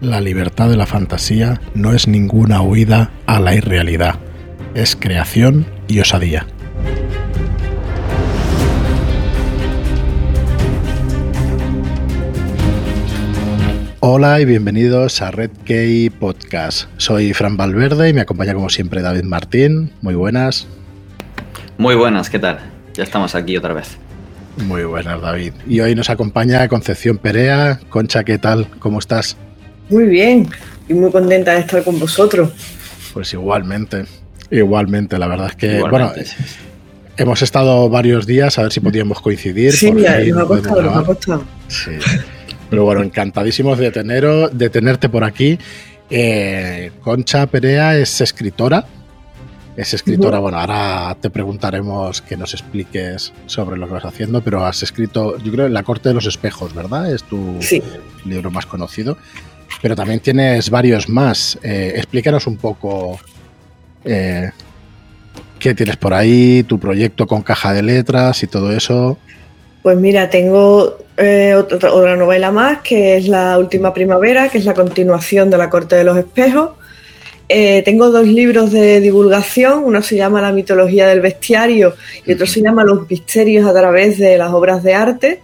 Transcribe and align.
La 0.00 0.18
libertad 0.18 0.70
de 0.70 0.78
la 0.78 0.86
fantasía 0.86 1.60
no 1.74 1.92
es 1.92 2.08
ninguna 2.08 2.62
huida 2.62 3.10
a 3.26 3.38
la 3.38 3.54
irrealidad, 3.54 4.14
es 4.72 4.96
creación 4.96 5.66
y 5.88 6.00
osadía. 6.00 6.46
Hola 14.00 14.40
y 14.40 14.46
bienvenidos 14.46 15.20
a 15.20 15.32
Red 15.32 15.50
Key 15.66 16.08
Podcast. 16.08 16.88
Soy 16.96 17.34
Fran 17.34 17.58
Valverde 17.58 18.08
y 18.08 18.14
me 18.14 18.22
acompaña 18.22 18.54
como 18.54 18.70
siempre 18.70 19.02
David 19.02 19.24
Martín. 19.24 19.92
Muy 20.00 20.14
buenas. 20.14 20.66
Muy 21.76 21.94
buenas, 21.94 22.30
¿qué 22.30 22.38
tal? 22.38 22.58
Ya 22.94 23.02
estamos 23.02 23.34
aquí 23.34 23.54
otra 23.58 23.74
vez. 23.74 23.98
Muy 24.64 24.84
buenas, 24.84 25.20
David. 25.20 25.52
Y 25.68 25.80
hoy 25.80 25.94
nos 25.94 26.08
acompaña 26.08 26.66
Concepción 26.68 27.18
Perea. 27.18 27.80
Concha, 27.90 28.24
¿qué 28.24 28.38
tal? 28.38 28.66
¿Cómo 28.78 28.98
estás? 28.98 29.36
Muy 29.90 30.04
bien, 30.04 30.48
y 30.88 30.94
muy 30.94 31.10
contenta 31.10 31.52
de 31.52 31.60
estar 31.60 31.82
con 31.82 31.98
vosotros. 31.98 32.50
Pues 33.12 33.32
igualmente, 33.32 34.04
igualmente, 34.50 35.18
la 35.18 35.26
verdad 35.26 35.48
es 35.48 35.56
que, 35.56 35.80
bueno, 35.80 36.12
hemos 37.16 37.42
estado 37.42 37.88
varios 37.88 38.26
días 38.26 38.58
a 38.58 38.62
ver 38.62 38.72
si 38.72 38.80
podíamos 38.80 39.20
coincidir. 39.20 39.72
Sí, 39.72 39.90
nos 39.90 40.04
ha 40.06 40.46
costado, 40.46 40.82
nos 40.82 40.96
ha 40.96 41.04
costado. 41.04 41.44
Sí. 41.68 41.92
Pero 42.70 42.84
bueno, 42.84 43.02
encantadísimos 43.02 43.78
de, 43.78 43.90
tener, 43.90 44.24
de 44.52 44.70
tenerte 44.70 45.08
por 45.08 45.24
aquí. 45.24 45.58
Eh, 46.08 46.92
Concha 47.02 47.46
Perea 47.46 47.98
es 47.98 48.20
escritora. 48.20 48.84
Es 49.76 49.94
escritora, 49.94 50.40
bueno, 50.40 50.58
ahora 50.58 51.16
te 51.20 51.30
preguntaremos 51.30 52.20
que 52.20 52.36
nos 52.36 52.52
expliques 52.52 53.32
sobre 53.46 53.78
lo 53.78 53.86
que 53.86 53.94
vas 53.94 54.04
haciendo, 54.04 54.42
pero 54.42 54.64
has 54.64 54.82
escrito, 54.82 55.38
yo 55.38 55.52
creo, 55.52 55.68
La 55.68 55.84
Corte 55.84 56.10
de 56.10 56.14
los 56.14 56.26
Espejos, 56.26 56.74
¿verdad? 56.74 57.12
Es 57.12 57.22
tu 57.22 57.58
libro 58.24 58.50
más 58.50 58.66
conocido 58.66 59.16
pero 59.82 59.96
también 59.96 60.20
tienes 60.20 60.70
varios 60.70 61.08
más. 61.08 61.58
Eh, 61.62 61.92
explícanos 61.96 62.46
un 62.46 62.56
poco 62.56 63.18
eh, 64.04 64.50
qué 65.58 65.74
tienes 65.74 65.96
por 65.96 66.14
ahí, 66.14 66.62
tu 66.64 66.78
proyecto 66.78 67.26
con 67.26 67.42
caja 67.42 67.72
de 67.72 67.82
letras 67.82 68.42
y 68.42 68.46
todo 68.46 68.72
eso. 68.72 69.18
Pues 69.82 69.96
mira, 69.96 70.28
tengo 70.28 70.98
eh, 71.16 71.54
otra, 71.54 72.16
novela 72.16 72.50
más, 72.50 72.80
que 72.82 73.16
es 73.16 73.28
La 73.28 73.58
Última 73.58 73.94
Primavera, 73.94 74.48
que 74.50 74.58
es 74.58 74.66
la 74.66 74.74
continuación 74.74 75.48
de 75.48 75.56
La 75.56 75.70
Corte 75.70 75.96
de 75.96 76.04
los 76.04 76.18
Espejos. 76.18 76.72
tengo 77.48 78.10
dos 78.10 78.26
libros 78.26 78.72
de 78.72 79.00
divulgación, 79.00 79.82
uno 79.84 80.02
se 80.02 80.16
llama 80.16 80.42
La 80.42 80.52
mitología 80.52 81.08
del 81.08 81.20
bestiario 81.20 81.94
y 82.26 82.34
otro 82.34 82.46
se 82.46 82.60
llama 82.60 82.84
Los 82.84 83.08
misterios 83.08 83.66
a 83.66 83.72
través 83.72 84.18
de 84.18 84.36
las 84.36 84.52
obras 84.52 84.82
de 84.82 84.94
arte. 84.94 85.40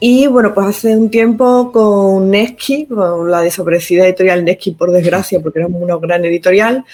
Y 0.00 0.28
bueno, 0.28 0.54
pues 0.54 0.66
hace 0.68 0.96
un 0.96 1.10
tiempo 1.10 1.72
con 1.72 2.30
Nesky, 2.30 2.86
con 2.86 3.30
la 3.30 3.40
desaparecida 3.40 4.06
editorial 4.06 4.44
Nesky, 4.44 4.72
por 4.72 4.92
desgracia, 4.92 5.40
porque 5.40 5.58
era 5.58 5.68
una 5.68 5.96
gran 5.96 6.24
editorial, 6.24 6.84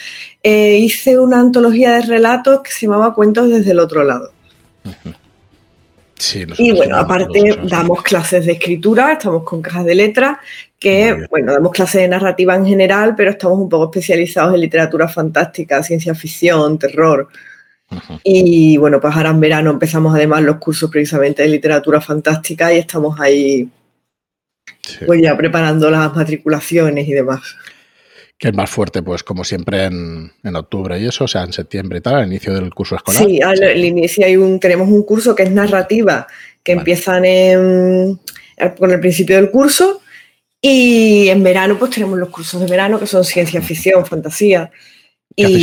eh, 0.42 0.78
hice 0.78 1.18
una 1.18 1.38
antología 1.38 1.92
de 1.92 2.02
relatos 2.02 2.60
que 2.62 2.70
se 2.70 2.86
llamaba 2.86 3.14
Cuentos 3.14 3.50
desde 3.50 3.72
el 3.72 3.80
otro 3.80 4.04
lado. 4.04 4.32
Sí, 6.16 6.46
y 6.56 6.72
bueno, 6.72 6.96
aparte 6.96 7.58
damos 7.64 8.02
clases 8.02 8.46
de 8.46 8.52
escritura, 8.52 9.12
estamos 9.12 9.42
con 9.42 9.60
cajas 9.60 9.84
de 9.84 9.94
letras, 9.94 10.38
que 10.78 11.26
bueno, 11.28 11.52
damos 11.52 11.72
clases 11.72 12.02
de 12.02 12.08
narrativa 12.08 12.54
en 12.54 12.64
general, 12.64 13.14
pero 13.16 13.32
estamos 13.32 13.58
un 13.58 13.68
poco 13.68 13.84
especializados 13.86 14.54
en 14.54 14.60
literatura 14.60 15.08
fantástica, 15.08 15.82
ciencia 15.82 16.14
ficción, 16.14 16.78
terror. 16.78 17.28
Y 18.22 18.76
bueno, 18.76 19.00
pues 19.00 19.14
ahora 19.14 19.30
en 19.30 19.40
verano 19.40 19.70
empezamos 19.70 20.14
además 20.14 20.42
los 20.42 20.56
cursos 20.56 20.90
precisamente 20.90 21.42
de 21.42 21.48
literatura 21.48 22.00
fantástica 22.00 22.72
y 22.72 22.78
estamos 22.78 23.18
ahí 23.20 23.68
pues 25.06 25.22
ya 25.22 25.36
preparando 25.36 25.90
las 25.90 26.14
matriculaciones 26.14 27.08
y 27.08 27.12
demás. 27.12 27.56
Que 28.38 28.48
es 28.48 28.54
más 28.54 28.68
fuerte, 28.68 29.02
pues 29.02 29.22
como 29.22 29.44
siempre 29.44 29.84
en, 29.84 30.56
octubre 30.56 30.98
y 30.98 31.06
eso, 31.06 31.24
o 31.24 31.28
sea, 31.28 31.44
en 31.44 31.52
septiembre 31.52 31.98
y 31.98 32.00
tal, 32.00 32.16
al 32.16 32.26
inicio 32.26 32.52
del 32.52 32.74
curso 32.74 32.96
escolar. 32.96 33.24
Sí, 33.24 33.40
al, 33.40 33.84
inicio 33.84 34.26
hay 34.26 34.36
un, 34.36 34.58
tenemos 34.58 34.88
un 34.88 35.04
curso 35.04 35.34
que 35.34 35.44
es 35.44 35.50
narrativa, 35.50 36.26
que 36.62 36.72
empiezan 36.72 37.24
en, 37.24 38.20
con 38.78 38.90
el 38.90 39.00
principio 39.00 39.36
del 39.36 39.50
curso 39.50 40.00
y 40.60 41.28
en 41.28 41.42
verano 41.42 41.78
pues 41.78 41.92
tenemos 41.92 42.18
los 42.18 42.30
cursos 42.30 42.60
de 42.60 42.66
verano 42.66 42.98
que 42.98 43.06
son 43.06 43.24
ciencia 43.24 43.62
ficción, 43.62 44.04
fantasía. 44.04 44.70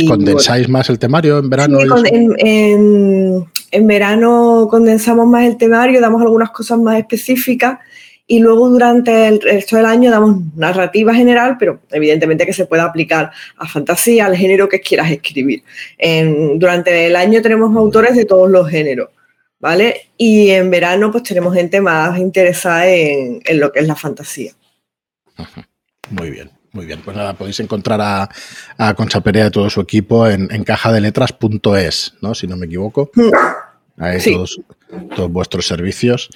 ¿Condensáis 0.06 0.68
más 0.68 0.90
el 0.90 0.98
temario 0.98 1.38
en 1.38 1.48
verano? 1.48 1.78
en, 2.04 3.86
verano 3.86 4.68
condensamos 4.70 5.26
más 5.26 5.44
el 5.44 5.56
temario, 5.56 6.00
damos 6.00 6.20
algunas 6.20 6.50
cosas 6.50 6.78
más 6.78 6.98
específicas 6.98 7.78
y 8.26 8.38
luego 8.38 8.68
durante 8.68 9.28
el 9.28 9.40
resto 9.40 9.76
del 9.76 9.86
año 9.86 10.10
damos 10.10 10.36
narrativa 10.54 11.14
general, 11.14 11.56
pero 11.58 11.80
evidentemente 11.90 12.46
que 12.46 12.52
se 12.52 12.66
puede 12.66 12.82
aplicar 12.82 13.30
a 13.56 13.66
fantasía, 13.66 14.26
al 14.26 14.36
género 14.36 14.68
que 14.68 14.80
quieras 14.80 15.10
escribir. 15.10 15.62
durante 16.56 17.06
el 17.06 17.16
año 17.16 17.40
tenemos 17.40 17.74
autores 17.74 18.14
de 18.14 18.26
todos 18.26 18.50
los 18.50 18.68
géneros, 18.68 19.08
¿vale? 19.58 20.10
Y 20.18 20.50
en 20.50 20.70
verano 20.70 21.10
pues 21.10 21.24
tenemos 21.24 21.54
gente 21.54 21.80
más 21.80 22.18
interesada 22.18 22.86
en, 22.88 23.40
lo 23.54 23.72
que 23.72 23.80
es 23.80 23.86
la 23.86 23.96
fantasía. 23.96 24.52
Muy 26.10 26.30
bien. 26.30 26.61
Muy 26.72 26.86
bien, 26.86 27.00
pues 27.04 27.16
nada, 27.16 27.34
podéis 27.34 27.60
encontrar 27.60 28.00
a, 28.00 28.28
a 28.78 28.94
Concha 28.94 29.20
Perea 29.20 29.48
y 29.48 29.50
todo 29.50 29.68
su 29.68 29.80
equipo 29.80 30.26
en, 30.26 30.48
en 30.50 30.64
cajadeletras.es, 30.64 32.14
¿no? 32.22 32.34
Si 32.34 32.46
no 32.46 32.56
me 32.56 32.66
equivoco. 32.66 33.10
Ahí 33.98 34.18
todos, 34.32 34.58
todos, 35.14 35.30
vuestros 35.30 35.66
servicios. 35.66 36.30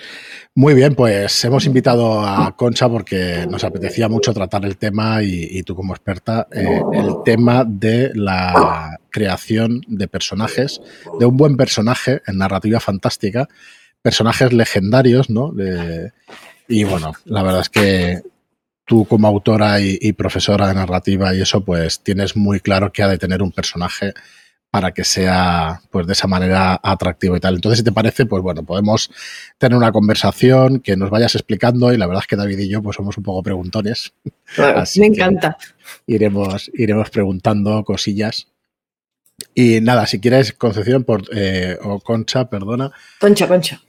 Muy 0.54 0.74
bien, 0.74 0.94
pues 0.94 1.42
hemos 1.44 1.64
invitado 1.64 2.20
a 2.20 2.54
Concha 2.54 2.88
porque 2.88 3.46
nos 3.50 3.64
apetecía 3.64 4.08
mucho 4.08 4.34
tratar 4.34 4.64
el 4.66 4.76
tema 4.76 5.22
y, 5.22 5.62
tú 5.62 5.74
como 5.74 5.94
experta, 5.94 6.48
eh, 6.52 6.82
el 6.92 7.14
tema 7.24 7.64
de 7.66 8.12
la 8.14 8.98
creación 9.10 9.80
de 9.88 10.06
personajes, 10.06 10.82
de 11.18 11.24
un 11.24 11.36
buen 11.36 11.56
personaje 11.56 12.20
en 12.26 12.38
narrativa 12.38 12.78
fantástica, 12.78 13.48
personajes 14.02 14.52
legendarios, 14.52 15.30
¿no? 15.30 15.52
y 16.68 16.84
bueno, 16.84 17.12
la 17.24 17.42
verdad 17.42 17.62
es 17.62 17.70
que 17.70 18.22
tú 18.86 19.04
como 19.04 19.28
autora 19.28 19.80
y, 19.80 20.12
profesora 20.12 20.68
de 20.68 20.74
narrativa 20.74 21.34
y 21.34 21.42
eso, 21.42 21.60
pues 21.60 22.00
tienes 22.00 22.36
muy 22.36 22.60
claro 22.60 22.92
que 22.92 23.02
ha 23.02 23.08
de 23.08 23.18
tener 23.18 23.42
un 23.42 23.52
personaje 23.52 24.14
para 24.70 24.92
que 24.92 25.04
sea 25.04 25.80
pues 25.90 26.06
de 26.06 26.12
esa 26.12 26.28
manera 26.28 26.80
atractivo 26.82 27.36
y 27.36 27.40
tal. 27.40 27.56
Entonces, 27.56 27.78
si 27.78 27.84
te 27.84 27.92
parece, 27.92 28.26
pues 28.26 28.42
bueno, 28.42 28.62
podemos 28.62 29.10
tener 29.58 29.76
una 29.76 29.90
conversación 29.90 30.80
que 30.80 30.96
nos 30.96 31.10
vayas 31.10 31.34
explicando 31.34 31.92
y 31.92 31.96
la 31.96 32.06
verdad 32.06 32.22
es 32.22 32.28
que 32.28 32.36
David 32.36 32.58
y 32.60 32.68
yo 32.68 32.80
pues 32.80 32.96
somos 32.96 33.18
un 33.18 33.24
poco 33.24 33.42
preguntones. 33.42 34.12
me 34.96 35.06
encanta. 35.06 35.56
Iremos, 36.06 36.70
iremos 36.74 37.10
preguntando 37.10 37.82
cosillas. 37.84 38.48
Y 39.54 39.80
nada, 39.80 40.06
si 40.06 40.20
quieres, 40.20 40.52
Concepción 40.52 41.04
por, 41.04 41.24
eh, 41.34 41.76
o 41.82 41.98
Concha, 42.00 42.48
perdona. 42.48 42.92
Concha, 43.18 43.48
Concha. 43.48 43.80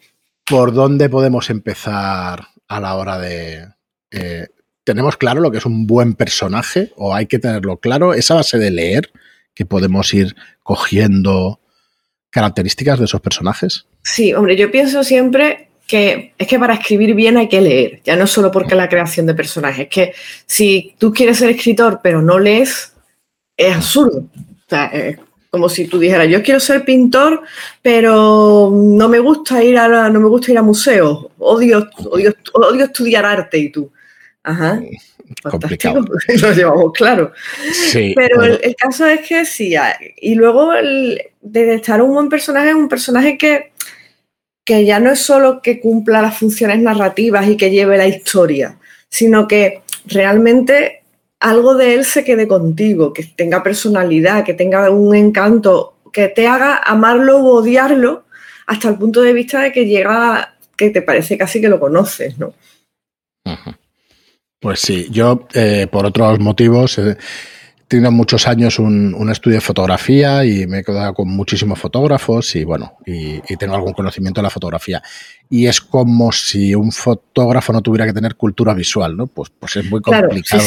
¿Por 0.44 0.74
dónde 0.74 1.10
podemos 1.10 1.50
empezar 1.50 2.48
a 2.68 2.80
la 2.80 2.96
hora 2.96 3.20
de, 3.20 3.68
eh, 4.12 4.48
tenemos 4.88 5.18
claro 5.18 5.42
lo 5.42 5.52
que 5.52 5.58
es 5.58 5.66
un 5.66 5.86
buen 5.86 6.14
personaje 6.14 6.94
o 6.96 7.14
hay 7.14 7.26
que 7.26 7.40
tenerlo 7.40 7.76
claro, 7.76 8.14
esa 8.14 8.36
base 8.36 8.58
de 8.58 8.72
leer 8.72 9.12
que 9.54 9.66
podemos 9.66 10.14
ir 10.14 10.34
cogiendo 10.64 11.60
características 12.30 12.98
de 12.98 13.04
esos 13.04 13.20
personajes. 13.20 13.86
Sí, 14.02 14.34
hombre, 14.34 14.56
yo 14.56 14.72
pienso 14.72 15.04
siempre 15.04 15.72
que 15.86 16.34
es 16.38 16.48
que 16.48 16.58
para 16.58 16.76
escribir 16.76 17.16
bien 17.16 17.36
hay 17.36 17.50
que 17.50 17.60
leer, 17.60 18.02
ya 18.06 18.16
no 18.16 18.28
solo 18.28 18.50
porque 18.50 18.76
la 18.76 18.88
creación 18.88 19.26
de 19.26 19.34
personajes, 19.34 19.88
es 19.88 19.90
que 19.90 20.14
si 20.46 20.96
tú 20.98 21.12
quieres 21.12 21.38
ser 21.38 21.50
escritor 21.50 22.00
pero 22.02 22.22
no 22.22 22.40
lees, 22.40 22.94
es 23.58 23.76
absurdo. 23.76 24.20
O 24.20 24.70
sea, 24.70 24.86
es 24.86 25.18
como 25.50 25.68
si 25.68 25.88
tú 25.88 26.00
dijeras, 26.00 26.30
yo 26.30 26.42
quiero 26.42 26.62
ser 26.62 26.86
pintor, 26.86 27.42
pero 27.82 28.72
no 28.74 29.10
me 29.10 29.20
gusta 29.20 29.62
ir 29.62 29.78
a, 29.78 30.10
no 30.10 30.22
me 30.22 30.30
gusta 30.30 30.52
ir 30.52 30.58
a 30.58 30.62
museos, 30.62 31.28
odio, 31.40 31.90
odio, 32.06 32.34
odio 32.54 32.86
estudiar 32.86 33.26
arte 33.26 33.58
y 33.58 33.70
tú. 33.70 33.92
Ajá. 34.48 34.82
Complicado. 35.44 36.06
Lo 36.42 36.54
llevamos 36.54 36.94
claro. 36.94 37.34
Sí, 37.74 38.14
Pero 38.16 38.44
el, 38.44 38.76
caso 38.78 39.06
es 39.06 39.28
que 39.28 39.44
sí. 39.46 39.76
Y 40.22 40.36
luego 40.36 40.74
el, 40.74 41.22
de 41.42 41.76
estar 41.76 42.02
un 42.02 42.14
buen 42.14 42.30
personaje 42.30 42.70
es 42.70 42.76
un 42.76 42.88
personaje 42.88 43.38
que, 43.38 43.74
que 44.64 44.86
ya 44.86 45.02
no 45.02 45.12
es 45.12 45.20
solo 45.20 45.62
que 45.62 45.82
cumpla 45.82 46.22
las 46.22 46.38
funciones 46.38 46.80
narrativas 46.80 47.46
y 47.50 47.58
que 47.58 47.72
lleve 47.72 47.98
la 47.98 48.08
historia, 48.08 48.78
sino 49.10 49.50
que 49.50 49.82
realmente 50.06 51.04
algo 51.42 51.76
de 51.76 51.96
él 51.96 52.06
se 52.06 52.24
quede 52.24 52.48
contigo, 52.48 53.12
que 53.12 53.24
tenga 53.24 53.62
personalidad, 53.62 54.46
que 54.46 54.54
tenga 54.54 54.90
un 54.90 55.14
encanto, 55.14 55.98
que 56.14 56.30
te 56.30 56.48
haga 56.48 56.78
amarlo 56.78 57.40
o 57.40 57.58
odiarlo 57.58 58.24
hasta 58.66 58.88
el 58.88 58.96
punto 58.96 59.22
de 59.22 59.34
vista 59.34 59.62
de 59.62 59.74
que 59.74 59.86
llega, 59.86 60.56
que 60.78 60.90
te 60.90 61.02
parece 61.02 61.38
casi 61.38 61.60
que 61.60 61.68
lo 61.68 61.82
conoces, 61.82 62.38
¿no? 62.38 62.54
Pues 64.60 64.80
sí, 64.80 65.08
yo 65.12 65.48
eh, 65.54 65.88
por 65.92 66.06
otros 66.06 66.40
motivos 66.40 66.98
he 66.98 67.18
tenido 67.88 68.12
muchos 68.12 68.48
años 68.48 68.80
un, 68.80 69.30
estudio 69.32 69.58
de 69.58 69.62
fotografía 69.62 70.44
y 70.46 70.66
me 70.68 70.80
he 70.80 70.84
quedado 70.84 71.14
con 71.14 71.30
muchísimos 71.30 71.80
fotógrafos 71.80 72.56
y 72.56 72.64
bueno, 72.64 72.98
y, 73.06 73.40
tengo 73.58 73.76
algún 73.76 73.94
conocimiento 73.94 74.42
de 74.42 74.44
la 74.44 74.50
fotografía. 74.50 75.02
Y 75.50 75.68
es 75.68 75.80
como 75.80 76.32
si 76.32 76.76
un 76.76 76.92
fotógrafo 76.92 77.72
no 77.72 77.82
tuviera 77.82 78.06
que 78.06 78.14
tener 78.14 78.36
cultura 78.36 78.74
visual, 78.74 79.16
¿no? 79.16 79.28
Pues, 79.28 79.52
pues 79.58 79.76
es 79.78 79.86
muy 79.90 80.02
complicado 80.02 80.64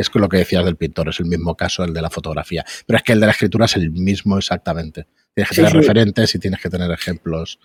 es 0.00 0.10
lo 0.14 0.28
que 0.28 0.38
decías 0.38 0.64
del 0.64 0.76
pintor, 0.76 1.08
es 1.08 1.20
el 1.20 1.26
mismo 1.26 1.56
caso 1.56 1.84
el 1.84 1.92
de 1.92 2.02
la 2.02 2.10
fotografía. 2.10 2.64
Pero 2.86 2.98
es 2.98 3.02
que 3.02 3.12
el 3.12 3.20
de 3.20 3.26
la 3.26 3.32
escritura 3.32 3.64
es 3.64 3.76
el 3.76 3.90
mismo 3.90 4.38
exactamente. 4.38 5.06
Tienes 5.34 5.50
que 5.50 5.56
tener 5.56 5.72
referentes 5.72 6.34
y 6.34 6.38
tienes 6.38 6.60
que 6.60 6.70
tener 6.70 6.90
ejemplos 6.90 7.58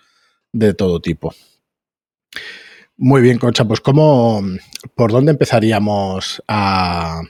de 0.52 0.74
todo 0.74 1.00
tipo. 1.00 1.34
Muy 2.96 3.22
bien, 3.22 3.38
Concha, 3.38 3.64
pues 3.64 3.80
¿cómo, 3.80 4.42
¿por 4.94 5.10
dónde 5.10 5.32
empezaríamos 5.32 6.42
a, 6.46 7.20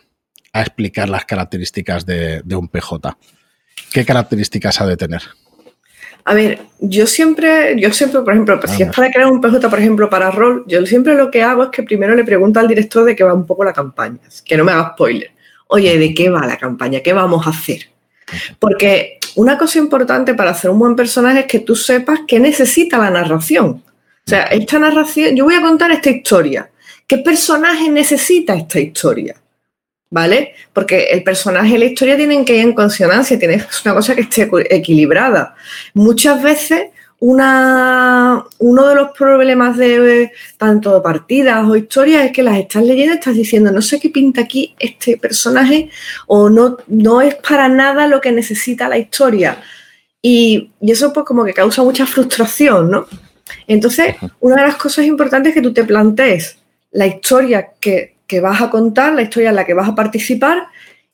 explicar 0.53 1.09
las 1.09 1.25
características 1.25 2.05
de, 2.07 2.43
un 2.55 2.69
PJ? 2.69 3.17
¿Qué 3.93 4.05
características 4.05 4.81
ha 4.81 4.87
de 4.87 4.97
tener? 4.97 5.23
A 6.27 6.35
ver, 6.35 6.61
yo 6.81 7.07
siempre, 7.07 7.79
yo 7.79 7.93
siempre, 7.93 8.21
por 8.21 8.33
ejemplo, 8.33 8.61
si 8.67 8.83
es 8.83 8.95
para 8.95 9.11
crear 9.11 9.31
un 9.31 9.41
PJ, 9.41 9.69
por 9.69 9.79
ejemplo, 9.79 10.09
para 10.09 10.31
rol, 10.31 10.65
yo 10.67 10.85
siempre 10.87 11.15
lo 11.15 11.31
que 11.31 11.43
hago 11.43 11.65
es 11.65 11.69
que 11.71 11.83
primero 11.83 12.15
le 12.15 12.25
pregunto 12.25 12.61
al 12.61 12.69
director 12.69 13.05
de 13.05 13.17
qué 13.17 13.25
va 13.25 13.35
un 13.35 13.47
poco 13.47 13.65
la 13.65 13.73
campaña, 13.73 14.19
que 14.45 14.57
no 14.57 14.65
me 14.65 14.73
haga 14.73 14.93
spoiler. 14.93 15.31
Oye, 15.69 15.99
¿de 15.99 16.15
qué 16.15 16.31
va 16.31 16.47
la 16.47 16.57
campaña? 16.57 17.01
¿Qué 17.01 17.13
vamos 17.13 17.47
a 17.47 17.51
hacer? 17.51 17.91
Porque 18.59 19.19
una 19.35 19.59
cosa 19.59 19.79
importante 19.79 20.35
para 20.35 20.51
hacer 20.51 20.71
un 20.71 20.79
buen 20.79 20.97
personaje 20.97 21.41
es 21.41 21.47
que 21.47 21.61
tú 21.61 21.75
sepas 21.75 22.21
qué 22.27 22.39
necesita 22.39 22.99
la 22.99 23.11
narración. 23.11 23.83
O 24.27 24.31
sea, 24.31 24.45
esta 24.45 24.79
narración, 24.79 25.37
yo 25.37 25.45
voy 25.45 25.55
a 25.55 25.61
contar 25.61 25.91
esta 25.91 26.11
historia. 26.11 26.71
¿Qué 27.07 27.19
personaje 27.19 27.91
necesita 27.91 28.55
esta 28.55 28.81
historia? 28.81 29.37
¿Vale? 30.09 30.55
Porque 30.73 31.09
el 31.11 31.23
personaje 31.23 31.75
y 31.75 31.79
la 31.79 31.85
historia 31.87 32.17
tienen 32.17 32.45
que 32.45 32.55
ir 32.57 32.63
en 32.63 32.73
consonancia, 32.73 33.39
tiene 33.39 33.63
una 33.85 33.95
cosa 33.95 34.15
que 34.15 34.23
esté 34.23 34.49
equilibrada. 34.71 35.55
Muchas 35.93 36.43
veces 36.43 36.85
una, 37.19 38.45
uno 38.59 38.89
de 38.89 38.95
los 38.95 39.11
problemas 39.11 39.77
de 39.77 40.33
tanto 40.57 41.03
partidas 41.03 41.67
o 41.67 41.77
historias 41.77 42.25
es 42.25 42.33
que 42.33 42.43
las 42.43 42.59
estás 42.59 42.83
leyendo 42.83 43.15
y 43.15 43.19
estás 43.19 43.35
diciendo, 43.35 43.73
no 43.73 43.83
sé 43.83 44.01
qué 44.01 44.09
pinta 44.09 44.43
aquí 44.43 44.75
este 44.79 45.19
personaje 45.19 45.91
o 46.27 46.49
no, 46.49 46.79
no 46.87 47.21
es 47.21 47.35
para 47.35 47.69
nada 47.69 48.07
lo 48.07 48.21
que 48.23 48.33
necesita 48.33 48.89
la 48.89 48.99
historia. 48.99 49.63
Y, 50.23 50.71
y 50.81 50.93
eso 50.93 51.13
pues 51.13 51.27
como 51.27 51.45
que 51.45 51.53
causa 51.53 51.83
mucha 51.83 52.07
frustración, 52.07 52.91
¿no? 52.91 53.07
Entonces, 53.67 54.17
una 54.41 54.57
de 54.57 54.63
las 54.63 54.77
cosas 54.77 55.05
importantes 55.05 55.51
es 55.51 55.55
que 55.55 55.63
tú 55.63 55.73
te 55.73 55.85
plantees 55.85 56.59
la 56.93 57.07
historia 57.07 57.71
que, 57.81 58.13
vas 58.43 58.61
a 58.61 58.69
contar, 58.69 59.15
la 59.15 59.23
historia 59.23 59.51
en 59.51 59.57
la 59.57 59.65
que 59.65 59.75
vas 59.75 59.89
a 59.89 59.95
participar 59.95 60.67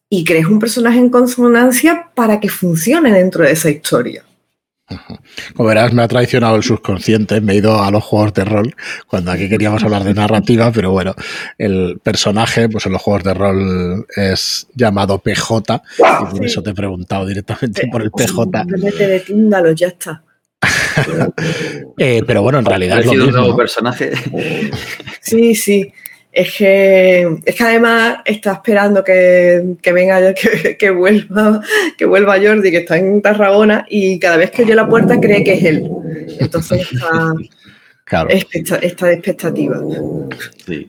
y 0.09 0.25
crees 0.25 0.47
un 0.47 0.59
personaje 0.59 0.99
en 0.99 1.11
consonancia 1.11 2.09
para 2.15 2.41
que 2.41 2.49
funcione 2.49 3.12
dentro 3.12 3.44
de 3.44 3.53
esa 3.53 3.69
historia. 3.69 4.25
Como 5.55 5.69
verás, 5.69 5.93
me 5.93 6.03
ha 6.03 6.09
traicionado 6.09 6.56
el 6.56 6.62
subconsciente, 6.62 7.41
me 7.41 7.53
he 7.53 7.56
ido 7.56 7.81
a 7.82 7.91
los 7.91 8.03
juegos 8.03 8.35
de 8.35 8.44
rol, 8.44 8.75
cuando 9.06 9.31
aquí 9.31 9.49
queríamos 9.49 9.85
hablar 9.85 10.03
de 10.03 10.15
narrativa, 10.15 10.73
pero 10.73 10.91
bueno, 10.91 11.15
el 11.59 12.00
personaje, 12.03 12.69
pues 12.69 12.87
en 12.87 12.93
los 12.93 13.03
juegos 13.03 13.23
de 13.23 13.35
rol 13.35 14.06
es 14.17 14.67
llamado 14.75 15.19
PJ, 15.19 15.83
y 15.99 16.35
por 16.35 16.44
eso 16.44 16.62
te 16.62 16.71
he 16.71 16.75
preguntado 16.75 17.26
directamente 17.26 17.87
por 17.87 18.03
el 18.03 18.11
PJ. 18.11 18.65
Simplemente 18.65 19.06
de 19.06 19.75
ya 19.76 19.88
está. 19.88 20.25
Eh, 21.99 22.23
pero 22.27 22.43
bueno, 22.43 22.59
en 22.59 22.65
realidad 22.65 23.01
es 23.01 23.07
lo 23.07 23.12
un 23.12 23.33
nuevo 23.33 23.57
personaje. 23.57 24.12
Sí, 25.21 25.55
sí. 25.55 25.93
Es 26.33 26.55
que, 26.57 27.29
es 27.45 27.55
que 27.57 27.65
además 27.65 28.19
está 28.25 28.53
esperando 28.53 29.03
que, 29.03 29.77
venga, 29.93 30.33
que, 30.35 30.77
que, 30.77 30.91
vuelva, 30.91 31.61
que 31.99 32.07
vuelva 32.07 32.39
Jordi, 32.41 32.71
que 32.71 32.79
está 32.79 32.97
en 32.97 33.21
Tarragona, 33.21 33.85
y 33.89 34.19
cada 34.19 34.37
vez 34.37 34.51
que 34.51 34.62
oye 34.62 34.75
la 34.75 34.89
puerta 34.89 35.21
cree 35.21 35.45
que 35.45 35.55
es 35.55 35.65
él. 35.65 35.91
Entonces 36.39 36.91
está, 36.93 37.35
claro. 38.05 38.29
está 38.31 39.07
de 39.07 39.15
expectativa. 39.15 39.81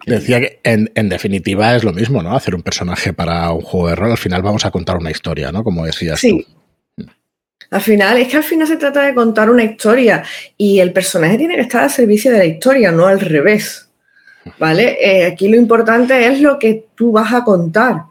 Decía 0.06 0.40
que 0.40 0.60
en, 0.64 0.92
en, 0.96 1.10
definitiva 1.10 1.76
es 1.76 1.84
lo 1.84 1.92
mismo, 1.92 2.22
¿no? 2.22 2.36
Hacer 2.36 2.56
un 2.56 2.62
personaje 2.62 3.12
para 3.12 3.52
un 3.52 3.62
juego 3.62 3.90
de 3.90 3.96
rol. 3.96 4.12
Al 4.12 4.18
final 4.18 4.44
vamos 4.44 4.66
a 4.66 4.72
contar 4.72 4.98
una 4.98 5.12
historia, 5.12 5.52
¿no? 5.52 5.64
Como 5.64 5.86
decías 5.86 6.20
sí. 6.20 6.46
tú. 6.46 6.61
Al 7.72 7.82
final, 7.82 8.18
es 8.18 8.28
que 8.28 8.36
al 8.36 8.44
final 8.44 8.68
se 8.68 8.76
trata 8.76 9.02
de 9.02 9.16
contar 9.16 9.50
una 9.50 9.64
historia 9.64 10.24
y 10.58 10.80
el 10.80 10.92
personaje 10.92 11.38
tiene 11.38 11.56
que 11.56 11.62
estar 11.62 11.84
al 11.84 11.90
servicio 11.90 12.30
de 12.30 12.38
la 12.38 12.46
historia, 12.46 12.92
no 12.92 13.08
al 13.08 13.22
revés. 13.22 13.88
¿Vale? 14.60 14.98
Eh, 15.00 15.26
aquí 15.26 15.48
lo 15.48 15.56
importante 15.56 16.28
es 16.28 16.42
lo 16.42 16.60
que 16.60 16.88
tú 16.96 17.14
vas 17.14 17.34
a 17.34 17.46
contar. 17.46 18.04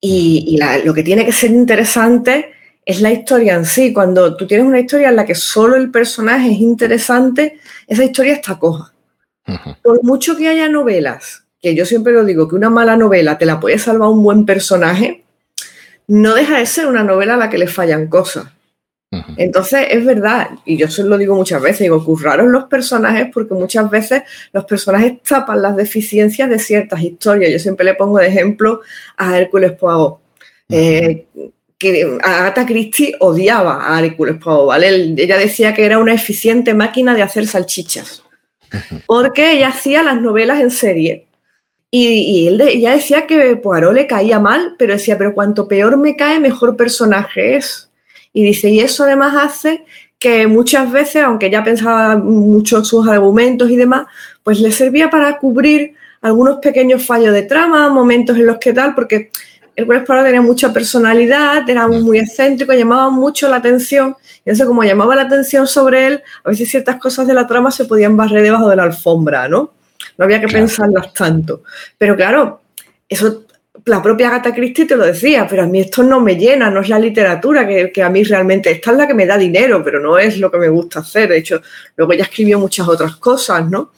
Y, 0.00 0.58
lo 0.84 0.92
que 0.94 1.04
tiene 1.04 1.24
que 1.24 1.32
ser 1.32 1.50
interesante 1.50 2.52
es 2.84 3.00
la 3.00 3.12
historia 3.12 3.54
en 3.54 3.66
sí. 3.66 3.92
Cuando 3.92 4.36
tú 4.36 4.48
tienes 4.48 4.66
una 4.66 4.80
historia 4.80 5.10
en 5.10 5.16
la 5.16 5.26
que 5.26 5.36
solo 5.36 5.76
el 5.76 5.92
personaje 5.92 6.50
es 6.50 6.58
interesante, 6.58 7.60
esa 7.86 8.04
historia 8.04 8.32
está 8.32 8.58
coja. 8.58 8.92
Por 9.82 10.02
mucho 10.02 10.36
que 10.36 10.48
haya 10.48 10.68
novelas, 10.68 11.44
que 11.62 11.74
yo 11.74 11.86
siempre 11.86 12.12
lo 12.12 12.24
digo, 12.24 12.48
que 12.48 12.56
una 12.56 12.68
mala 12.68 12.96
novela 12.96 13.38
te 13.38 13.46
la 13.46 13.60
puede 13.60 13.78
salvar 13.78 14.08
un 14.08 14.22
buen 14.24 14.44
personaje, 14.44 15.24
no 16.08 16.34
deja 16.34 16.58
de 16.58 16.66
ser 16.66 16.86
una 16.86 17.04
novela 17.04 17.34
a 17.34 17.38
la 17.38 17.48
que 17.48 17.58
le 17.58 17.68
fallan 17.68 18.08
cosas. 18.08 18.46
Entonces, 19.10 19.86
es 19.90 20.04
verdad, 20.04 20.50
y 20.66 20.76
yo 20.76 20.88
se 20.88 21.02
lo 21.02 21.16
digo 21.16 21.34
muchas 21.34 21.62
veces, 21.62 21.80
digo, 21.80 22.04
curraron 22.04 22.52
los 22.52 22.64
personajes 22.64 23.28
porque 23.32 23.54
muchas 23.54 23.88
veces 23.88 24.22
los 24.52 24.66
personajes 24.66 25.22
tapan 25.22 25.62
las 25.62 25.76
deficiencias 25.76 26.50
de 26.50 26.58
ciertas 26.58 27.00
historias. 27.00 27.50
Yo 27.50 27.58
siempre 27.58 27.86
le 27.86 27.94
pongo 27.94 28.18
de 28.18 28.28
ejemplo 28.28 28.82
a 29.16 29.38
Hércules 29.38 29.72
Poirot. 29.72 30.18
Eh, 30.68 31.26
que 31.78 32.18
Agatha 32.22 32.66
Christie 32.66 33.14
odiaba 33.20 33.94
a 33.94 34.04
Hércules 34.04 34.36
Poirot, 34.36 34.66
¿vale? 34.66 35.14
ella 35.16 35.38
decía 35.38 35.72
que 35.72 35.86
era 35.86 35.98
una 35.98 36.12
eficiente 36.12 36.74
máquina 36.74 37.14
de 37.14 37.22
hacer 37.22 37.46
salchichas, 37.46 38.24
porque 39.06 39.52
ella 39.52 39.68
hacía 39.68 40.02
las 40.02 40.20
novelas 40.20 40.60
en 40.60 40.70
serie. 40.70 41.28
Y, 41.90 42.48
él 42.48 42.60
ella 42.60 42.92
decía 42.92 43.26
que 43.26 43.56
Poirot 43.56 43.94
le 43.94 44.06
caía 44.06 44.38
mal, 44.38 44.74
pero 44.78 44.92
decía, 44.92 45.16
pero 45.16 45.32
cuanto 45.32 45.66
peor 45.66 45.96
me 45.96 46.16
cae, 46.16 46.38
mejor 46.38 46.76
personaje 46.76 47.56
es. 47.56 47.87
Y 48.32 48.44
dice, 48.44 48.68
y 48.68 48.80
eso 48.80 49.04
además 49.04 49.34
hace 49.36 49.84
que 50.18 50.46
muchas 50.46 50.90
veces, 50.90 51.22
aunque 51.22 51.50
ya 51.50 51.62
pensaba 51.62 52.16
mucho 52.16 52.84
sus 52.84 53.06
argumentos 53.08 53.70
y 53.70 53.76
demás, 53.76 54.06
pues 54.42 54.60
le 54.60 54.72
servía 54.72 55.10
para 55.10 55.38
cubrir 55.38 55.94
algunos 56.20 56.58
pequeños 56.58 57.04
fallos 57.06 57.32
de 57.32 57.42
trama, 57.42 57.88
momentos 57.88 58.36
en 58.36 58.46
los 58.46 58.58
que 58.58 58.72
tal, 58.72 58.94
porque 58.94 59.30
el 59.76 59.86
Juez 59.86 60.02
tenía 60.04 60.42
mucha 60.42 60.72
personalidad, 60.72 61.68
era 61.70 61.86
muy 61.86 62.18
excéntrico, 62.18 62.72
llamaba 62.72 63.10
mucho 63.10 63.48
la 63.48 63.56
atención. 63.56 64.16
Y 64.44 64.50
entonces, 64.50 64.66
como 64.66 64.82
llamaba 64.82 65.14
la 65.14 65.22
atención 65.22 65.68
sobre 65.68 66.08
él, 66.08 66.22
a 66.42 66.48
veces 66.48 66.68
ciertas 66.68 66.96
cosas 66.96 67.28
de 67.28 67.34
la 67.34 67.46
trama 67.46 67.70
se 67.70 67.84
podían 67.84 68.16
barrer 68.16 68.42
debajo 68.42 68.68
de 68.68 68.74
la 68.74 68.82
alfombra, 68.82 69.48
¿no? 69.48 69.70
No 70.16 70.24
había 70.24 70.40
que 70.40 70.48
pensarlas 70.48 71.12
tanto. 71.12 71.62
Pero 71.96 72.16
claro, 72.16 72.60
eso 73.08 73.44
la 73.84 74.02
propia 74.02 74.30
Gata 74.30 74.54
Christie 74.54 74.86
te 74.86 74.96
lo 74.96 75.04
decía, 75.04 75.46
pero 75.48 75.62
a 75.62 75.66
mí 75.66 75.80
esto 75.80 76.02
no 76.02 76.20
me 76.20 76.36
llena, 76.36 76.70
no 76.70 76.80
es 76.80 76.88
la 76.88 76.98
literatura 76.98 77.66
que, 77.66 78.02
a 78.02 78.10
mí 78.10 78.22
realmente, 78.24 78.70
esta 78.70 78.92
es 78.92 78.96
la 78.96 79.06
que 79.06 79.14
me 79.14 79.26
da 79.26 79.36
dinero, 79.36 79.82
pero 79.82 80.00
no 80.00 80.18
es 80.18 80.38
lo 80.38 80.50
que 80.50 80.58
me 80.58 80.68
gusta 80.68 81.00
hacer. 81.00 81.28
De 81.28 81.38
hecho, 81.38 81.60
luego 81.96 82.12
ella 82.12 82.24
escribió 82.24 82.58
muchas 82.58 82.86
otras 82.88 83.16
cosas, 83.16 83.68
¿no? 83.68 83.92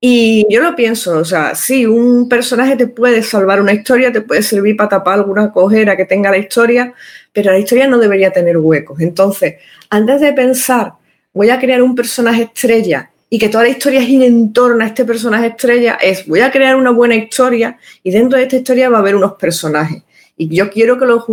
Y 0.00 0.44
yo 0.50 0.60
lo 0.60 0.74
pienso, 0.74 1.18
o 1.18 1.24
sea, 1.24 1.54
sí, 1.54 1.86
un 1.86 2.28
personaje 2.28 2.74
te 2.74 2.88
puede 2.88 3.22
salvar 3.22 3.60
una 3.60 3.72
historia, 3.72 4.10
te 4.10 4.22
puede 4.22 4.42
servir 4.42 4.76
para 4.76 4.88
tapar 4.88 5.20
alguna 5.20 5.52
cojera 5.52 5.96
que 5.96 6.06
tenga 6.06 6.30
la 6.30 6.38
historia, 6.38 6.92
pero 7.32 7.52
la 7.52 7.58
historia 7.58 7.86
no 7.86 7.98
debería 7.98 8.32
tener 8.32 8.58
huecos. 8.58 9.00
Entonces, 9.00 9.56
antes 9.90 10.20
de 10.20 10.32
pensar, 10.32 10.94
voy 11.32 11.50
a 11.50 11.60
crear 11.60 11.82
un 11.82 11.94
personaje 11.94 12.42
estrella 12.42 13.11
y 13.34 13.38
que 13.38 13.48
toda 13.48 13.64
la 13.64 13.70
historia 13.70 14.02
gira 14.02 14.26
en 14.26 14.52
torno 14.52 14.84
a 14.84 14.88
este 14.88 15.06
personaje 15.06 15.46
estrella, 15.46 15.94
es 15.94 16.26
voy 16.26 16.40
a 16.40 16.50
crear 16.50 16.76
una 16.76 16.90
buena 16.90 17.14
historia 17.14 17.78
y 18.02 18.10
dentro 18.10 18.36
de 18.36 18.44
esta 18.44 18.56
historia 18.56 18.90
va 18.90 18.98
a 18.98 19.00
haber 19.00 19.16
unos 19.16 19.32
personajes. 19.36 20.02
Y 20.36 20.54
yo 20.54 20.68
quiero 20.68 20.98
que 20.98 21.06
los, 21.06 21.24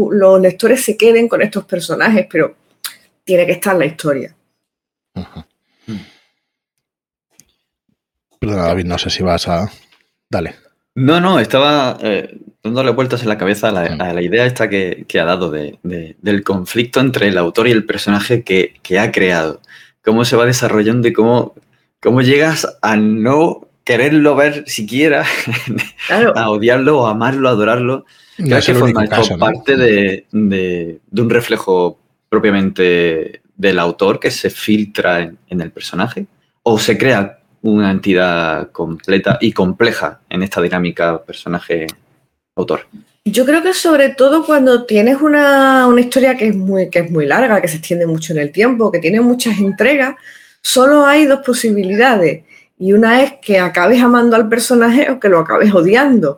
lectores 0.41 0.81
se 0.81 0.95
queden 0.95 1.27
con 1.27 1.41
estos 1.41 1.65
personajes, 1.65 2.25
pero 2.31 2.55
tiene 3.25 3.45
que 3.45 3.51
estar 3.51 3.75
la 3.75 3.85
historia. 3.85 4.33
Perdona, 8.39 8.67
David, 8.67 8.85
no 8.85 8.97
sé 8.97 9.09
si 9.09 9.21
vas 9.21 9.49
a. 9.49 9.69
Dale. 10.29 10.55
No, 10.95 11.19
no, 11.19 11.37
estaba 11.37 11.97
eh, 12.01 12.39
dándole 12.63 12.91
vueltas 12.91 13.23
en 13.23 13.27
la 13.27 13.37
cabeza 13.37 13.67
a 13.67 14.13
la, 14.13 14.21
idea 14.21 14.45
esta 14.45 14.69
que, 14.69 15.05
ha 15.19 15.25
dado 15.25 15.51
del 15.51 16.43
conflicto 16.45 17.01
entre 17.01 17.27
el 17.27 17.37
autor 17.37 17.67
y 17.67 17.71
el 17.71 17.85
personaje 17.85 18.43
que, 18.43 18.75
que, 18.81 18.99
ha 18.99 19.11
creado. 19.11 19.59
Cómo 20.01 20.23
se 20.23 20.37
va 20.37 20.45
desarrollando 20.45 21.09
y 21.09 21.11
cómo 21.11 21.55
¿Cómo 22.01 22.21
llegas 22.21 22.65
a 22.81 22.95
no 22.95 23.67
quererlo 23.83 24.35
ver 24.35 24.63
siquiera, 24.67 25.25
a 26.35 26.49
odiarlo, 26.49 27.01
o 27.01 27.07
amarlo, 27.07 27.49
adorarlo? 27.49 28.05
Creo 28.37 28.61
que 28.61 28.73
forma 28.73 29.03
parte 29.37 29.75
de, 29.75 30.25
un 30.31 31.29
reflejo 31.29 31.99
propiamente 32.29 33.41
del 33.57 33.79
autor 33.79 34.19
que 34.19 34.31
se 34.31 34.49
filtra 34.49 35.21
en, 35.23 35.61
el 35.61 35.71
personaje? 35.71 36.25
¿O 36.63 36.79
se 36.79 36.97
crea 36.97 37.39
una 37.63 37.91
entidad 37.91 38.71
completa 38.71 39.37
y 39.41 39.51
compleja 39.51 40.21
en 40.29 40.43
esta 40.43 40.61
dinámica 40.61 41.21
personaje-autor? 41.21 42.87
Yo 43.25 43.45
creo 43.45 43.61
que 43.61 43.73
sobre 43.73 44.09
todo 44.09 44.45
cuando 44.45 44.85
tienes 44.85 45.19
una, 45.19 45.85
una, 45.87 45.99
historia 45.99 46.37
que 46.37 46.47
es, 46.47 46.55
muy, 46.55 46.89
que 46.89 46.99
es 46.99 47.11
muy 47.11 47.25
larga, 47.25 47.61
que 47.61 47.67
se 47.67 47.77
extiende 47.77 48.07
mucho 48.07 48.31
en 48.31 48.39
el 48.39 48.53
tiempo, 48.53 48.89
que 48.89 48.99
tiene 48.99 49.19
muchas 49.19 49.59
entregas, 49.59 50.15
Solo 50.61 51.05
hay 51.05 51.25
dos 51.25 51.39
posibilidades 51.45 52.43
y 52.77 52.93
una 52.93 53.23
es 53.23 53.33
que 53.41 53.59
acabes 53.59 54.01
amando 54.01 54.35
al 54.35 54.47
personaje 54.47 55.09
o 55.11 55.19
que 55.19 55.29
lo 55.29 55.39
acabes 55.39 55.73
odiando. 55.73 56.37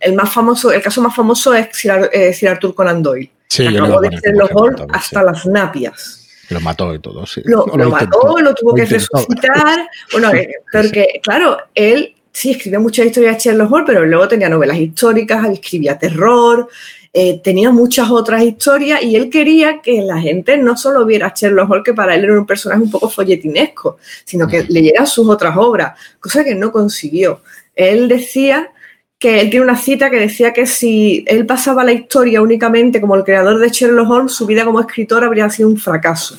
el 0.00 0.14
más 0.14 0.32
famoso, 0.32 0.72
el 0.72 0.82
caso 0.82 1.00
más 1.00 1.14
famoso 1.14 1.54
es 1.54 1.68
Sir, 1.72 2.10
eh, 2.12 2.48
Arthur 2.48 2.74
Conan 2.74 3.02
Doyle. 3.02 3.30
Sí, 3.48 3.66
acabó 3.66 4.00
de 4.00 4.16
ser 4.18 4.36
los 4.36 4.50
hasta 4.92 5.22
las 5.22 5.46
napias. 5.46 6.28
Lo 6.50 6.60
mató 6.60 6.94
y 6.94 6.98
todo, 6.98 7.26
sí. 7.26 7.42
Lo, 7.44 7.66
mató, 7.66 8.38
lo 8.40 8.54
tuvo 8.54 8.74
que 8.74 8.84
resucitar. 8.84 9.88
Bueno, 10.12 10.32
eh, 10.32 10.50
porque, 10.72 11.20
claro, 11.22 11.58
él 11.74 12.14
sí 12.32 12.52
escribía 12.52 12.80
muchas 12.80 13.06
historias 13.06 13.36
de 13.36 13.50
Sherlock 13.50 13.72
Holmes, 13.72 13.86
pero 13.86 14.06
luego 14.06 14.28
tenía 14.28 14.48
novelas 14.48 14.78
históricas, 14.78 15.44
escribía 15.48 15.98
terror, 15.98 16.68
eh, 17.12 17.40
tenía 17.42 17.70
muchas 17.70 18.08
otras 18.08 18.42
historias 18.42 19.02
y 19.02 19.16
él 19.16 19.30
quería 19.30 19.80
que 19.80 20.00
la 20.02 20.20
gente 20.20 20.56
no 20.56 20.76
solo 20.76 21.04
viera 21.04 21.26
a 21.26 21.34
Sherlock 21.34 21.68
Holmes, 21.68 21.84
que 21.84 21.94
para 21.94 22.14
él 22.14 22.24
era 22.24 22.38
un 22.38 22.46
personaje 22.46 22.82
un 22.82 22.90
poco 22.90 23.10
folletinesco, 23.10 23.98
sino 24.24 24.46
que 24.46 24.64
leyera 24.68 25.04
sus 25.06 25.28
otras 25.28 25.56
obras, 25.56 25.98
cosa 26.20 26.44
que 26.44 26.54
no 26.54 26.70
consiguió. 26.70 27.40
Él 27.74 28.06
decía 28.06 28.70
que 29.18 29.40
él 29.40 29.50
tiene 29.50 29.64
una 29.64 29.76
cita 29.76 30.08
que 30.08 30.20
decía 30.20 30.52
que 30.52 30.66
si 30.66 31.24
él 31.26 31.46
pasaba 31.46 31.82
la 31.82 31.92
historia 31.92 32.40
únicamente 32.40 33.00
como 33.00 33.16
el 33.16 33.24
creador 33.24 33.58
de 33.58 33.70
Sherlock 33.70 34.08
Holmes, 34.08 34.32
su 34.32 34.46
vida 34.46 34.64
como 34.64 34.80
escritor 34.80 35.24
habría 35.24 35.50
sido 35.50 35.68
un 35.68 35.78
fracaso. 35.78 36.36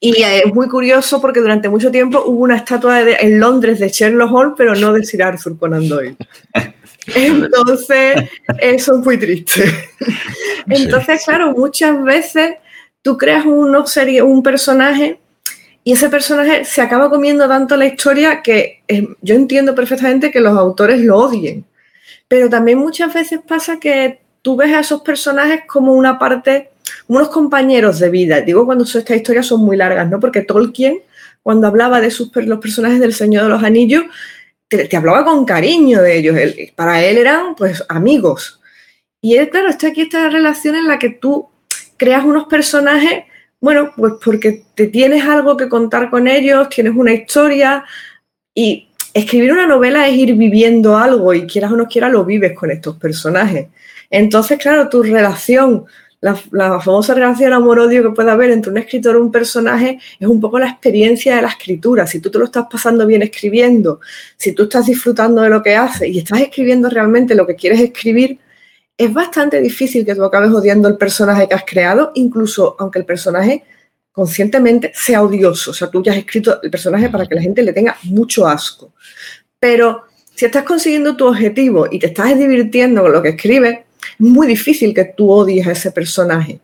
Y 0.00 0.20
es 0.20 0.52
muy 0.52 0.68
curioso 0.68 1.20
porque 1.20 1.38
durante 1.38 1.68
mucho 1.68 1.88
tiempo 1.92 2.24
hubo 2.26 2.42
una 2.42 2.56
estatua 2.56 3.00
en 3.00 3.38
Londres 3.38 3.78
de 3.78 3.88
Sherlock 3.88 4.32
Holmes, 4.32 4.54
pero 4.58 4.74
no 4.74 4.92
de 4.92 5.04
Sir 5.04 5.22
Arthur 5.22 5.56
Conan 5.56 5.88
Doyle. 5.88 6.16
Entonces, 7.14 8.30
eso 8.58 8.98
es 8.98 9.04
muy 9.04 9.18
triste. 9.18 9.64
Entonces, 10.68 11.22
claro, 11.24 11.52
muchas 11.52 12.02
veces 12.02 12.54
tú 13.02 13.16
creas 13.16 13.44
un, 13.44 13.86
serie, 13.86 14.22
un 14.22 14.42
personaje 14.42 15.18
y 15.84 15.92
ese 15.92 16.08
personaje 16.08 16.64
se 16.64 16.80
acaba 16.80 17.10
comiendo 17.10 17.48
tanto 17.48 17.76
la 17.76 17.86
historia 17.86 18.40
que 18.42 18.82
eh, 18.86 19.08
yo 19.20 19.34
entiendo 19.34 19.74
perfectamente 19.74 20.30
que 20.30 20.40
los 20.40 20.56
autores 20.56 21.00
lo 21.00 21.18
odien. 21.18 21.64
Pero 22.28 22.48
también 22.48 22.78
muchas 22.78 23.12
veces 23.12 23.40
pasa 23.46 23.80
que 23.80 24.20
tú 24.42 24.56
ves 24.56 24.72
a 24.72 24.80
esos 24.80 25.02
personajes 25.02 25.62
como 25.66 25.92
una 25.94 26.18
parte, 26.18 26.70
unos 27.08 27.28
compañeros 27.28 27.98
de 27.98 28.10
vida. 28.10 28.40
Digo 28.40 28.64
cuando 28.64 28.84
estas 28.84 29.10
historias 29.10 29.46
son 29.46 29.60
muy 29.60 29.76
largas, 29.76 30.08
¿no? 30.08 30.20
Porque 30.20 30.42
Tolkien, 30.42 31.00
cuando 31.42 31.66
hablaba 31.66 32.00
de 32.00 32.12
sus, 32.12 32.30
los 32.36 32.60
personajes 32.60 33.00
del 33.00 33.12
Señor 33.12 33.44
de 33.44 33.48
los 33.48 33.64
Anillos, 33.64 34.04
te, 34.88 34.96
hablaba 34.96 35.24
con 35.24 35.44
cariño 35.44 36.02
de 36.02 36.18
ellos. 36.18 36.36
para 36.74 37.02
él 37.02 37.18
eran, 37.18 37.54
pues, 37.54 37.84
amigos. 37.88 38.60
Y 39.20 39.36
él, 39.36 39.50
claro, 39.50 39.68
está 39.68 39.88
aquí 39.88 40.02
esta 40.02 40.28
relación 40.28 40.74
en 40.74 40.88
la 40.88 40.98
que 40.98 41.10
tú 41.10 41.48
creas 41.96 42.24
unos 42.24 42.46
personajes 42.46 43.24
bueno, 43.62 43.92
pues 43.96 44.14
porque 44.22 44.64
te 44.74 44.88
tienes 44.88 45.24
algo 45.24 45.56
que 45.56 45.68
contar 45.68 46.10
con 46.10 46.26
ellos, 46.26 46.68
tienes 46.68 46.94
una 46.96 47.12
historia 47.12 47.84
y 48.52 48.88
escribir 49.14 49.52
una 49.52 49.68
novela 49.68 50.08
es 50.08 50.16
ir 50.16 50.34
viviendo 50.34 50.96
algo 50.96 51.32
y 51.32 51.46
quieras 51.46 51.70
o 51.70 51.76
no 51.76 51.86
quieras 51.86 52.10
lo 52.10 52.24
vives 52.24 52.58
con 52.58 52.72
estos 52.72 52.96
personajes. 52.96 53.68
Entonces, 54.10 54.58
claro, 54.58 54.88
tu 54.88 55.04
relación, 55.04 55.84
la, 56.22 56.80
famosa 56.80 57.14
relación 57.14 57.52
amor-odio 57.52 58.02
que 58.02 58.10
puede 58.10 58.30
haber 58.30 58.52
entre 58.52 58.70
un 58.70 58.78
escritor 58.78 59.16
y 59.16 59.18
un 59.18 59.32
personaje 59.32 59.98
es 60.20 60.28
un 60.28 60.40
poco 60.40 60.58
la 60.58 60.68
experiencia 60.68 61.34
de 61.34 61.42
la 61.42 61.48
escritura. 61.48 62.06
Si 62.06 62.20
tú 62.20 62.30
te 62.30 62.38
lo 62.38 62.44
estás 62.44 62.66
pasando 62.70 63.04
bien 63.06 63.22
escribiendo, 63.22 64.00
si 64.36 64.52
tú 64.52 64.64
estás 64.64 64.86
disfrutando 64.86 65.42
de 65.42 65.50
lo 65.50 65.62
que 65.62 65.74
haces 65.74 66.08
y 66.08 66.20
estás 66.20 66.40
escribiendo 66.40 66.88
realmente 66.88 67.34
lo 67.34 67.44
que 67.44 67.56
quieres 67.56 67.80
escribir, 67.80 68.38
es 68.96 69.12
bastante 69.12 69.60
difícil 69.60 70.06
que 70.06 70.14
tú 70.14 70.22
acabes 70.22 70.52
odiando 70.52 70.86
el 70.88 70.96
personaje 70.96 71.48
que 71.48 71.54
has 71.54 71.64
creado, 71.64 72.12
incluso 72.14 72.76
aunque 72.78 73.00
el 73.00 73.04
personaje 73.04 73.64
conscientemente 74.12 74.92
sea 74.94 75.24
odioso. 75.24 75.72
O 75.72 75.74
sea, 75.74 75.90
tú 75.90 76.04
ya 76.04 76.12
has 76.12 76.18
escrito 76.18 76.62
el 76.62 76.70
personaje 76.70 77.08
para 77.08 77.26
que 77.26 77.34
la 77.34 77.42
gente 77.42 77.62
le 77.62 77.72
tenga 77.72 77.96
mucho 78.04 78.46
asco. 78.46 78.92
Pero 79.58 80.04
si 80.36 80.44
estás 80.44 80.62
consiguiendo 80.62 81.16
tu 81.16 81.26
objetivo 81.26 81.88
y 81.90 81.98
te 81.98 82.06
estás 82.06 82.38
divirtiendo 82.38 83.02
con 83.02 83.12
lo 83.12 83.22
que 83.22 83.30
escribes, 83.30 83.72
es 83.72 83.84
muy 84.18 84.46
difícil 84.46 84.94
que 84.94 85.04
tú 85.04 85.30
odies 85.30 85.66
a 85.66 85.72
ese 85.72 85.90
personaje. 85.90 86.60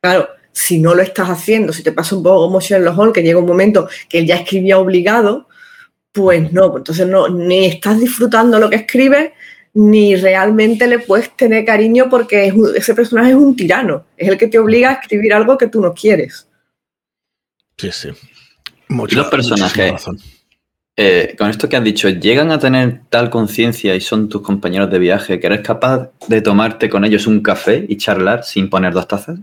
Claro, 0.00 0.28
si 0.52 0.78
no 0.78 0.94
lo 0.94 1.02
estás 1.02 1.28
haciendo, 1.28 1.72
si 1.72 1.82
te 1.82 1.92
pasa 1.92 2.16
un 2.16 2.22
poco 2.22 2.46
como 2.46 2.60
Sherlock 2.60 2.98
Holmes, 2.98 3.14
que 3.14 3.22
llega 3.22 3.38
un 3.38 3.46
momento 3.46 3.88
que 4.08 4.18
él 4.18 4.26
ya 4.26 4.36
escribía 4.36 4.78
obligado, 4.78 5.48
pues 6.12 6.50
no, 6.52 6.74
entonces 6.78 7.06
no, 7.06 7.28
ni 7.28 7.66
estás 7.66 8.00
disfrutando 8.00 8.58
lo 8.58 8.70
que 8.70 8.76
escribes, 8.76 9.32
ni 9.74 10.16
realmente 10.16 10.86
le 10.86 11.00
puedes 11.00 11.36
tener 11.36 11.66
cariño 11.66 12.08
porque 12.08 12.54
ese 12.74 12.94
personaje 12.94 13.30
es 13.30 13.36
un 13.36 13.54
tirano, 13.54 14.06
es 14.16 14.28
el 14.28 14.38
que 14.38 14.46
te 14.46 14.58
obliga 14.58 14.88
a 14.88 14.92
escribir 14.94 15.34
algo 15.34 15.58
que 15.58 15.66
tú 15.66 15.82
no 15.82 15.92
quieres. 15.92 16.48
Sí, 17.76 17.90
sí. 17.92 18.08
y 18.88 19.14
los 19.14 19.28
personajes, 19.28 20.04
eh, 20.98 21.34
con 21.36 21.50
esto 21.50 21.68
que 21.68 21.76
has 21.76 21.84
dicho, 21.84 22.08
¿llegan 22.08 22.50
a 22.50 22.58
tener 22.58 23.02
tal 23.10 23.28
conciencia 23.28 23.94
y 23.94 24.00
son 24.00 24.30
tus 24.30 24.40
compañeros 24.40 24.90
de 24.90 24.98
viaje 24.98 25.38
que 25.38 25.46
eres 25.46 25.60
capaz 25.60 26.10
de 26.26 26.40
tomarte 26.40 26.88
con 26.88 27.04
ellos 27.04 27.26
un 27.26 27.42
café 27.42 27.84
y 27.86 27.98
charlar 27.98 28.44
sin 28.44 28.70
poner 28.70 28.94
dos 28.94 29.06
tazas? 29.06 29.38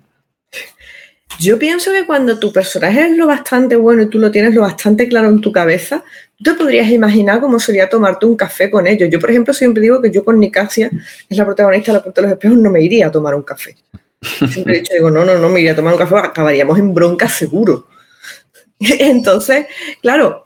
Yo 1.40 1.60
pienso 1.60 1.92
que 1.92 2.06
cuando 2.06 2.40
tu 2.40 2.52
personaje 2.52 3.02
es 3.06 3.18
lo 3.18 3.28
bastante 3.28 3.76
bueno 3.76 4.04
y 4.04 4.08
tú 4.08 4.20
lo 4.20 4.32
tienes 4.32 4.54
lo 4.54 4.62
bastante 4.62 5.08
claro 5.08 5.30
en 5.30 5.42
tu 5.42 5.52
cabeza, 5.52 6.04
tú 6.38 6.44
te 6.44 6.54
podrías 6.54 6.90
imaginar 6.90 7.40
cómo 7.40 7.60
sería 7.60 7.90
tomarte 7.90 8.26
un 8.26 8.36
café 8.36 8.72
con 8.72 8.88
ellos. 8.88 9.10
Yo, 9.12 9.20
por 9.20 9.30
ejemplo, 9.30 9.54
siempre 9.54 9.82
digo 9.82 10.02
que 10.02 10.12
yo 10.12 10.24
con 10.24 10.40
Nicasia, 10.40 10.90
es 11.30 11.38
la 11.38 11.46
protagonista 11.46 11.92
de 11.92 11.98
La 11.98 12.04
Puerta 12.04 12.22
de 12.22 12.28
los 12.28 12.34
Espejos, 12.34 12.58
no 12.58 12.70
me 12.70 12.82
iría 12.82 13.08
a 13.08 13.12
tomar 13.12 13.36
un 13.36 13.44
café. 13.44 13.76
Siempre 14.22 14.78
he 14.78 14.80
dicho, 14.80 14.94
digo, 14.94 15.12
no, 15.12 15.26
no, 15.26 15.38
no 15.38 15.50
me 15.50 15.60
iría 15.60 15.74
a 15.74 15.76
tomar 15.76 15.94
un 15.94 16.00
café, 16.00 16.16
acabaríamos 16.18 16.80
en 16.80 16.94
bronca 16.94 17.28
seguro. 17.28 17.88
Entonces, 18.80 19.66
claro, 20.02 20.44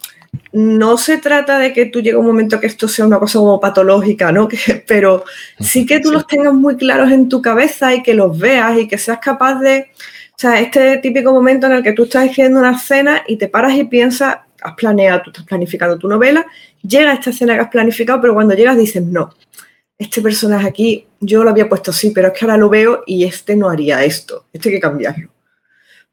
no 0.58 0.98
se 0.98 1.20
trata 1.20 1.60
de 1.60 1.72
que 1.72 1.86
tú 1.86 2.02
llegue 2.02 2.18
un 2.18 2.26
momento 2.26 2.60
que 2.60 2.66
esto 2.66 2.88
sea 2.88 3.06
una 3.06 3.20
cosa 3.20 3.38
como 3.38 3.60
patológica, 3.60 4.32
¿no? 4.32 4.48
pero 4.88 5.24
sí 5.60 5.86
que 5.86 6.00
tú 6.00 6.12
los 6.12 6.26
tengas 6.26 6.54
muy 6.54 6.76
claros 6.78 7.12
en 7.12 7.30
tu 7.30 7.44
cabeza 7.44 7.94
y 7.94 8.02
que 8.02 8.16
los 8.16 8.38
veas 8.38 8.80
y 8.80 8.88
que 8.88 8.98
seas 8.98 9.20
capaz 9.20 9.60
de 9.60 9.92
o 10.32 10.40
sea, 10.40 10.60
este 10.60 10.98
típico 10.98 11.32
momento 11.32 11.68
en 11.68 11.74
el 11.74 11.84
que 11.84 11.94
tú 11.94 12.04
estás 12.04 12.26
escribiendo 12.26 12.60
una 12.60 12.76
escena 12.76 13.24
y 13.28 13.38
te 13.38 13.48
paras 13.48 13.74
y 13.74 13.84
piensas, 13.84 14.38
has 14.62 14.74
planeado, 14.76 15.24
tú 15.24 15.30
estás 15.32 15.46
planificando 15.46 15.98
tu 15.98 16.08
novela, 16.08 16.46
llega 16.82 17.14
esta 17.14 17.30
escena 17.30 17.56
que 17.56 17.62
has 17.62 17.70
planificado, 17.70 18.20
pero 18.20 18.34
cuando 18.34 18.56
llegas 18.56 18.78
dices, 18.78 19.04
no, 19.04 19.32
este 19.98 20.22
personaje 20.22 20.68
aquí 20.68 21.08
yo 21.20 21.44
lo 21.44 21.52
había 21.52 21.70
puesto 21.70 21.92
así, 21.92 22.12
pero 22.12 22.28
es 22.28 22.34
que 22.34 22.46
ahora 22.46 22.58
lo 22.58 22.70
veo 22.70 23.04
y 23.06 23.24
este 23.24 23.56
no 23.56 23.70
haría 23.70 24.04
esto, 24.04 24.46
este 24.54 24.70
hay 24.70 24.76
que 24.76 24.82
cambiarlo. 24.82 25.30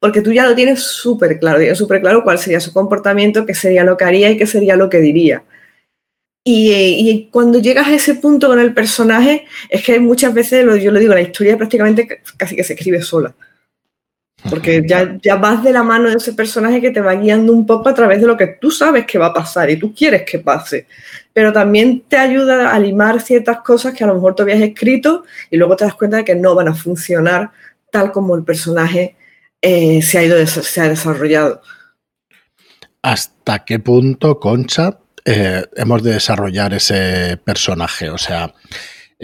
Porque 0.05 0.21
tú 0.21 0.35
ya 0.35 0.47
lo 0.47 0.55
tienes 0.55 0.83
súper 0.83 1.39
claro, 1.39 1.61
tienes 1.61 1.79
súper 1.79 2.03
claro 2.03 2.23
cuál 2.23 2.39
sería 2.39 2.61
su 2.61 2.75
comportamiento, 2.75 3.47
qué 3.47 3.55
sería 3.55 3.85
lo 3.85 3.97
que 3.97 4.05
haría 4.05 4.31
y 4.31 4.37
qué 4.37 4.47
sería 4.47 4.77
lo 4.77 4.91
que 4.91 5.01
diría. 5.01 5.45
Y, 6.45 6.75
y, 6.75 7.31
cuando 7.31 7.59
llegas 7.59 7.89
a 7.89 7.95
ese 7.95 8.17
punto 8.17 8.49
con 8.49 8.61
el 8.61 8.75
personaje, 8.75 9.47
es 9.71 9.83
que 9.83 9.99
muchas 9.99 10.35
veces, 10.35 10.67
yo 10.83 10.93
lo 10.93 10.99
digo, 10.99 11.15
la 11.15 11.23
historia 11.23 11.57
prácticamente 11.57 12.21
casi 12.37 12.55
que 12.55 12.65
se 12.65 12.75
escribe 12.75 13.01
sola. 13.01 13.35
Porque 14.51 14.83
ya, 14.87 15.17
ya 15.23 15.37
vas 15.37 15.65
de 15.65 15.73
la 15.73 15.83
mano 15.83 16.11
de 16.11 16.17
ese 16.17 16.35
personaje 16.35 16.83
que 16.83 16.91
te 16.91 17.01
va 17.01 17.15
guiando 17.15 17.55
un 17.55 17.65
poco 17.65 17.89
a 17.89 17.95
través 17.95 18.21
de 18.21 18.27
lo 18.27 18.37
que 18.37 18.59
tú 18.61 18.71
sabes 18.71 19.07
que 19.07 19.17
va 19.17 19.29
a 19.29 19.33
pasar 19.33 19.71
y 19.71 19.79
tú 19.79 19.95
quieres 19.95 20.25
que 20.31 20.39
pase. 20.39 20.87
Pero 21.33 21.51
también 21.51 22.03
te 22.07 22.19
ayuda 22.19 22.75
a 22.75 22.79
limar 22.79 23.23
ciertas 23.23 23.63
cosas 23.63 23.95
que 23.95 24.05
a 24.05 24.09
lo 24.09 24.17
mejor 24.17 24.35
tú 24.35 24.43
habías 24.43 24.61
escrito 24.61 25.25
y 25.51 25.57
luego 25.57 25.77
te 25.77 25.87
das 25.87 25.95
cuenta 25.95 26.19
de 26.19 26.27
que 26.27 26.35
no 26.35 26.55
van 26.55 26.69
a 26.69 26.75
funcionar 26.75 27.53
tal 27.91 28.13
como 28.13 28.37
el 28.37 28.45
personaje 28.45 29.17
eh, 29.65 30.03
se, 30.03 30.19
ha 30.19 30.23
ido, 30.23 30.47
se 30.47 30.81
ha 30.81 30.89
desarrollado. 30.89 31.63
¿Hasta 33.03 33.65
qué 33.65 33.79
punto, 33.81 34.39
Concha, 34.39 34.99
eh, 35.25 35.65
hemos 35.77 36.03
de 36.03 36.13
desarrollar 36.13 36.75
ese 36.75 37.39
personaje? 37.45 38.11
O 38.11 38.19
sea, 38.19 38.55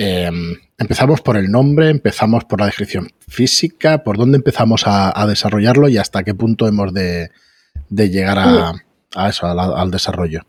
Em, 0.02 0.56
empezamos 0.78 1.20
por 1.20 1.36
el 1.36 1.50
nombre, 1.50 1.90
empezamos 1.90 2.44
por 2.44 2.60
la 2.60 2.66
descripción 2.66 3.10
física, 3.28 4.02
por 4.02 4.16
dónde 4.16 4.36
empezamos 4.38 4.84
a, 4.86 5.26
desarrollarlo 5.26 5.90
y 5.90 5.98
hasta 5.98 6.22
qué 6.22 6.34
punto 6.34 6.66
hemos 6.66 6.94
de, 6.94 7.30
llegar 7.90 8.38
a, 8.38 9.28
eso, 9.28 9.46
al, 9.46 9.90
desarrollo. 9.90 10.40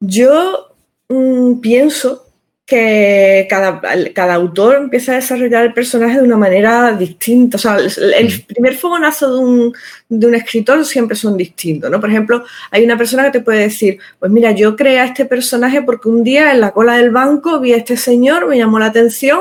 Yo 0.00 0.74
mm, 1.08 1.60
pienso 1.60 2.26
que 2.64 3.46
cada, 3.50 3.80
cada, 4.14 4.34
autor 4.34 4.76
empieza 4.76 5.12
a 5.12 5.16
desarrollar 5.16 5.64
el 5.64 5.74
personaje 5.74 6.18
de 6.18 6.24
una 6.24 6.36
manera 6.36 6.92
distinta. 6.92 7.56
O 7.56 7.60
sea, 7.60 7.76
el, 7.76 8.26
mm. 8.26 8.46
primer 8.46 8.76
fogonazo 8.76 9.34
de 9.34 9.38
un, 9.40 9.74
de 10.08 10.26
un, 10.26 10.34
escritor 10.34 10.84
siempre 10.84 11.16
son 11.16 11.36
distintos, 11.36 11.90
¿no? 11.90 12.00
Por 12.00 12.10
ejemplo, 12.10 12.44
hay 12.70 12.84
una 12.84 12.96
persona 12.96 13.24
que 13.24 13.38
te 13.38 13.40
puede 13.40 13.60
decir, 13.60 13.98
pues 14.18 14.30
mira, 14.30 14.52
yo 14.52 14.76
creé 14.76 15.00
a 15.00 15.06
este 15.06 15.24
personaje 15.24 15.82
porque 15.82 16.08
un 16.08 16.22
día 16.22 16.52
en 16.52 16.60
la 16.60 16.70
cola 16.70 16.96
del 16.96 17.10
banco 17.10 17.60
vi 17.60 17.72
a 17.72 17.78
este 17.78 17.96
señor, 17.96 18.46
me 18.46 18.58
llamó 18.58 18.78
la 18.78 18.86
atención 18.86 19.40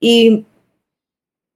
y 0.00 0.46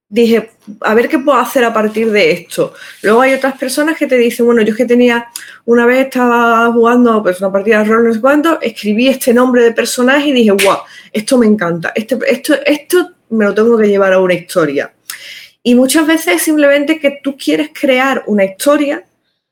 dije, 0.08 0.50
a 0.80 0.94
ver 0.94 1.08
qué 1.08 1.18
puedo 1.18 1.38
hacer 1.38 1.64
a 1.64 1.72
partir 1.72 2.10
de 2.10 2.32
esto. 2.32 2.74
Luego 3.02 3.20
hay 3.20 3.34
otras 3.34 3.58
personas 3.58 3.96
que 3.96 4.06
te 4.06 4.16
dicen, 4.16 4.46
bueno, 4.46 4.62
yo 4.62 4.72
es 4.72 4.76
que 4.76 4.84
tenía, 4.84 5.28
una 5.64 5.86
vez 5.86 6.06
estaba 6.06 6.70
jugando 6.72 7.22
pues, 7.22 7.40
una 7.40 7.52
partida 7.52 7.78
de 7.78 7.84
rol, 7.84 8.04
no 8.04 8.12
sé 8.12 8.20
escribí 8.62 9.08
este 9.08 9.32
nombre 9.34 9.62
de 9.62 9.72
personaje 9.72 10.28
y 10.28 10.32
dije, 10.32 10.50
wow, 10.52 10.78
esto 11.12 11.38
me 11.38 11.46
encanta, 11.46 11.92
este, 11.94 12.18
esto, 12.28 12.54
esto 12.64 13.12
me 13.30 13.44
lo 13.44 13.54
tengo 13.54 13.76
que 13.78 13.88
llevar 13.88 14.12
a 14.12 14.20
una 14.20 14.34
historia. 14.34 14.92
Y 15.62 15.74
muchas 15.74 16.06
veces 16.06 16.36
es 16.36 16.42
simplemente 16.42 16.98
que 16.98 17.20
tú 17.22 17.36
quieres 17.36 17.70
crear 17.78 18.24
una 18.26 18.44
historia 18.44 19.04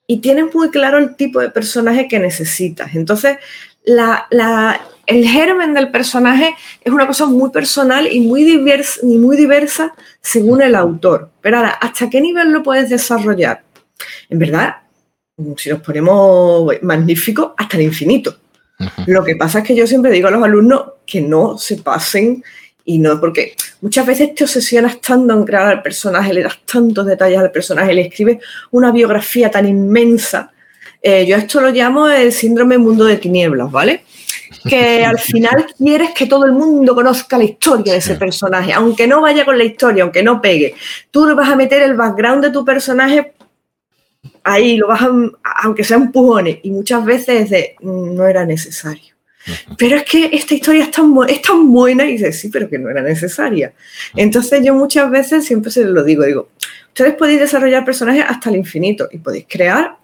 y 0.07 0.21
tienes 0.21 0.55
muy 0.55 0.71
claro 0.71 0.97
el 0.97 1.15
tipo 1.17 1.39
de 1.39 1.51
personaje 1.51 2.09
que 2.09 2.19
necesitas. 2.19 2.95
Entonces, 2.95 3.37
el 3.85 5.25
germen 5.27 5.75
del 5.75 5.91
personaje 5.91 6.55
es 6.83 6.93
una 6.93 7.07
cosa 7.07 7.27
muy 7.27 7.51
personal 7.51 8.07
y 8.11 8.21
muy, 8.21 8.45
diversa, 8.45 9.01
y 9.03 9.17
muy 9.17 9.37
diversa 9.37 9.95
según 10.21 10.63
el 10.63 10.75
autor. 10.75 11.31
Pero 11.41 11.59
ahora, 11.59 11.71
¿hasta 11.71 12.11
qué 12.11 12.21
nivel 12.21 12.53
lo 12.53 12.63
puedes 12.63 12.91
desarrollar? 12.91 13.63
En 14.29 14.39
verdad, 14.39 14.77
si 15.57 15.71
nos 15.71 15.81
ponemos 15.81 16.73
magníficos, 16.83 17.53
hasta 17.57 17.77
el 17.77 17.85
infinito. 17.85 18.37
Lo 19.07 19.25
que 19.25 19.35
pasa 19.35 19.59
es 19.59 19.65
que 19.65 19.75
yo 19.75 19.87
siempre 19.87 20.13
digo 20.13 20.29
a 20.29 20.31
los 20.31 20.43
alumnos 20.43 20.85
que 21.05 21.21
no 21.21 21.59
se 21.59 21.79
pasen 21.79 22.45
y 22.85 22.99
no, 22.99 23.21
porque 23.21 23.55
muchas 23.83 24.07
veces 24.07 24.35
te 24.35 24.45
obsesionas 24.45 25.01
tanto 25.01 25.35
en 25.35 25.45
crear 25.45 25.67
al 25.67 25.83
personaje, 25.83 26.33
le 26.33 26.43
das 26.43 26.59
tantos 26.65 27.05
detalles 27.05 27.39
al 27.39 27.51
personaje, 27.51 27.93
le 27.93 28.03
escribes 28.03 28.39
una 28.71 28.93
biografía 28.93 29.51
tan 29.51 29.69
inmensa. 29.69 30.53
Eh, 31.01 31.27
yo 31.27 31.37
esto 31.37 31.61
lo 31.61 31.71
llamo 31.71 32.09
el 32.09 32.33
síndrome 32.33 32.79
mundo 32.79 33.05
de 33.05 33.17
tinieblas, 33.17 33.71
¿vale? 33.71 34.05
Que 34.69 35.05
al 35.05 35.19
final 35.19 35.67
quieres 35.77 36.11
que 36.11 36.27
todo 36.27 36.45
el 36.45 36.53
mundo 36.53 36.95
conozca 36.95 37.39
la 37.39 37.45
historia 37.45 37.93
de 37.93 37.99
ese 38.01 38.17
personaje, 38.17 38.73
aunque 38.73 39.07
no 39.07 39.21
vaya 39.21 39.45
con 39.45 39.57
la 39.57 39.65
historia, 39.65 40.03
aunque 40.03 40.23
no 40.23 40.41
pegue. 40.41 40.75
Tú 41.11 41.27
le 41.27 41.35
vas 41.35 41.49
a 41.49 41.57
meter 41.57 41.83
el 41.83 41.95
background 41.95 42.45
de 42.45 42.51
tu 42.51 42.65
personaje 42.65 43.35
ahí 44.45 44.77
lo 44.77 44.89
vas 44.89 45.03
a, 45.03 45.11
aunque 45.63 45.85
sea 45.85 45.97
empujones, 45.97 46.59
y 46.63 46.71
muchas 46.71 47.05
veces 47.05 47.51
de, 47.51 47.77
mm, 47.81 48.15
no 48.15 48.27
era 48.27 48.45
necesario. 48.45 49.15
Pero 49.79 49.97
es 49.97 50.05
que 50.05 50.29
esta 50.33 50.55
historia 50.55 50.85
es 50.85 50.91
tan, 50.91 51.15
es 51.27 51.41
tan 51.41 51.73
buena 51.73 52.05
y 52.05 52.13
dices, 52.13 52.39
sí, 52.39 52.49
pero 52.49 52.69
que 52.69 52.79
no 52.79 52.91
era 52.91 53.01
necesaria. 53.01 53.73
Entonces 54.15 54.63
yo 54.63 54.75
muchas 54.75 55.11
veces 55.11 55.47
siempre 55.47 55.71
se 55.71 55.85
lo 55.85 56.05
digo, 56.05 56.25
digo, 56.25 56.51
ustedes 56.89 57.15
podéis 57.15 57.41
desarrollar 57.41 57.85
personajes 57.85 58.25
hasta 58.29 58.51
el 58.51 58.57
infinito 58.57 59.09
y 59.11 59.19
podéis 59.19 59.47
crear 59.49 59.97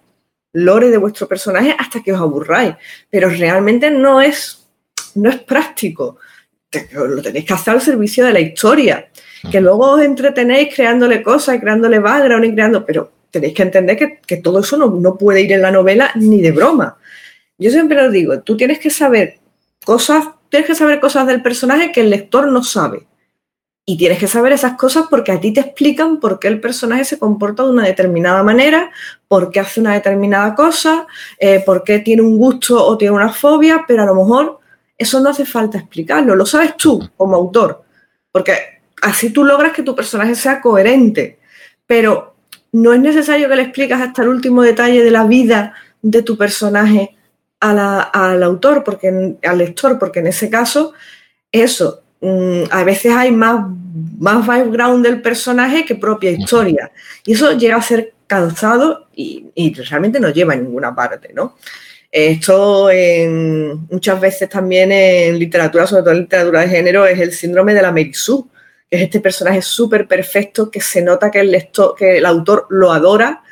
lore 0.55 0.89
de 0.89 0.97
vuestro 0.97 1.27
personaje 1.27 1.75
hasta 1.77 2.01
que 2.01 2.13
os 2.13 2.19
aburráis, 2.19 2.75
pero 3.09 3.29
realmente 3.29 3.91
no 3.91 4.21
es, 4.21 4.65
no 5.15 5.29
es 5.29 5.37
práctico. 5.41 6.17
Lo 6.93 7.21
tenéis 7.21 7.45
que 7.45 7.53
hacer 7.53 7.73
al 7.73 7.81
servicio 7.81 8.25
de 8.25 8.33
la 8.33 8.39
historia, 8.39 9.09
que 9.51 9.61
luego 9.61 9.91
os 9.91 10.01
entretenéis 10.01 10.73
creándole 10.73 11.21
cosas 11.21 11.55
y 11.55 11.59
creándole 11.59 11.99
background 11.99 12.45
y 12.45 12.53
creando, 12.53 12.85
pero 12.85 13.11
tenéis 13.31 13.53
que 13.53 13.63
entender 13.63 13.97
que, 14.25 14.37
todo 14.37 14.59
eso 14.59 14.77
no, 14.77 15.17
puede 15.17 15.41
ir 15.41 15.51
en 15.51 15.61
la 15.61 15.71
novela 15.71 16.11
ni 16.15 16.41
de 16.41 16.51
broma. 16.51 16.97
Yo 17.57 17.69
siempre 17.69 18.01
lo 18.01 18.09
digo, 18.09 18.39
tú 18.41 18.55
tienes 18.55 18.79
que 18.79 18.89
saber 18.89 19.39
cosas, 19.83 20.25
tienes 20.49 20.67
que 20.67 20.75
saber 20.75 20.99
cosas 21.01 21.27
del 21.27 21.41
personaje 21.41 21.91
que 21.91 22.01
el 22.01 22.09
lector 22.09 22.47
no 22.47 22.63
sabe. 22.63 23.07
Y 23.87 23.97
tienes 23.97 24.17
que 24.17 24.27
saber 24.27 24.51
esas 24.51 24.77
cosas 24.77 25.05
porque 25.09 25.31
a 25.31 25.39
ti 25.39 25.53
te 25.53 25.59
explican 25.59 26.19
por 26.19 26.39
qué 26.39 26.47
el 26.47 26.59
personaje 26.59 27.05
se 27.05 27.19
comporta 27.19 27.63
de 27.63 27.69
una 27.69 27.85
determinada 27.85 28.41
manera, 28.41 28.91
por 29.27 29.51
qué 29.51 29.59
hace 29.59 29.79
una 29.79 29.93
determinada 29.93 30.55
cosa, 30.55 31.05
eh, 31.37 31.61
por 31.63 31.83
qué 31.83 31.99
tiene 31.99 32.23
un 32.23 32.37
gusto 32.37 32.83
o 32.83 32.97
tiene 32.97 33.13
una 33.13 33.31
fobia, 33.31 33.85
pero 33.87 34.01
a 34.01 34.07
lo 34.07 34.15
mejor 34.15 34.59
eso 34.97 35.19
no 35.19 35.29
hace 35.29 35.45
falta 35.45 35.77
explicarlo, 35.77 36.35
lo 36.35 36.45
sabes 36.45 36.75
tú 36.77 37.11
como 37.15 37.35
autor, 37.35 37.83
porque 38.31 38.53
así 39.01 39.29
tú 39.29 39.43
logras 39.43 39.71
que 39.73 39.83
tu 39.83 39.95
personaje 39.95 40.35
sea 40.35 40.61
coherente. 40.61 41.39
Pero 41.85 42.35
no 42.71 42.93
es 42.93 42.99
necesario 42.99 43.47
que 43.47 43.55
le 43.55 43.61
expliques 43.63 43.99
hasta 43.99 44.23
el 44.23 44.29
último 44.29 44.61
detalle 44.61 45.03
de 45.03 45.11
la 45.11 45.25
vida 45.25 45.73
de 46.01 46.23
tu 46.23 46.37
personaje 46.37 47.15
al 47.59 48.43
autor, 48.43 48.83
porque, 48.83 49.37
al 49.43 49.57
lector, 49.57 49.97
porque 49.97 50.19
en 50.19 50.27
ese 50.27 50.49
caso, 50.49 50.93
eso, 51.51 52.03
mm, 52.25 52.63
a 52.71 52.83
veces 52.83 53.11
hay 53.13 53.31
más, 53.31 53.65
más 54.17 54.45
background 54.45 55.05
del 55.05 55.21
personaje 55.21 55.85
que 55.85 55.95
propia 55.95 56.31
historia. 56.31 56.91
Y 57.25 57.33
eso 57.33 57.51
llega 57.53 57.75
a 57.75 57.81
ser 57.81 58.13
cansado 58.27 59.07
y, 59.15 59.51
realmente 59.89 60.19
no 60.19 60.29
lleva 60.29 60.53
a 60.53 60.57
ninguna 60.57 60.95
parte, 60.95 61.31
¿no? 61.33 61.57
Esto 62.11 62.89
muchas 63.91 64.21
veces 64.21 64.47
también 64.49 64.91
en 64.91 65.37
literatura, 65.37 65.85
sobre 65.85 66.03
todo 66.03 66.13
en 66.13 66.21
literatura 66.21 66.61
de 66.61 66.69
género, 66.69 67.05
es 67.05 67.19
el 67.19 67.33
síndrome 67.33 67.73
de 67.73 67.81
la 67.81 67.91
Merisú, 67.91 68.49
que 68.89 68.97
es 68.97 69.03
este 69.03 69.19
personaje 69.19 69.61
súper 69.61 70.07
perfecto, 70.07 70.71
que 70.71 70.79
se 70.79 71.01
nota 71.01 71.29
que 71.29 71.41
el, 71.41 71.51
lector, 71.51 71.93
que 71.97 72.17
el 72.17 72.25
autor 72.25 72.67
lo 72.69 72.93
adora, 72.93 73.43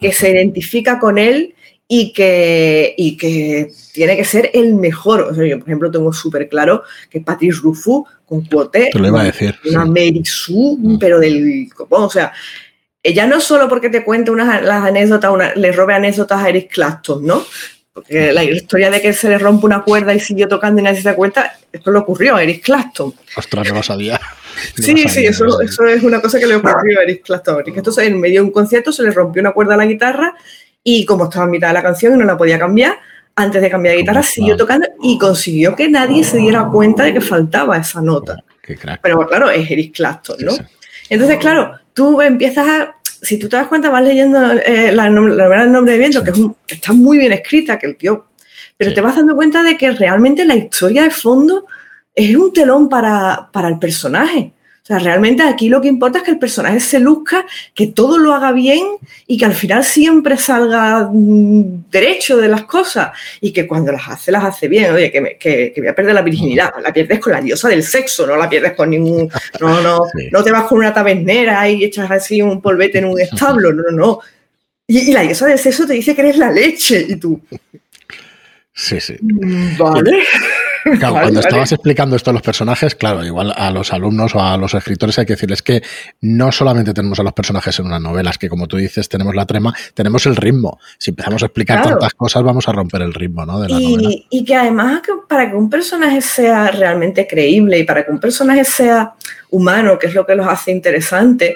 que 0.00 0.12
se 0.12 0.30
identifica 0.30 0.98
con 0.98 1.18
él 1.18 1.55
y 1.88 2.12
que, 2.12 2.94
y 2.96 3.16
que 3.16 3.70
tiene 3.92 4.16
que 4.16 4.24
ser 4.24 4.50
el 4.54 4.74
mejor. 4.74 5.34
yo, 5.46 5.58
por 5.58 5.68
ejemplo, 5.68 5.90
tengo 5.90 6.12
súper 6.12 6.48
claro 6.48 6.82
que 7.08 7.20
Patrice 7.20 7.60
Ruffo 7.62 8.06
con 8.26 8.44
Quote, 8.44 8.90
Te 8.92 8.98
lo 8.98 9.08
iba 9.08 9.20
a 9.20 9.24
decir, 9.24 9.54
una 9.70 9.84
Mary 9.84 10.22
Sue, 10.24 10.76
mm. 10.78 10.98
pero 10.98 11.20
del... 11.20 11.68
O 11.88 12.10
sea, 12.10 12.32
ella 13.02 13.26
no 13.26 13.40
solo 13.40 13.68
porque 13.68 13.88
te 13.88 14.02
cuente 14.02 14.32
unas 14.32 14.62
las 14.62 14.84
anécdotas, 14.84 15.56
le 15.56 15.70
robe 15.70 15.94
anécdotas 15.94 16.42
a 16.42 16.48
Eric 16.48 16.72
Clapton, 16.72 17.24
¿no? 17.24 17.44
Porque 17.92 18.32
la 18.32 18.44
historia 18.44 18.90
de 18.90 19.00
que 19.00 19.12
se 19.12 19.28
le 19.28 19.38
rompe 19.38 19.64
una 19.64 19.82
cuerda 19.82 20.12
y 20.12 20.20
siguió 20.20 20.48
tocando 20.48 20.80
y 20.80 20.84
nadie 20.84 21.00
se 21.00 21.08
da 21.08 21.14
cuenta, 21.14 21.56
esto 21.72 21.90
le 21.92 21.98
ocurrió 21.98 22.36
a 22.36 22.42
Eric 22.42 22.64
Clapton. 22.64 23.14
Ostras, 23.36 23.68
no 23.68 23.76
lo 23.76 23.82
sabía. 23.82 24.20
sí, 24.74 25.08
sí, 25.08 25.24
eso, 25.24 25.60
eso, 25.62 25.86
es 25.86 26.02
una 26.02 26.20
cosa 26.20 26.38
que 26.38 26.46
le 26.46 26.56
ocurrió 26.56 26.98
a 26.98 27.04
Eric 27.04 27.24
Clapton. 27.24 27.62
Entonces, 27.66 28.06
en 28.06 28.20
medio 28.20 28.42
de 28.42 28.46
un 28.48 28.52
concierto 28.52 28.92
se 28.92 29.02
le 29.02 29.12
rompió 29.12 29.40
una 29.40 29.52
cuerda 29.52 29.74
a 29.74 29.76
la 29.78 29.86
guitarra 29.86 30.34
y 30.88 31.04
como 31.04 31.24
estaba 31.24 31.46
en 31.46 31.50
mitad 31.50 31.66
de 31.66 31.74
la 31.74 31.82
canción 31.82 32.14
y 32.14 32.16
no 32.16 32.24
la 32.24 32.38
podía 32.38 32.60
cambiar, 32.60 32.96
antes 33.34 33.60
de 33.60 33.68
cambiar 33.68 33.96
de 33.96 34.02
guitarra 34.02 34.22
siguió 34.22 34.56
tocando 34.56 34.86
y 35.02 35.18
consiguió 35.18 35.74
que 35.74 35.88
nadie 35.88 36.22
se 36.22 36.38
diera 36.38 36.68
cuenta 36.68 37.02
de 37.02 37.14
que 37.14 37.20
faltaba 37.20 37.76
esa 37.76 38.00
nota. 38.00 38.36
Pero 39.02 39.26
claro, 39.26 39.50
es 39.50 39.68
Eric 39.68 39.96
Clapton, 39.96 40.36
¿no? 40.38 40.52
Entonces, 41.10 41.38
claro, 41.38 41.72
tú 41.92 42.22
empiezas 42.22 42.68
a 42.68 42.94
si 43.20 43.36
tú 43.36 43.48
te 43.48 43.56
das 43.56 43.66
cuenta, 43.66 43.90
vas 43.90 44.04
leyendo 44.04 44.52
eh, 44.52 44.92
la, 44.92 45.10
novela 45.10 45.62
del 45.62 45.72
nombre 45.72 45.94
de 45.94 45.98
viento, 45.98 46.22
que, 46.22 46.32
está 46.68 46.92
muy 46.92 47.18
bien 47.18 47.32
escrita, 47.32 47.80
que 47.80 47.86
el 47.86 47.96
tío. 47.96 48.26
Pero 48.76 48.94
te 48.94 49.00
vas 49.00 49.16
dando 49.16 49.34
cuenta 49.34 49.64
de 49.64 49.76
que 49.76 49.90
realmente 49.90 50.44
la 50.44 50.54
historia 50.54 51.02
de 51.02 51.10
fondo 51.10 51.66
es 52.14 52.36
un 52.36 52.52
telón 52.52 52.88
para, 52.88 53.48
para 53.52 53.66
el 53.66 53.80
personaje. 53.80 54.52
O 54.86 54.88
sea, 54.88 55.00
realmente 55.00 55.42
aquí 55.42 55.68
lo 55.68 55.80
que 55.80 55.88
importa 55.88 56.18
es 56.18 56.24
que 56.24 56.30
el 56.30 56.38
personaje 56.38 56.78
se 56.78 57.00
luzca, 57.00 57.44
que 57.74 57.88
todo 57.88 58.18
lo 58.18 58.32
haga 58.32 58.52
bien 58.52 58.86
y 59.26 59.36
que 59.36 59.44
al 59.44 59.54
final 59.54 59.82
siempre 59.82 60.36
salga 60.36 61.10
mm, 61.12 61.90
derecho 61.90 62.36
de 62.36 62.46
las 62.46 62.66
cosas 62.66 63.10
y 63.40 63.52
que 63.52 63.66
cuando 63.66 63.90
las 63.90 64.06
hace, 64.06 64.30
las 64.30 64.44
hace 64.44 64.68
bien. 64.68 64.94
Oye, 64.94 65.10
que, 65.10 65.38
que, 65.40 65.72
voy 65.76 65.88
a 65.88 65.94
perder 65.96 66.14
la 66.14 66.22
virginidad, 66.22 66.72
la 66.80 66.92
pierdes 66.92 67.18
con 67.18 67.32
la 67.32 67.40
diosa 67.40 67.68
del 67.68 67.82
sexo, 67.82 68.28
no 68.28 68.36
la 68.36 68.48
pierdes 68.48 68.74
con 68.74 68.90
ningún... 68.90 69.28
No, 69.60 69.80
no, 69.80 70.02
no 70.30 70.44
te 70.44 70.52
vas 70.52 70.66
con 70.66 70.78
una 70.78 70.94
tabernera 70.94 71.68
y 71.68 71.82
echas 71.82 72.08
así 72.08 72.40
un 72.40 72.62
polvete 72.62 72.98
en 72.98 73.06
un 73.06 73.20
establo, 73.20 73.72
no, 73.72 73.82
no, 73.90 73.90
no. 73.90 74.20
Y, 74.86 75.10
y 75.10 75.12
la 75.12 75.22
diosa 75.22 75.46
del 75.46 75.58
sexo 75.58 75.84
te 75.84 75.94
dice 75.94 76.14
que 76.14 76.20
eres 76.20 76.36
la 76.36 76.52
leche 76.52 77.04
y 77.08 77.16
tú... 77.16 77.40
Sí, 78.72 79.00
sí. 79.00 79.16
Vale. 80.86 80.98
cuando 80.98 81.40
estabas 81.40 81.72
explicando 81.72 82.16
esto 82.16 82.30
a 82.30 82.32
los 82.32 82.42
personajes, 82.42 82.94
claro, 82.94 83.24
igual 83.24 83.52
a 83.56 83.70
los 83.70 83.92
alumnos 83.92 84.34
o 84.34 84.40
a 84.40 84.56
los 84.56 84.74
escritores 84.74 85.18
hay 85.18 85.26
que 85.26 85.32
decirles 85.32 85.62
que 85.62 85.82
no 86.20 86.52
solamente 86.52 86.94
tenemos 86.94 87.18
a 87.18 87.22
los 87.22 87.32
personajes 87.32 87.78
en 87.78 87.86
una 87.86 87.98
novela, 87.98 88.30
es 88.30 88.38
que 88.38 88.48
como 88.48 88.66
tú 88.66 88.76
dices, 88.76 89.08
tenemos 89.08 89.34
la 89.34 89.46
trama, 89.46 89.74
tenemos 89.94 90.26
el 90.26 90.36
ritmo. 90.36 90.78
Si 90.98 91.10
empezamos 91.10 91.42
a 91.42 91.46
explicar 91.46 91.82
tantas 91.82 92.14
cosas, 92.14 92.42
vamos 92.42 92.68
a 92.68 92.72
romper 92.72 93.02
el 93.02 93.14
ritmo 93.14 93.44
¿no? 93.44 93.60
de 93.60 93.68
la 93.68 93.80
y, 93.80 93.96
novela. 93.96 94.10
Y 94.30 94.44
que 94.44 94.54
además, 94.54 95.02
para 95.28 95.50
que 95.50 95.56
un 95.56 95.68
personaje 95.68 96.20
sea 96.20 96.70
realmente 96.70 97.26
creíble 97.26 97.78
y 97.78 97.84
para 97.84 98.04
que 98.04 98.10
un 98.10 98.20
personaje 98.20 98.64
sea 98.64 99.14
humano, 99.50 99.98
que 99.98 100.06
es 100.06 100.14
lo 100.14 100.24
que 100.24 100.34
los 100.34 100.46
hace 100.46 100.70
interesantes, 100.70 101.54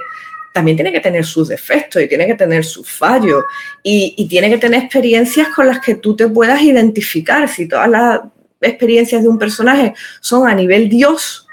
también 0.53 0.77
tiene 0.77 0.93
que 0.93 1.01
tener 1.01 1.25
sus 1.25 1.49
defectos 1.49 2.03
y 2.03 2.09
tiene 2.09 2.27
que 2.27 2.35
tener 2.35 2.65
sus 2.65 2.91
fallos 2.91 3.45
y, 3.85 4.15
y, 4.17 4.27
tiene 4.27 4.51
que 4.51 4.59
tener 4.59 4.83
experiencias 4.83 5.49
con 5.55 5.69
las 5.69 5.79
que 5.79 5.95
tú 5.95 6.17
te 6.17 6.27
puedas 6.27 6.61
identificar. 6.61 7.49
Si 7.49 7.69
todas 7.69 7.89
las 7.89 8.21
experiencias 8.61 9.23
de 9.23 9.29
un 9.29 9.39
personaje 9.39 9.95
son 10.21 10.49
a 10.49 10.55
nivel 10.55 10.89
Dios, 10.89 11.47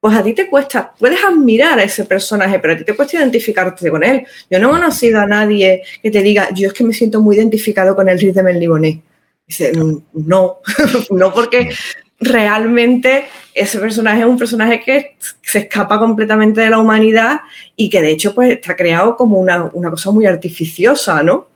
pues 0.00 0.16
a 0.16 0.22
ti 0.22 0.34
te 0.34 0.48
cuesta, 0.48 0.92
puedes 0.98 1.22
admirar 1.24 1.78
a 1.78 1.82
ese 1.82 2.04
personaje, 2.04 2.58
pero 2.58 2.74
a 2.74 2.76
ti 2.76 2.84
te 2.84 2.94
cuesta 2.94 3.16
identificarte 3.16 3.90
con 3.90 4.04
él. 4.04 4.24
Yo 4.50 4.58
no 4.58 4.68
he 4.68 4.72
conocido 4.72 5.20
a 5.20 5.26
nadie 5.26 5.82
que 6.02 6.10
te 6.10 6.22
diga, 6.22 6.48
yo 6.54 6.68
es 6.68 6.74
que 6.74 6.84
me 6.84 6.92
siento 6.92 7.20
muy 7.20 7.36
identificado 7.36 7.96
con 7.96 8.08
el 8.08 8.18
Riz 8.18 8.34
de 8.34 8.42
Melniboné. 8.42 9.02
Dice, 9.46 9.72
no, 9.72 10.58
no 11.10 11.32
porque 11.32 11.70
realmente 12.18 13.26
ese 13.52 13.78
personaje 13.78 14.20
es 14.20 14.26
un 14.26 14.38
personaje 14.38 14.80
que 14.80 15.16
se 15.42 15.60
escapa 15.60 15.98
completamente 15.98 16.60
de 16.60 16.70
la 16.70 16.78
humanidad 16.78 17.40
y 17.74 17.90
que 17.90 18.00
de 18.00 18.10
hecho 18.10 18.34
pues 18.34 18.52
está 18.52 18.74
creado 18.74 19.16
como 19.16 19.38
una, 19.38 19.64
una 19.72 19.90
cosa 19.90 20.10
muy 20.10 20.26
artificiosa, 20.26 21.22
¿no? 21.22 21.48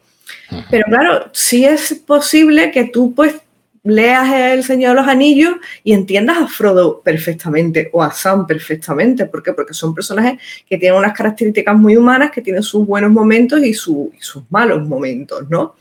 Pero 0.70 0.84
claro, 0.86 1.30
sí 1.32 1.64
es 1.64 1.94
posible 2.06 2.70
que 2.70 2.84
tú 2.84 3.14
pues 3.14 3.34
leas 3.82 4.32
El 4.32 4.64
Señor 4.64 4.90
de 4.90 5.02
los 5.02 5.08
Anillos 5.08 5.54
y 5.82 5.92
entiendas 5.92 6.38
a 6.38 6.46
Frodo 6.46 7.00
perfectamente 7.00 7.90
o 7.92 8.02
a 8.02 8.12
Sam 8.12 8.46
perfectamente. 8.46 9.26
¿Por 9.26 9.42
qué? 9.42 9.52
Porque 9.52 9.74
son 9.74 9.94
personajes 9.94 10.40
que 10.68 10.78
tienen 10.78 10.98
unas 10.98 11.12
características 11.12 11.76
muy 11.76 11.96
humanas, 11.96 12.30
que 12.30 12.42
tienen 12.42 12.62
sus 12.62 12.86
buenos 12.86 13.10
momentos 13.10 13.60
y, 13.64 13.74
sus 13.74 14.10
malos 14.50 14.86
momentos, 14.86 15.48
¿no? 15.48 15.76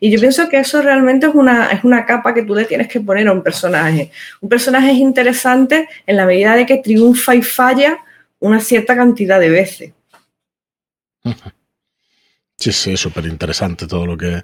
Y 0.00 0.10
yo 0.10 0.20
pienso 0.20 0.48
que 0.48 0.58
eso 0.58 0.80
realmente 0.80 1.26
es 1.26 1.34
una, 1.34 1.72
es 1.72 1.84
una 1.84 2.06
capa 2.06 2.32
que 2.32 2.42
tú 2.42 2.54
le 2.54 2.64
tienes 2.64 2.88
que 2.88 3.00
poner 3.00 3.28
a 3.28 3.32
un 3.32 3.42
personaje. 3.42 4.10
Un 4.40 4.48
personaje 4.48 4.92
es 4.92 4.98
interesante 4.98 5.88
en 6.06 6.16
la 6.16 6.26
medida 6.26 6.54
de 6.54 6.66
que 6.66 6.78
triunfa 6.78 7.34
y 7.34 7.42
falla 7.42 7.98
una 8.38 8.60
cierta 8.60 8.96
cantidad 8.96 9.40
de 9.40 9.50
veces. 9.50 9.92
Sí, 12.58 12.70
sí, 12.70 12.96
súper 12.96 13.26
interesante 13.26 13.88
todo 13.88 14.06
lo 14.06 14.16
que, 14.16 14.40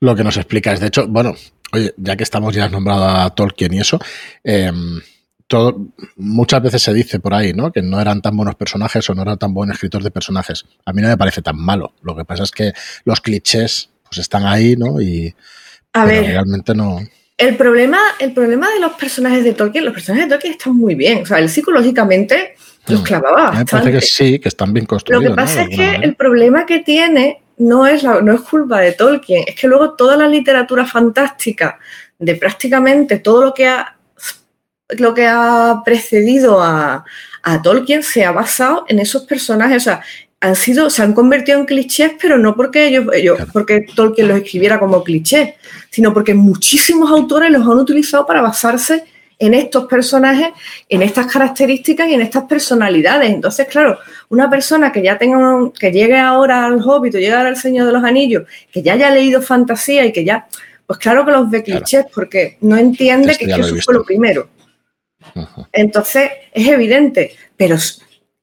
lo 0.00 0.16
que 0.16 0.24
nos 0.24 0.38
explicas. 0.38 0.80
De 0.80 0.86
hecho, 0.86 1.06
bueno, 1.06 1.34
Oye, 1.72 1.94
ya 1.96 2.16
que 2.16 2.24
estamos 2.24 2.54
ya 2.54 2.68
nombrado 2.68 3.04
a 3.04 3.30
Tolkien 3.30 3.74
y 3.74 3.80
eso, 3.80 3.98
em, 4.42 5.00
todo, 5.46 5.88
muchas 6.16 6.62
veces 6.62 6.82
se 6.82 6.94
dice 6.94 7.18
por 7.18 7.34
ahí, 7.34 7.52
¿no? 7.52 7.72
Que 7.72 7.82
no 7.82 8.00
eran 8.00 8.22
tan 8.22 8.36
buenos 8.36 8.54
personajes 8.54 9.08
o 9.10 9.14
no 9.14 9.22
eran 9.22 9.38
tan 9.38 9.52
buen 9.52 9.70
escritor 9.70 10.02
de 10.02 10.10
personajes. 10.10 10.64
A 10.84 10.92
mí 10.92 11.02
no 11.02 11.08
me 11.08 11.16
parece 11.16 11.42
tan 11.42 11.56
malo. 11.56 11.94
Lo 12.02 12.14
que 12.14 12.24
pasa 12.24 12.44
es 12.44 12.52
que 12.52 12.72
los 13.04 13.20
clichés 13.20 13.90
pues 14.04 14.18
están 14.18 14.46
ahí, 14.46 14.76
¿no? 14.76 15.00
Y 15.00 15.34
a 15.92 16.04
ver, 16.04 16.24
realmente 16.24 16.74
no. 16.74 17.00
El 17.36 17.56
problema, 17.56 17.98
el 18.18 18.32
problema 18.32 18.70
de 18.70 18.80
los 18.80 18.92
personajes 18.92 19.42
de 19.42 19.54
Tolkien, 19.54 19.84
los 19.84 19.94
personajes 19.94 20.28
de 20.28 20.34
Tolkien 20.34 20.52
están 20.52 20.76
muy 20.76 20.94
bien. 20.94 21.22
O 21.22 21.26
sea, 21.26 21.38
él 21.38 21.48
psicológicamente 21.48 22.54
los 22.86 23.00
mm. 23.00 23.04
clavaba. 23.04 23.52
Me 23.52 23.64
parece 23.64 23.92
que 23.92 24.00
sí, 24.02 24.38
que 24.38 24.48
están 24.48 24.72
bien 24.72 24.86
construidos. 24.86 25.24
Lo 25.24 25.30
que 25.30 25.36
pasa 25.36 25.62
es 25.62 25.68
que 25.70 25.96
el 25.96 26.14
problema 26.16 26.66
que 26.66 26.80
tiene 26.80 27.42
no 27.60 27.86
es, 27.86 28.02
no 28.02 28.32
es 28.32 28.40
culpa 28.40 28.80
de 28.80 28.92
Tolkien, 28.92 29.44
es 29.46 29.54
que 29.54 29.68
luego 29.68 29.92
toda 29.92 30.16
la 30.16 30.26
literatura 30.26 30.86
fantástica 30.86 31.78
de 32.18 32.34
prácticamente 32.34 33.18
todo 33.18 33.44
lo 33.44 33.54
que 33.54 33.68
ha, 33.68 33.96
lo 34.96 35.12
que 35.12 35.26
ha 35.26 35.82
precedido 35.84 36.62
a, 36.62 37.04
a 37.42 37.62
Tolkien 37.62 38.02
se 38.02 38.24
ha 38.24 38.32
basado 38.32 38.86
en 38.88 38.98
esos 38.98 39.24
personajes. 39.24 39.82
O 39.82 39.84
sea, 39.84 40.02
han 40.40 40.56
sido, 40.56 40.88
se 40.88 41.02
han 41.02 41.12
convertido 41.12 41.58
en 41.58 41.66
clichés, 41.66 42.12
pero 42.20 42.38
no 42.38 42.56
porque 42.56 42.86
ellos, 42.86 43.06
ellos 43.12 43.38
porque 43.52 43.86
Tolkien 43.94 44.28
los 44.28 44.38
escribiera 44.38 44.78
como 44.78 45.04
clichés, 45.04 45.54
sino 45.90 46.14
porque 46.14 46.32
muchísimos 46.32 47.10
autores 47.10 47.50
los 47.50 47.62
han 47.62 47.78
utilizado 47.78 48.26
para 48.26 48.40
basarse 48.40 48.94
en 48.94 49.04
estos 49.40 49.86
personajes, 49.86 50.48
en 50.88 51.02
estas 51.02 51.26
características 51.26 52.08
y 52.08 52.14
en 52.14 52.20
estas 52.20 52.44
personalidades. 52.44 53.30
Entonces, 53.30 53.66
claro, 53.68 53.98
una 54.28 54.50
persona 54.50 54.92
que 54.92 55.02
ya 55.02 55.16
tenga, 55.16 55.70
que 55.78 55.90
llegue 55.90 56.18
ahora 56.18 56.66
al 56.66 56.80
Hobbit 56.80 57.14
o 57.14 57.18
llegue 57.18 57.32
ahora 57.32 57.48
al 57.48 57.56
Señor 57.56 57.86
de 57.86 57.92
los 57.92 58.04
Anillos, 58.04 58.44
que 58.70 58.82
ya 58.82 58.92
haya 58.92 59.10
leído 59.10 59.40
fantasía 59.40 60.04
y 60.04 60.12
que 60.12 60.24
ya, 60.24 60.46
pues 60.86 60.98
claro 60.98 61.24
que 61.24 61.32
los 61.32 61.50
ve 61.50 61.62
clichés, 61.62 62.04
porque 62.14 62.58
no 62.60 62.76
entiende 62.76 63.36
que, 63.36 63.46
eso 63.46 63.76
fue 63.82 63.94
lo 63.94 64.04
primero. 64.04 64.48
Entonces, 65.72 66.30
es 66.52 66.68
evidente, 66.68 67.34
pero 67.56 67.76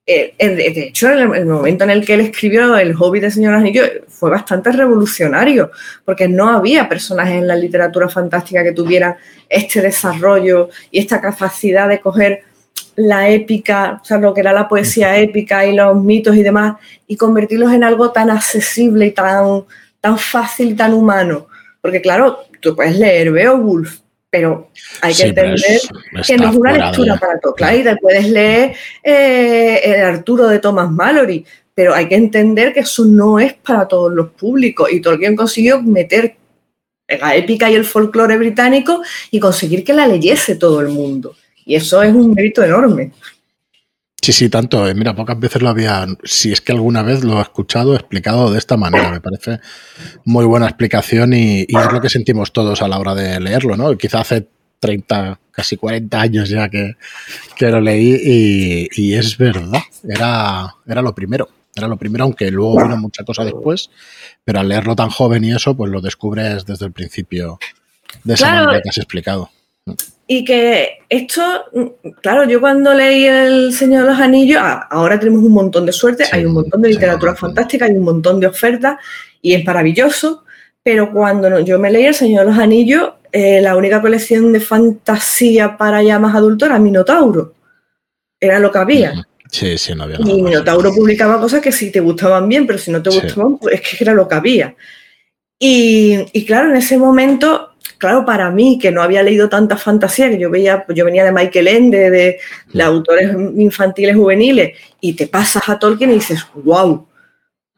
eh, 0.06 0.34
de 0.40 0.84
hecho, 0.88 1.10
el, 1.10 1.36
el, 1.36 1.46
momento 1.46 1.84
en 1.84 1.90
el 1.92 2.06
que 2.06 2.14
él 2.16 2.22
escribió 2.22 2.78
El 2.78 2.96
Hobbit 2.96 3.24
de 3.24 3.32
Señor 3.32 3.54
Anillo 3.54 3.84
fue 4.18 4.32
bastante 4.32 4.72
revolucionario, 4.72 5.72
porque 6.04 6.28
no 6.28 6.50
había 6.50 6.90
personajes 6.90 7.36
en 7.36 7.48
la 7.48 7.56
literatura 7.56 8.10
fantástica 8.10 8.64
que 8.64 8.72
tuvieran 8.72 9.16
este 9.48 9.80
desarrollo 9.80 10.70
y 10.90 11.00
esta 11.00 11.22
capacidad 11.22 11.88
de 11.88 12.00
coger 12.00 12.44
la 12.96 13.30
épica, 13.30 14.00
o 14.02 14.06
sea, 14.06 14.18
lo 14.18 14.34
que 14.34 14.42
era 14.42 14.54
la 14.54 14.68
poesía 14.68 15.18
épica 15.18 15.66
y 15.68 15.76
los 15.76 15.96
mitos 16.04 16.36
y 16.36 16.42
demás, 16.42 16.78
y 17.06 17.16
convertirlos 17.16 17.72
en 17.72 17.84
algo 17.84 18.12
tan 18.12 18.32
accesible 18.32 19.06
y 19.06 19.12
tan, 19.12 19.66
tan 20.02 20.18
fácil, 20.18 20.76
tan 20.76 20.96
humano. 20.96 21.48
Porque 21.80 22.02
claro, 22.02 22.40
tú 22.60 22.76
puedes 22.76 22.98
leer 22.98 23.32
Beowulf 23.32 24.00
pero 24.30 24.70
hay 25.02 25.14
que 25.14 25.24
entender 25.24 25.80
que 26.26 26.38
no 26.38 26.50
es 26.50 26.56
una 26.56 26.74
lectura 26.74 27.16
para 27.16 27.40
todos. 27.40 27.56
Claro, 27.56 27.78
y 27.78 27.84
te 27.84 27.96
puedes 27.96 28.30
leer 28.30 28.76
eh, 29.02 29.82
El 29.84 30.02
Arturo 30.02 30.48
de 30.48 30.60
Thomas 30.60 30.92
Mallory, 30.92 31.46
pero 31.78 31.94
hay 31.94 32.08
que 32.08 32.16
entender 32.16 32.74
que 32.74 32.80
eso 32.80 33.06
no 33.06 33.38
es 33.38 33.54
para 33.54 33.88
todos 33.88 34.12
los 34.12 34.30
públicos. 34.32 34.92
Y 34.92 35.00
Tolkien 35.00 35.36
consiguió 35.36 35.80
meter 35.80 36.36
la 37.08 37.36
épica 37.36 37.70
y 37.70 37.76
el 37.76 37.86
folclore 37.86 38.36
británico 38.36 39.04
y 39.30 39.40
conseguir 39.40 39.84
que 39.84 39.94
la 39.94 40.08
leyese 40.08 40.56
todo 40.56 40.82
el 40.82 40.88
mundo. 40.88 41.36
Y 41.68 41.76
eso 41.76 42.02
es 42.02 42.12
un 42.16 42.34
mérito 42.34 42.64
enorme. 42.64 43.12
Sí, 44.20 44.34
sí, 44.34 44.50
tanto. 44.50 44.88
Eh, 44.88 44.96
mira, 44.96 45.16
pocas 45.16 45.40
veces 45.40 45.62
lo 45.62 45.70
había, 45.70 46.08
si 46.24 46.52
es 46.52 46.62
que 46.62 46.72
alguna 46.72 47.04
vez 47.04 47.24
lo 47.24 47.38
he 47.38 47.44
escuchado 47.44 47.94
explicado 47.94 48.52
de 48.52 48.58
esta 48.58 48.76
manera. 48.76 49.12
Me 49.12 49.22
parece 49.22 49.60
muy 50.26 50.46
buena 50.46 50.66
explicación 50.66 51.34
y, 51.34 51.62
es 51.62 51.92
lo 51.94 52.02
que 52.02 52.10
sentimos 52.10 52.54
todos 52.54 52.82
a 52.82 52.88
la 52.88 52.98
hora 52.98 53.14
de 53.14 53.40
leerlo, 53.40 53.78
¿no? 53.78 53.96
Quizá 53.96 54.22
hace 54.22 54.48
30, 54.80 55.40
casi 55.52 55.78
40 55.78 56.20
años 56.20 56.50
ya 56.50 56.70
que, 56.70 56.96
que 57.56 57.70
lo 57.70 57.80
leí 57.82 58.90
y, 58.92 59.14
es 59.14 59.38
verdad, 59.38 59.84
era, 60.10 60.74
era 60.88 61.04
lo 61.04 61.14
primero. 61.14 61.48
Era 61.78 61.88
lo 61.88 61.98
primero, 61.98 62.24
aunque 62.24 62.50
luego 62.52 62.84
vino 62.84 62.98
mucha 62.98 63.24
cosa 63.24 63.46
después, 63.46 63.90
pero 64.44 64.60
al 64.60 64.68
leerlo 64.68 64.96
tan 64.96 65.10
joven 65.10 65.44
y 65.44 65.54
eso, 65.54 65.76
pues 65.76 65.92
lo 65.92 66.02
descubres 66.02 66.66
desde 66.66 66.86
el 66.86 66.92
principio 66.92 67.60
de 68.24 68.34
esa 68.34 68.54
manera 68.54 68.82
que 68.82 68.90
has 68.90 68.98
explicado. 68.98 69.50
Y 70.30 70.44
que 70.44 71.00
esto, 71.08 71.42
claro, 72.22 72.44
yo 72.44 72.60
cuando 72.60 72.94
leí 72.94 73.26
El 73.26 73.72
Señor 73.74 74.04
de 74.04 74.12
los 74.12 74.20
Anillos, 74.20 74.62
ahora 74.90 75.18
tenemos 75.18 75.42
un 75.44 75.54
montón 75.54 75.86
de 75.86 75.94
suerte, 75.94 76.26
hay 76.30 76.46
un 76.46 76.54
montón 76.54 76.82
de 76.82 76.90
literatura 76.90 77.34
fantástica, 77.36 77.86
hay 77.86 77.94
un 77.94 78.04
montón 78.04 78.40
de 78.40 78.48
ofertas 78.48 78.98
y 79.42 79.54
es 79.54 79.64
maravilloso, 79.64 80.44
pero 80.84 81.14
cuando 81.14 81.60
yo 81.62 81.80
me 81.80 81.92
leí 81.92 82.06
El 82.06 82.14
Señor 82.14 82.46
de 82.46 82.52
los 82.52 82.60
Anillos, 82.60 83.14
eh, 83.32 83.62
la 83.62 83.78
única 83.78 84.02
colección 84.02 84.52
de 84.52 84.60
fantasía 84.60 85.78
para 85.78 86.04
ya 86.04 86.20
más 86.20 86.36
adultos 86.36 86.68
era 86.68 86.80
Minotauro. 86.80 87.54
Era 88.40 88.60
lo 88.60 88.72
que 88.72 88.78
había. 88.78 89.27
Sí, 89.52 89.78
sí, 89.78 89.94
no 89.96 90.04
había 90.04 90.20
nada. 90.20 90.32
Y 90.32 90.42
Minotauro 90.42 90.94
publicaba 90.94 91.40
cosas 91.40 91.62
que 91.62 91.72
sí 91.72 91.92
te 91.92 92.00
gustaban 92.00 92.48
bien, 92.48 92.68
pero 92.68 92.80
si 92.80 92.92
no 92.92 93.02
te 93.02 93.10
gustaban, 93.10 93.58
pues 93.58 93.76
es 93.76 93.82
que 93.82 94.04
era 94.04 94.14
lo 94.14 94.28
que 94.28 94.36
había. 94.36 94.76
Y, 95.60 96.26
y 96.34 96.46
claro, 96.46 96.70
en 96.70 96.78
ese 96.78 96.98
momento 96.98 97.72
claro, 97.98 98.26
para 98.26 98.50
mí, 98.52 98.78
que 98.80 98.92
no 98.92 99.02
había 99.02 99.24
leído 99.24 99.50
tanta 99.50 99.78
fantasía, 99.78 100.30
que 100.30 100.40
yo 100.40 100.50
veía, 100.50 100.86
yo 100.94 101.06
venía 101.06 101.26
de 101.26 101.32
Michael 101.32 101.68
Ende, 101.68 102.10
de, 102.10 102.40
de, 102.74 102.84
autores 102.84 103.32
infantiles 103.56 104.16
juveniles, 104.16 104.78
y 105.02 105.14
te 105.14 105.28
pasas 105.28 105.68
a 105.70 105.80
Tolkien 105.80 106.12
y 106.12 106.16
dices, 106.16 106.46
wow. 106.54 107.08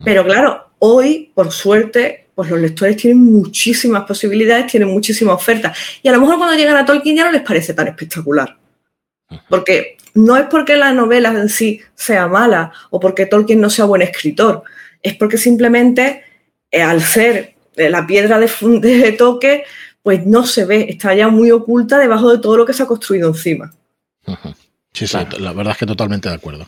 Pero 0.04 0.24
claro, 0.24 0.72
hoy, 0.80 1.32
por 1.34 1.52
suerte, 1.52 2.28
pues 2.36 2.50
los 2.50 2.60
lectores 2.60 2.98
tienen 2.98 3.20
muchísimas 3.20 4.06
posibilidades, 4.06 4.68
tienen 4.68 4.90
muchísimas 4.90 5.36
ofertas. 5.36 5.78
Y 6.02 6.08
a 6.08 6.14
lo 6.14 6.22
mejor 6.22 6.38
cuando 6.38 6.56
llegan 6.56 6.78
a 6.78 6.86
Tolkien 6.86 7.18
ya 7.18 7.26
no 7.26 7.32
les 7.32 7.42
parece 7.42 7.74
tan 7.74 7.88
espectacular. 7.88 8.58
Porque 9.48 9.98
no 10.14 10.38
es 10.38 10.48
porque 10.48 10.76
la 10.76 10.92
novela 10.94 11.30
en 11.30 11.50
sí 11.50 11.82
sea 11.96 12.28
mala 12.28 12.72
o 12.90 13.00
porque 13.00 13.26
Tolkien 13.26 13.62
no 13.62 13.70
sea 13.70 13.86
buen 13.86 14.02
escritor, 14.02 14.64
es 15.02 15.16
porque 15.16 15.38
simplemente 15.38 16.24
eh, 16.72 16.82
al 16.82 17.02
ser 17.02 17.56
eh, 17.76 17.90
la 17.90 18.06
piedra 18.06 18.40
de, 18.40 18.50
de 18.80 19.12
toque, 19.14 19.64
pues 20.02 20.26
no 20.26 20.46
se 20.46 20.66
ve, 20.66 20.88
está 20.90 21.14
ya 21.14 21.30
muy 21.30 21.52
oculta 21.52 21.98
debajo 21.98 22.32
de 22.32 22.40
todo 22.40 22.58
lo 22.58 22.66
que 22.66 22.74
se 22.74 22.84
ha 22.84 22.88
construido 22.88 23.30
encima. 23.30 23.74
Sí, 24.94 25.08
sí, 25.08 25.18
la 25.40 25.54
verdad 25.54 25.74
es 25.74 25.78
que 25.78 25.86
totalmente 25.86 26.30
de 26.30 26.36
acuerdo. 26.36 26.68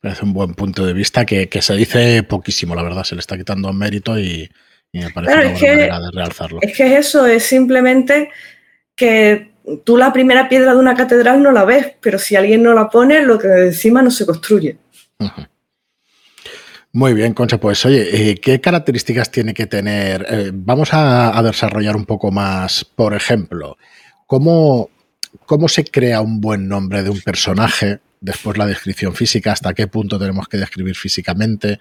Parece 0.00 0.24
un 0.24 0.32
buen 0.32 0.54
punto 0.54 0.86
de 0.86 0.94
vista 0.94 1.26
que, 1.26 1.48
se 1.60 1.74
dice 1.74 2.22
poquísimo, 2.22 2.74
la 2.74 2.82
verdad, 2.82 3.04
se 3.04 3.14
le 3.14 3.20
está 3.20 3.36
quitando 3.36 3.72
mérito 3.72 4.18
y, 4.18 4.50
me 4.92 5.10
parece 5.10 5.34
una 5.34 5.42
buena 5.42 5.70
manera 5.70 6.00
de 6.00 6.10
realzarlo. 6.12 6.58
Es 6.62 6.76
que 6.76 6.96
eso 6.96 7.26
es 7.26 7.44
simplemente 7.44 8.30
que 8.96 9.49
tú 9.84 9.96
la 9.96 10.12
primera 10.12 10.48
piedra 10.48 10.72
de 10.72 10.80
una 10.80 10.94
catedral 10.94 11.42
no 11.42 11.52
la 11.52 11.64
ves, 11.64 11.94
pero 12.00 12.18
si 12.18 12.36
alguien 12.36 12.62
no 12.62 12.74
la 12.74 12.88
pone, 12.88 13.22
lo 13.22 13.38
que 13.38 13.48
encima 13.66 14.02
no 14.02 14.10
se 14.10 14.26
construye. 14.26 14.78
Muy 16.92 17.14
bien, 17.14 17.34
Concha. 17.34 17.58
Pues 17.58 17.84
oye, 17.86 18.30
eh, 18.30 18.34
¿qué 18.36 18.60
características 18.60 19.30
tiene 19.30 19.54
que 19.54 19.66
tener? 19.66 20.26
Eh, 20.28 20.50
vamos 20.52 20.90
a, 20.92 21.40
desarrollar 21.42 21.94
un 21.94 22.04
poco 22.04 22.32
más, 22.32 22.84
por 22.84 23.14
ejemplo, 23.14 23.76
¿cómo, 24.26 24.90
¿cómo 25.46 25.68
se 25.68 25.84
crea 25.84 26.20
un 26.20 26.40
buen 26.40 26.66
nombre 26.66 27.02
de 27.02 27.10
un 27.10 27.20
personaje? 27.20 28.00
Después 28.20 28.58
la 28.58 28.66
descripción 28.66 29.14
física, 29.14 29.52
hasta 29.52 29.72
qué 29.72 29.86
punto 29.86 30.18
tenemos 30.18 30.48
que 30.48 30.58
describir 30.58 30.96
físicamente 30.96 31.78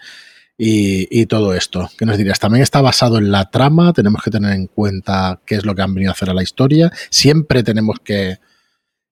y, 0.62 1.26
todo 1.28 1.54
esto. 1.54 1.90
¿Qué 1.98 2.06
nos 2.06 2.18
dirías? 2.18 2.38
¿También 2.38 2.62
está 2.62 2.82
basado 2.82 3.18
en 3.18 3.32
la 3.32 3.50
trama? 3.50 3.94
¿Tenemos 3.94 4.22
que 4.22 4.30
tener 4.30 4.54
en 4.54 4.68
cuenta 4.68 5.40
qué 5.46 5.56
es 5.56 5.66
lo 5.66 5.74
que 5.74 5.82
han 5.82 5.94
venido 5.94 6.12
a 6.12 6.14
hacer 6.14 6.30
a 6.30 6.34
la 6.34 6.44
historia? 6.44 6.92
¿Siempre 7.10 7.64
tenemos 7.64 8.00
que, 8.04 8.40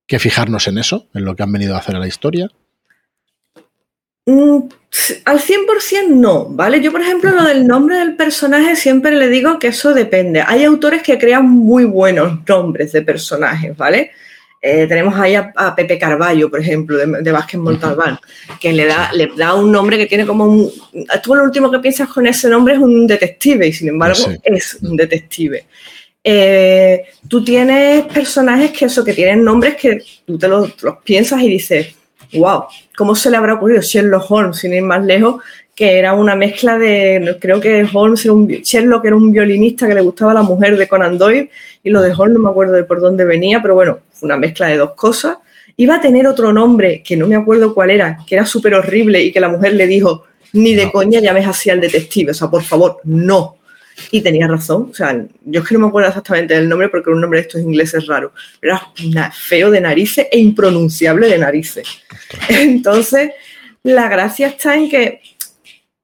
que 0.06 0.20
fijarnos 0.20 0.68
en 0.68 0.78
eso, 0.78 1.08
en 1.14 1.24
lo 1.24 1.38
que 1.38 1.44
han 1.44 1.52
venido 1.54 1.76
a 1.76 1.80
hacer 1.80 1.96
a 1.96 2.00
la 2.00 2.08
historia? 2.08 2.50
Mm, 4.26 4.68
al 5.24 5.40
100% 5.40 6.10
no, 6.10 6.48
¿vale? 6.50 6.82
Yo, 6.82 6.92
por 6.92 7.00
ejemplo, 7.00 7.32
lo 7.32 7.46
del 7.46 7.66
nombre 7.66 7.96
del 7.98 8.18
personaje 8.18 8.76
siempre 8.76 9.16
le 9.16 9.30
digo 9.30 9.58
que 9.58 9.68
eso 9.68 9.94
depende. 9.94 10.44
Hay 10.46 10.66
autores 10.66 11.02
que 11.02 11.18
crean 11.18 11.48
muy 11.50 11.86
buenos 11.86 12.40
nombres 12.46 12.92
de 12.92 13.04
personajes, 13.04 13.78
¿vale? 13.78 14.12
Eh, 14.62 14.88
tenemos 14.88 15.16
ahí 15.16 15.36
a, 15.36 15.76
Pepe 15.76 16.00
Carballo, 16.00 16.50
por 16.50 16.60
ejemplo, 16.60 16.98
de, 16.98 17.32
Vázquez 17.32 17.60
Montalbán, 17.60 18.20
que 18.60 18.74
le 18.74 18.86
da, 18.86 19.12
le 19.14 19.30
da 19.36 19.54
un 19.54 19.72
nombre 19.72 19.98
que 19.98 20.08
tiene 20.08 20.26
como 20.26 20.46
un... 20.46 20.72
Tú 21.24 21.36
lo 21.36 21.44
último 21.44 21.70
que 21.70 21.80
piensas 21.80 22.10
con 22.10 22.26
ese 22.26 22.50
nombre 22.50 22.74
es 22.74 22.80
un 22.80 23.06
detective 23.06 23.68
y 23.68 23.74
sin 23.74 23.90
embargo 23.90 24.18
es 24.44 24.78
un 24.82 24.98
detective. 24.98 25.66
Eh, 26.24 27.06
tú 27.30 27.44
tienes 27.44 28.06
personajes 28.06 28.72
que 28.72 28.86
eso, 28.86 29.04
que 29.04 29.14
tienen 29.14 29.44
nombres 29.44 29.76
que 29.76 30.04
tú 30.26 30.38
te 30.38 30.48
los 30.48 30.74
piensas 31.04 31.42
y 31.42 31.50
dices, 31.50 31.96
wow, 32.34 32.66
¿cómo 32.98 33.16
se 33.16 33.30
le 33.30 33.38
habrá 33.38 33.54
ocurrido 33.54 33.82
Sherlock 33.82 34.30
Holmes, 34.30 34.58
sin 34.58 34.74
ir 34.74 34.82
más 34.82 35.06
lejos, 35.06 35.42
que 35.78 36.00
era 36.00 36.16
una 36.16 36.36
mezcla 36.36 36.76
de, 36.80 37.38
creo 37.40 37.62
que 37.62 37.88
Holmes 37.94 38.26
era 38.26 38.34
un, 38.34 38.48
Sherlock 38.48 39.06
era 39.06 39.16
un 39.16 39.32
violinista 39.32 39.88
que 39.88 39.94
le 39.94 40.02
gustaba 40.02 40.32
a 40.32 40.34
la 40.34 40.42
mujer 40.42 40.76
de 40.76 40.88
Conan 40.88 41.20
Doyle, 41.20 41.52
y 41.84 41.92
lo 41.92 42.02
de 42.02 42.14
Holmes 42.14 42.34
no 42.34 42.40
me 42.40 42.50
acuerdo 42.50 42.74
de 42.74 42.84
por 42.84 43.00
dónde 43.00 43.26
venía, 43.26 43.62
pero 43.62 43.76
bueno, 43.76 44.00
fue 44.12 44.26
una 44.26 44.38
mezcla 44.38 44.66
de 44.70 44.78
dos 44.78 44.96
cosas. 44.96 45.38
Iba 45.78 45.98
a 45.98 46.02
tener 46.02 46.26
otro 46.26 46.52
nombre, 46.52 47.04
que 47.06 47.16
no 47.16 47.28
me 47.28 47.36
acuerdo 47.36 47.76
cuál 47.76 47.92
era, 47.92 48.18
que 48.26 48.34
era 48.34 48.44
súper 48.48 48.74
horrible 48.74 49.22
y 49.22 49.32
que 49.32 49.40
la 49.40 49.50
mujer 49.50 49.74
le 49.74 49.86
dijo, 49.86 50.26
ni 50.54 50.74
de 50.74 50.92
coña 50.92 51.20
llames 51.20 51.46
así 51.46 51.70
al 51.70 51.80
detective, 51.80 52.32
o 52.32 52.34
sea, 52.34 52.50
por 52.50 52.64
favor, 52.64 53.00
no. 53.04 53.58
Y 54.10 54.22
tenía 54.22 54.48
razón. 54.48 54.88
O 54.90 54.96
sea, 54.96 55.16
yo 55.46 55.62
es 55.62 55.68
que 55.68 55.76
no 55.76 55.82
me 55.82 55.88
acuerdo 55.90 56.10
exactamente 56.10 56.56
del 56.56 56.68
nombre 56.68 56.90
porque 56.90 57.12
un 57.12 57.22
nombre 57.22 57.40
de 57.40 57.48
estos 57.48 57.62
ingleses 57.62 58.08
raro. 58.08 58.32
Era 58.62 58.82
feo 59.32 59.70
de 59.70 59.82
narices 59.82 60.26
e 60.32 60.40
impronunciable 60.40 61.28
de 61.28 61.38
narices. 61.38 61.88
Entonces, 62.50 63.32
la 63.84 64.10
gracia 64.10 64.48
está 64.48 64.76
en 64.76 64.90
que 64.90 65.22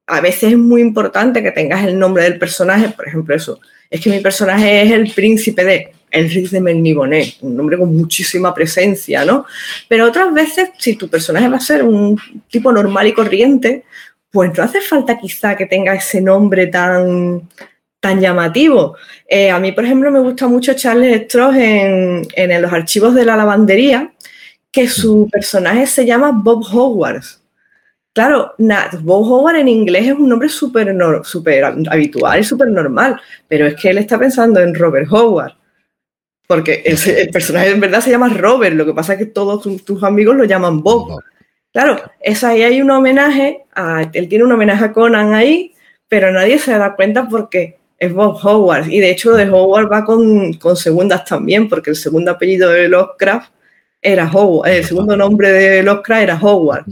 a 0.07 0.21
veces 0.21 0.51
es 0.51 0.57
muy 0.57 0.81
importante 0.81 1.41
que 1.41 1.51
tengas 1.51 1.85
el 1.85 1.97
nombre 1.97 2.23
del 2.23 2.37
personaje. 2.37 2.89
Por 2.89 3.07
ejemplo, 3.07 3.35
eso. 3.35 3.59
Es 3.89 4.01
que 4.01 4.09
mi 4.09 4.19
personaje 4.19 4.83
es 4.83 4.91
el 4.91 5.11
príncipe 5.11 5.63
de 5.63 5.93
Enrique 6.11 6.49
de 6.49 6.61
Melniboné, 6.61 7.35
un 7.41 7.57
nombre 7.57 7.77
con 7.77 7.95
muchísima 7.95 8.53
presencia, 8.53 9.25
¿no? 9.25 9.45
Pero 9.87 10.07
otras 10.07 10.33
veces, 10.33 10.69
si 10.77 10.95
tu 10.95 11.09
personaje 11.09 11.47
va 11.47 11.57
a 11.57 11.61
ser 11.61 11.83
un 11.83 12.19
tipo 12.49 12.71
normal 12.71 13.07
y 13.07 13.13
corriente, 13.13 13.83
pues 14.29 14.55
no 14.55 14.63
hace 14.63 14.81
falta 14.81 15.17
quizá 15.19 15.55
que 15.55 15.65
tenga 15.65 15.93
ese 15.93 16.21
nombre 16.21 16.67
tan, 16.67 17.49
tan 17.99 18.19
llamativo. 18.19 18.95
Eh, 19.27 19.49
a 19.49 19.59
mí, 19.59 19.71
por 19.71 19.85
ejemplo, 19.85 20.11
me 20.11 20.19
gusta 20.19 20.47
mucho 20.47 20.73
Charles 20.73 21.23
Stross 21.25 21.55
en, 21.55 22.27
en, 22.35 22.61
los 22.61 22.73
archivos 22.73 23.15
de 23.15 23.25
la 23.25 23.37
lavandería, 23.37 24.13
que 24.71 24.87
su 24.87 25.29
personaje 25.31 25.85
se 25.87 26.05
llama 26.05 26.31
Bob 26.31 26.63
Howard. 26.71 27.23
Claro, 28.13 28.53
Bob 29.01 29.31
Howard 29.31 29.55
en 29.55 29.67
inglés 29.67 30.07
es 30.07 30.13
un 30.13 30.29
nombre 30.29 30.47
súper 30.47 30.95
super 31.23 31.65
habitual 31.65 32.39
y 32.39 32.43
súper 32.43 32.67
normal, 32.67 33.19
pero 33.47 33.65
es 33.65 33.75
que 33.75 33.89
él 33.89 33.97
está 33.97 34.19
pensando 34.19 34.59
en 34.59 34.75
Robert 34.75 35.07
Howard. 35.11 35.53
Porque 36.45 36.83
el, 36.85 37.29
personaje 37.31 37.71
en 37.71 37.79
verdad 37.79 38.01
se 38.01 38.11
llama 38.11 38.29
Robert, 38.29 38.75
lo 38.75 38.85
que 38.85 38.93
pasa 38.93 39.13
es 39.13 39.19
que 39.19 39.25
todos 39.25 39.63
tus, 39.83 40.03
amigos 40.03 40.35
lo 40.35 40.43
llaman 40.43 40.81
Bob. 40.81 41.23
Claro, 41.71 41.99
es 42.19 42.43
ahí 42.43 42.61
hay 42.61 42.81
un 42.81 42.91
homenaje, 42.91 43.65
a, 43.73 44.07
él 44.13 44.27
tiene 44.27 44.43
un 44.43 44.51
homenaje 44.51 44.85
a 44.85 44.91
Conan 44.91 45.33
ahí, 45.33 45.73
pero 46.07 46.31
nadie 46.31 46.59
se 46.59 46.77
da 46.77 46.95
cuenta 46.95 47.27
porque 47.27 47.79
es 47.97 48.13
Bob 48.13 48.37
Howard. 48.45 48.89
Y 48.89 48.99
de 48.99 49.09
hecho 49.09 49.31
lo 49.31 49.37
de 49.37 49.49
Howard 49.49 49.91
va 49.91 50.05
con, 50.05 50.59
segundas 50.75 51.25
también, 51.25 51.67
porque 51.67 51.89
el 51.89 51.95
segundo 51.95 52.29
apellido 52.29 52.69
de 52.69 52.89
Lovecraft 52.89 53.51
era 53.99 54.29
Howard, 54.31 54.69
el 54.69 54.85
segundo 54.85 55.17
nombre 55.17 55.51
de 55.51 55.81
Lovecraft 55.81 56.21
era 56.21 56.39
Howard. 56.39 56.85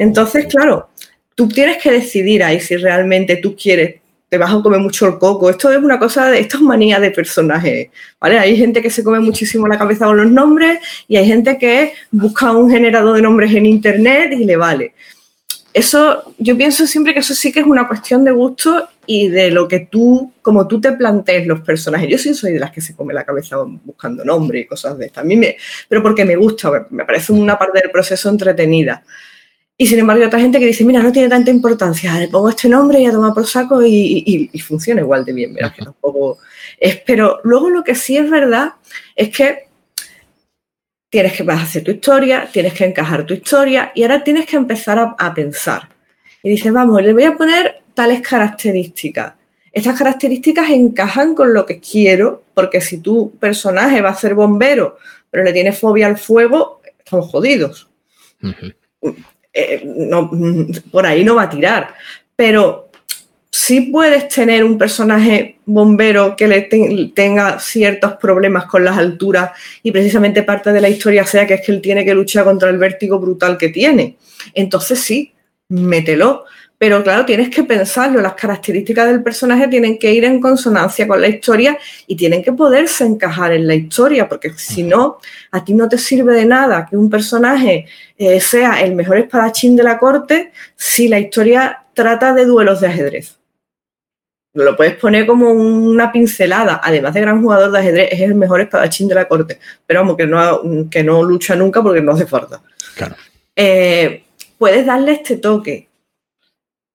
Entonces, 0.00 0.46
claro, 0.46 0.88
tú 1.34 1.46
tienes 1.46 1.76
que 1.76 1.90
decidir 1.90 2.42
ahí 2.42 2.58
si 2.58 2.74
realmente 2.76 3.36
tú 3.36 3.54
quieres 3.54 3.96
te 4.30 4.38
vas 4.38 4.54
a 4.54 4.62
comer 4.62 4.80
mucho 4.80 5.08
el 5.08 5.18
coco. 5.18 5.50
Esto 5.50 5.72
es 5.72 5.78
una 5.78 5.98
cosa 5.98 6.30
de, 6.30 6.38
esto 6.38 6.56
es 6.56 6.62
manía 6.62 7.00
de 7.00 7.10
personajes, 7.10 7.88
¿vale? 8.20 8.38
Hay 8.38 8.56
gente 8.56 8.80
que 8.80 8.88
se 8.88 9.02
come 9.02 9.18
muchísimo 9.18 9.66
la 9.66 9.76
cabeza 9.76 10.06
con 10.06 10.16
los 10.16 10.30
nombres 10.30 10.78
y 11.08 11.16
hay 11.16 11.26
gente 11.26 11.58
que 11.58 11.94
busca 12.12 12.52
un 12.52 12.70
generador 12.70 13.16
de 13.16 13.22
nombres 13.22 13.52
en 13.52 13.66
internet 13.66 14.32
y 14.32 14.44
le 14.44 14.56
vale. 14.56 14.94
Eso, 15.74 16.32
yo 16.38 16.56
pienso 16.56 16.86
siempre 16.86 17.12
que 17.12 17.20
eso 17.20 17.34
sí 17.34 17.52
que 17.52 17.60
es 17.60 17.66
una 17.66 17.88
cuestión 17.88 18.24
de 18.24 18.30
gusto 18.30 18.88
y 19.04 19.28
de 19.28 19.50
lo 19.50 19.66
que 19.66 19.80
tú, 19.90 20.32
como 20.42 20.68
tú 20.68 20.80
te 20.80 20.92
plantees 20.92 21.46
los 21.48 21.60
personajes. 21.62 22.08
Yo 22.08 22.16
sí 22.16 22.32
soy 22.32 22.52
de 22.52 22.60
las 22.60 22.70
que 22.70 22.80
se 22.80 22.94
come 22.94 23.12
la 23.12 23.24
cabeza 23.24 23.56
buscando 23.84 24.24
nombres 24.24 24.62
y 24.62 24.66
cosas 24.66 24.96
de 24.96 25.06
estas. 25.06 25.24
A 25.24 25.26
mí 25.26 25.36
me, 25.36 25.56
pero 25.88 26.04
porque 26.04 26.24
me 26.24 26.36
gusta, 26.36 26.86
me 26.90 27.04
parece 27.04 27.32
una 27.32 27.58
parte 27.58 27.80
del 27.82 27.90
proceso 27.90 28.28
entretenida. 28.28 29.02
Y 29.80 29.86
sin 29.86 29.98
embargo 29.98 30.20
hay 30.20 30.26
otra 30.26 30.40
gente 30.40 30.58
que 30.58 30.66
dice, 30.66 30.84
mira, 30.84 31.02
no 31.02 31.10
tiene 31.10 31.30
tanta 31.30 31.50
importancia, 31.50 32.18
le 32.18 32.28
pongo 32.28 32.50
este 32.50 32.68
nombre 32.68 33.00
y 33.00 33.06
a 33.06 33.12
tomar 33.12 33.32
por 33.32 33.46
saco 33.46 33.82
y, 33.82 34.50
funciona 34.62 35.00
igual 35.00 35.24
de 35.24 35.32
bien, 35.32 35.54
que 35.54 35.82
tampoco 35.82 36.36
es. 36.78 36.98
Pero 37.06 37.40
luego 37.44 37.70
lo 37.70 37.82
que 37.82 37.94
sí 37.94 38.14
es 38.18 38.28
verdad 38.28 38.74
es 39.16 39.30
que 39.30 39.68
tienes 41.08 41.32
que 41.32 41.50
hacer 41.50 41.82
tu 41.82 41.92
historia, 41.92 42.46
tienes 42.52 42.74
que 42.74 42.84
encajar 42.84 43.24
tu 43.24 43.32
historia 43.32 43.90
y 43.94 44.02
ahora 44.02 44.22
tienes 44.22 44.44
que 44.44 44.56
empezar 44.56 45.14
a, 45.16 45.34
pensar. 45.34 45.88
Y 46.42 46.50
dices, 46.50 46.70
vamos, 46.74 47.02
le 47.02 47.14
voy 47.14 47.24
a 47.24 47.34
poner 47.34 47.80
tales 47.94 48.20
características. 48.20 49.32
Estas 49.72 49.96
características 49.96 50.68
encajan 50.68 51.34
con 51.34 51.54
lo 51.54 51.64
que 51.64 51.80
quiero, 51.80 52.42
porque 52.52 52.82
si 52.82 52.98
tu 52.98 53.34
personaje 53.38 54.02
va 54.02 54.10
a 54.10 54.14
ser 54.14 54.34
bombero, 54.34 54.98
pero 55.30 55.42
le 55.42 55.54
tiene 55.54 55.72
fobia 55.72 56.06
al 56.06 56.18
fuego, 56.18 56.82
estamos 56.98 57.30
jodidos. 57.30 57.88
Eh, 59.52 59.82
no, 59.84 60.30
por 60.90 61.06
ahí 61.06 61.24
no 61.24 61.34
va 61.34 61.42
a 61.42 61.50
tirar. 61.50 61.94
Pero 62.36 62.90
sí 63.50 63.82
puedes 63.92 64.28
tener 64.28 64.64
un 64.64 64.78
personaje 64.78 65.58
bombero 65.66 66.36
que 66.36 66.46
le 66.48 66.62
tenga 67.14 67.58
ciertos 67.58 68.14
problemas 68.14 68.66
con 68.66 68.84
las 68.84 68.96
alturas 68.96 69.50
y 69.82 69.90
precisamente 69.90 70.42
parte 70.42 70.72
de 70.72 70.80
la 70.80 70.88
historia 70.88 71.26
sea 71.26 71.46
que 71.46 71.54
es 71.54 71.60
que 71.66 71.72
él 71.72 71.80
tiene 71.80 72.04
que 72.04 72.14
luchar 72.14 72.44
contra 72.44 72.70
el 72.70 72.78
vértigo 72.78 73.18
brutal 73.18 73.58
que 73.58 73.68
tiene. 73.68 74.16
Entonces 74.54 75.00
sí, 75.00 75.32
mételo. 75.68 76.44
Pero 76.80 77.02
claro, 77.02 77.26
tienes 77.26 77.50
que 77.50 77.62
pensarlo, 77.62 78.22
las 78.22 78.32
características 78.32 79.06
del 79.06 79.22
personaje 79.22 79.68
tienen 79.68 79.98
que 79.98 80.14
ir 80.14 80.24
en 80.24 80.40
consonancia 80.40 81.06
con 81.06 81.20
la 81.20 81.28
historia 81.28 81.78
y 82.06 82.16
tienen 82.16 82.42
que 82.42 82.54
poderse 82.54 83.04
encajar 83.04 83.52
en 83.52 83.66
la 83.66 83.74
historia, 83.74 84.26
porque 84.26 84.54
si 84.56 84.82
no, 84.82 85.18
a 85.50 85.62
ti 85.62 85.74
no 85.74 85.90
te 85.90 85.98
sirve 85.98 86.34
de 86.34 86.46
nada 86.46 86.86
que 86.88 86.96
un 86.96 87.10
personaje 87.10 87.84
eh, 88.16 88.40
sea 88.40 88.80
el 88.80 88.94
mejor 88.94 89.18
espadachín 89.18 89.76
de 89.76 89.82
la 89.82 89.98
corte 89.98 90.52
si 90.74 91.08
la 91.08 91.18
historia 91.18 91.84
trata 91.92 92.32
de 92.32 92.46
duelos 92.46 92.80
de 92.80 92.86
ajedrez. 92.86 93.36
Lo 94.54 94.74
puedes 94.74 94.94
poner 94.94 95.26
como 95.26 95.50
una 95.50 96.10
pincelada, 96.10 96.80
además 96.82 97.12
de 97.12 97.20
gran 97.20 97.42
jugador 97.42 97.72
de 97.72 97.78
ajedrez, 97.78 98.08
es 98.10 98.22
el 98.22 98.36
mejor 98.36 98.62
espadachín 98.62 99.06
de 99.06 99.16
la 99.16 99.28
corte, 99.28 99.58
pero 99.86 100.00
vamos, 100.00 100.16
que 100.16 100.26
no, 100.26 100.88
que 100.90 101.04
no 101.04 101.22
lucha 101.24 101.54
nunca 101.54 101.82
porque 101.82 102.00
no 102.00 102.12
hace 102.12 102.24
falta. 102.24 102.62
Claro. 102.96 103.16
Eh, 103.54 104.24
puedes 104.56 104.86
darle 104.86 105.12
este 105.12 105.36
toque, 105.36 105.89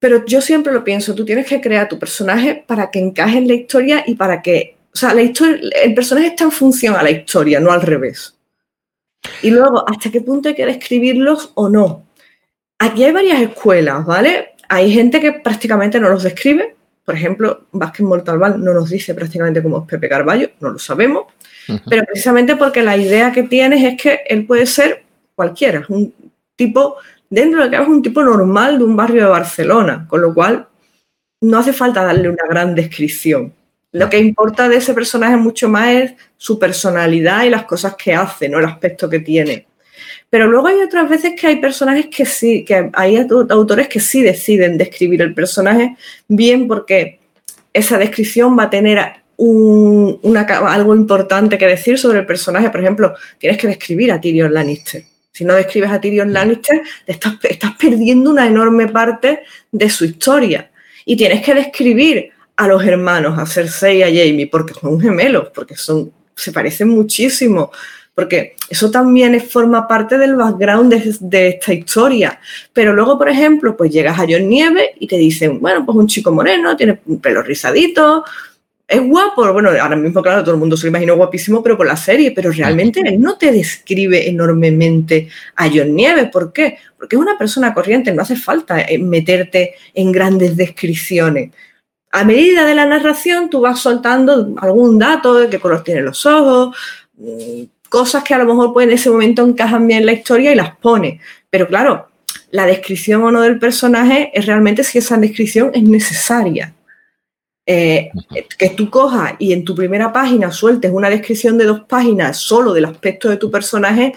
pero 0.05 0.23
yo 0.23 0.39
siempre 0.39 0.71
lo 0.71 0.83
pienso, 0.83 1.15
tú 1.15 1.25
tienes 1.25 1.47
que 1.47 1.59
crear 1.59 1.89
tu 1.89 1.97
personaje 1.97 2.63
para 2.67 2.91
que 2.91 2.99
encaje 2.99 3.39
en 3.39 3.47
la 3.47 3.55
historia 3.55 4.03
y 4.05 4.13
para 4.13 4.39
que, 4.39 4.77
o 4.93 4.95
sea, 4.95 5.15
la 5.15 5.23
historia, 5.23 5.59
el 5.83 5.95
personaje 5.95 6.27
está 6.27 6.43
en 6.43 6.51
función 6.51 6.95
a 6.95 7.01
la 7.01 7.09
historia, 7.09 7.59
no 7.59 7.71
al 7.71 7.81
revés. 7.81 8.37
Y 9.41 9.49
luego, 9.49 9.83
¿hasta 9.89 10.11
qué 10.11 10.21
punto 10.21 10.47
hay 10.47 10.53
que 10.53 10.67
describirlos 10.67 11.53
o 11.55 11.69
no? 11.69 12.05
Aquí 12.77 13.03
hay 13.03 13.13
varias 13.13 13.41
escuelas, 13.41 14.05
¿vale? 14.05 14.49
Hay 14.69 14.91
gente 14.91 15.19
que 15.19 15.31
prácticamente 15.31 15.99
no 15.99 16.07
los 16.07 16.21
describe. 16.21 16.75
Por 17.03 17.15
ejemplo, 17.15 17.65
Vázquez 17.71 18.05
Mortalbán 18.05 18.63
no 18.63 18.75
nos 18.75 18.91
dice 18.91 19.15
prácticamente 19.15 19.63
cómo 19.63 19.79
es 19.79 19.87
Pepe 19.87 20.07
Carballo, 20.07 20.51
no 20.59 20.69
lo 20.69 20.77
sabemos. 20.77 21.23
Pero 21.89 22.03
precisamente 22.05 22.55
porque 22.57 22.83
la 22.83 22.95
idea 22.95 23.31
que 23.31 23.41
tienes 23.41 23.83
es 23.83 23.99
que 23.99 24.19
él 24.27 24.45
puede 24.45 24.67
ser 24.67 25.03
cualquiera, 25.33 25.83
un 25.89 26.13
tipo 26.55 26.97
dentro 27.29 27.63
de 27.63 27.69
que 27.69 27.75
es 27.81 27.87
un 27.87 28.01
tipo 28.01 28.23
normal 28.23 28.77
de 28.77 28.83
un 28.83 28.95
barrio 28.95 29.23
de 29.23 29.29
Barcelona, 29.29 30.05
con 30.07 30.21
lo 30.21 30.33
cual 30.33 30.67
no 31.41 31.57
hace 31.57 31.73
falta 31.73 32.03
darle 32.03 32.29
una 32.29 32.45
gran 32.49 32.75
descripción. 32.75 33.53
Lo 33.91 34.09
que 34.09 34.19
importa 34.19 34.67
de 34.67 34.77
ese 34.77 34.93
personaje 34.93 35.37
mucho 35.37 35.69
más 35.69 35.89
es 35.89 36.13
su 36.37 36.59
personalidad 36.59 37.43
y 37.43 37.49
las 37.49 37.65
cosas 37.65 37.95
que 37.95 38.13
hace, 38.13 38.49
no 38.49 38.59
el 38.59 38.65
aspecto 38.65 39.09
que 39.09 39.19
tiene. 39.19 39.67
Pero 40.29 40.47
luego 40.47 40.67
hay 40.67 40.81
otras 40.81 41.09
veces 41.09 41.33
que 41.39 41.47
hay 41.47 41.55
personajes 41.57 42.07
que 42.07 42.25
sí, 42.25 42.65
que 42.65 42.89
hay 42.93 43.17
autores 43.17 43.87
que 43.87 43.99
sí 43.99 44.21
deciden 44.21 44.77
describir 44.77 45.21
el 45.21 45.33
personaje 45.33 45.95
bien 46.27 46.67
porque 46.67 47.19
esa 47.73 47.97
descripción 47.97 48.57
va 48.57 48.63
a 48.63 48.69
tener 48.69 48.99
algo 48.99 50.95
importante 50.95 51.57
que 51.57 51.67
decir 51.67 51.97
sobre 51.97 52.19
el 52.19 52.25
personaje. 52.25 52.69
Por 52.69 52.81
ejemplo, 52.81 53.13
tienes 53.37 53.57
que 53.57 53.67
describir 53.67 54.11
a 54.11 54.19
Tyrion 54.19 54.53
Lannister 54.53 55.03
si 55.35 55.43
no 55.43 55.53
describes 55.53 55.91
a 55.91 55.99
Tyrion 55.99 56.31
Lannister, 56.31 56.81
estás, 57.05 57.33
estás 57.43 57.73
perdiendo 57.77 58.29
una 58.29 58.47
enorme 58.47 58.87
parte 58.87 59.41
de 59.69 59.89
su 59.89 60.05
historia. 60.05 60.71
Y 61.03 61.17
tienes 61.17 61.43
que 61.43 61.53
describir 61.53 62.29
a 62.55 62.65
los 62.69 62.81
hermanos, 62.85 63.37
a 63.37 63.45
Cersei 63.45 63.97
y 63.97 64.03
a 64.03 64.05
Jamie, 64.05 64.47
porque 64.47 64.73
son 64.73 64.97
gemelos, 64.97 65.49
porque 65.53 65.75
son, 65.75 66.09
se 66.33 66.53
parecen 66.53 66.87
muchísimo, 66.87 67.69
porque 68.13 68.55
eso 68.69 68.89
también 68.89 69.41
forma 69.41 69.85
parte 69.89 70.17
del 70.17 70.37
background 70.37 70.93
de, 70.93 71.17
de, 71.19 71.47
esta 71.49 71.73
historia. 71.73 72.39
Pero 72.71 72.93
luego, 72.93 73.17
por 73.17 73.27
ejemplo, 73.27 73.75
pues 73.75 73.91
llegas 73.91 74.17
a 74.17 74.25
John 74.29 74.47
Nieve 74.47 74.93
y 75.01 75.05
te 75.05 75.17
dicen, 75.17 75.59
bueno, 75.59 75.85
pues 75.85 75.97
un 75.97 76.07
chico 76.07 76.31
moreno, 76.31 76.77
tiene 76.77 77.01
un 77.07 77.19
pelo 77.19 77.41
rizadito, 77.41 78.23
es 78.87 79.01
guapo, 79.01 79.51
bueno, 79.51 79.69
ahora 79.69 79.95
mismo, 79.95 80.21
claro, 80.21 80.43
todo 80.43 80.53
el 80.53 80.59
mundo 80.59 80.77
se 80.77 80.85
lo 80.85 80.89
imagina 80.89 81.13
guapísimo, 81.13 81.63
pero 81.63 81.75
por 81.75 81.87
la 81.87 81.97
serie, 81.97 82.31
pero 82.31 82.51
realmente 82.51 82.99
él 82.99 83.19
no 83.19 83.35
te 83.35 83.51
describe 83.51 84.29
enormemente 84.29 85.27
a 85.55 85.67
John 85.73 85.95
Nieves. 85.95 86.29
¿Por 86.29 86.53
qué? 86.53 86.77
Porque 86.95 87.15
es 87.15 87.21
una 87.21 87.37
persona 87.37 87.73
corriente, 87.73 88.13
no 88.13 88.21
hace 88.21 88.35
falta 88.35 88.81
eh, 88.81 88.99
meterte 88.99 89.73
en 89.93 90.11
grandes 90.11 90.55
descripciones. 90.55 91.51
A 92.11 92.23
medida 92.23 92.63
de 92.63 92.75
la 92.75 92.85
narración, 92.85 93.49
tú 93.49 93.61
vas 93.61 93.79
soltando 93.79 94.53
algún 94.57 94.99
dato 94.99 95.33
de 95.33 95.49
qué 95.49 95.59
color 95.59 95.83
tienen 95.83 96.05
los 96.05 96.23
ojos, 96.27 96.75
mm, 97.17 97.63
cosas 97.89 98.23
que 98.23 98.35
a 98.35 98.37
lo 98.37 98.45
mejor 98.45 98.71
pues, 98.71 98.87
en 98.87 98.93
ese 98.93 99.09
momento 99.09 99.43
encajan 99.43 99.87
bien 99.87 100.01
en 100.01 100.05
la 100.05 100.13
historia 100.13 100.51
y 100.51 100.55
las 100.55 100.77
pone. 100.77 101.19
Pero 101.49 101.67
claro, 101.67 102.07
la 102.51 102.67
descripción 102.67 103.23
o 103.23 103.31
no 103.31 103.41
del 103.41 103.57
personaje 103.57 104.29
es 104.33 104.45
realmente 104.45 104.83
si 104.83 104.99
esa 104.99 105.17
descripción 105.17 105.71
es 105.73 105.83
necesaria. 105.83 106.74
Eh, 107.67 108.11
que 108.59 108.69
tú 108.69 108.91
cojas 108.91 109.33
y 109.39 109.51
en 109.51 109.65
tu 109.65 109.73
primera 109.73 110.13
página 110.13 110.51
sueltes 110.51 110.91
una 110.91 111.09
descripción 111.09 111.57
de 111.57 111.65
dos 111.65 111.81
páginas 111.89 112.37
solo 112.37 112.73
del 112.73 112.85
aspecto 112.85 113.27
de 113.27 113.37
tu 113.37 113.49
personaje, 113.49 114.13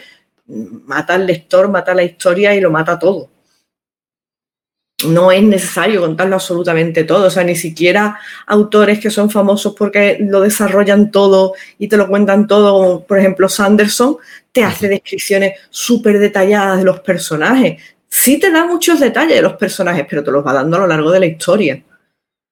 mata 0.47 1.15
al 1.15 1.27
lector, 1.27 1.69
mata 1.71 1.95
la 1.95 2.03
historia 2.03 2.55
y 2.55 2.61
lo 2.61 2.71
mata 2.71 2.99
todo. 2.99 3.31
no 5.07 5.31
es 5.31 5.43
necesario 5.43 6.01
contarlo 6.01 6.35
absolutamente 6.35 7.05
todo, 7.05 7.29
o 7.29 7.31
sea, 7.31 7.45
ni 7.45 7.55
siquiera 7.55 8.19
autores 8.47 8.99
que 8.99 9.11
son 9.11 9.31
famosos 9.31 9.75
porque 9.79 10.19
lo 10.21 10.41
desarrollan 10.41 11.11
todo 11.13 11.55
y 11.79 11.89
te 11.89 11.97
lo 11.97 12.09
cuentan 12.09 12.49
todo, 12.49 13.05
por 13.05 13.19
ejemplo, 13.19 13.49
Sanderson, 13.49 14.17
te 14.53 14.65
hace 14.65 14.89
descripciones 14.89 15.53
súper 15.71 16.19
detalladas 16.19 16.79
de 16.79 16.85
los 16.85 17.01
personajes. 17.01 17.81
Sí 18.09 18.39
te 18.41 18.51
da 18.51 18.67
muchos 18.67 18.99
detalles 19.01 19.37
de 19.37 19.43
los 19.43 19.55
personajes, 19.55 20.05
pero 20.09 20.25
te 20.25 20.33
los 20.33 20.45
va 20.45 20.53
dando 20.53 20.79
a 20.79 20.81
lo 20.81 20.87
largo 20.89 21.11
de 21.13 21.21
la 21.21 21.27
historia. 21.27 21.83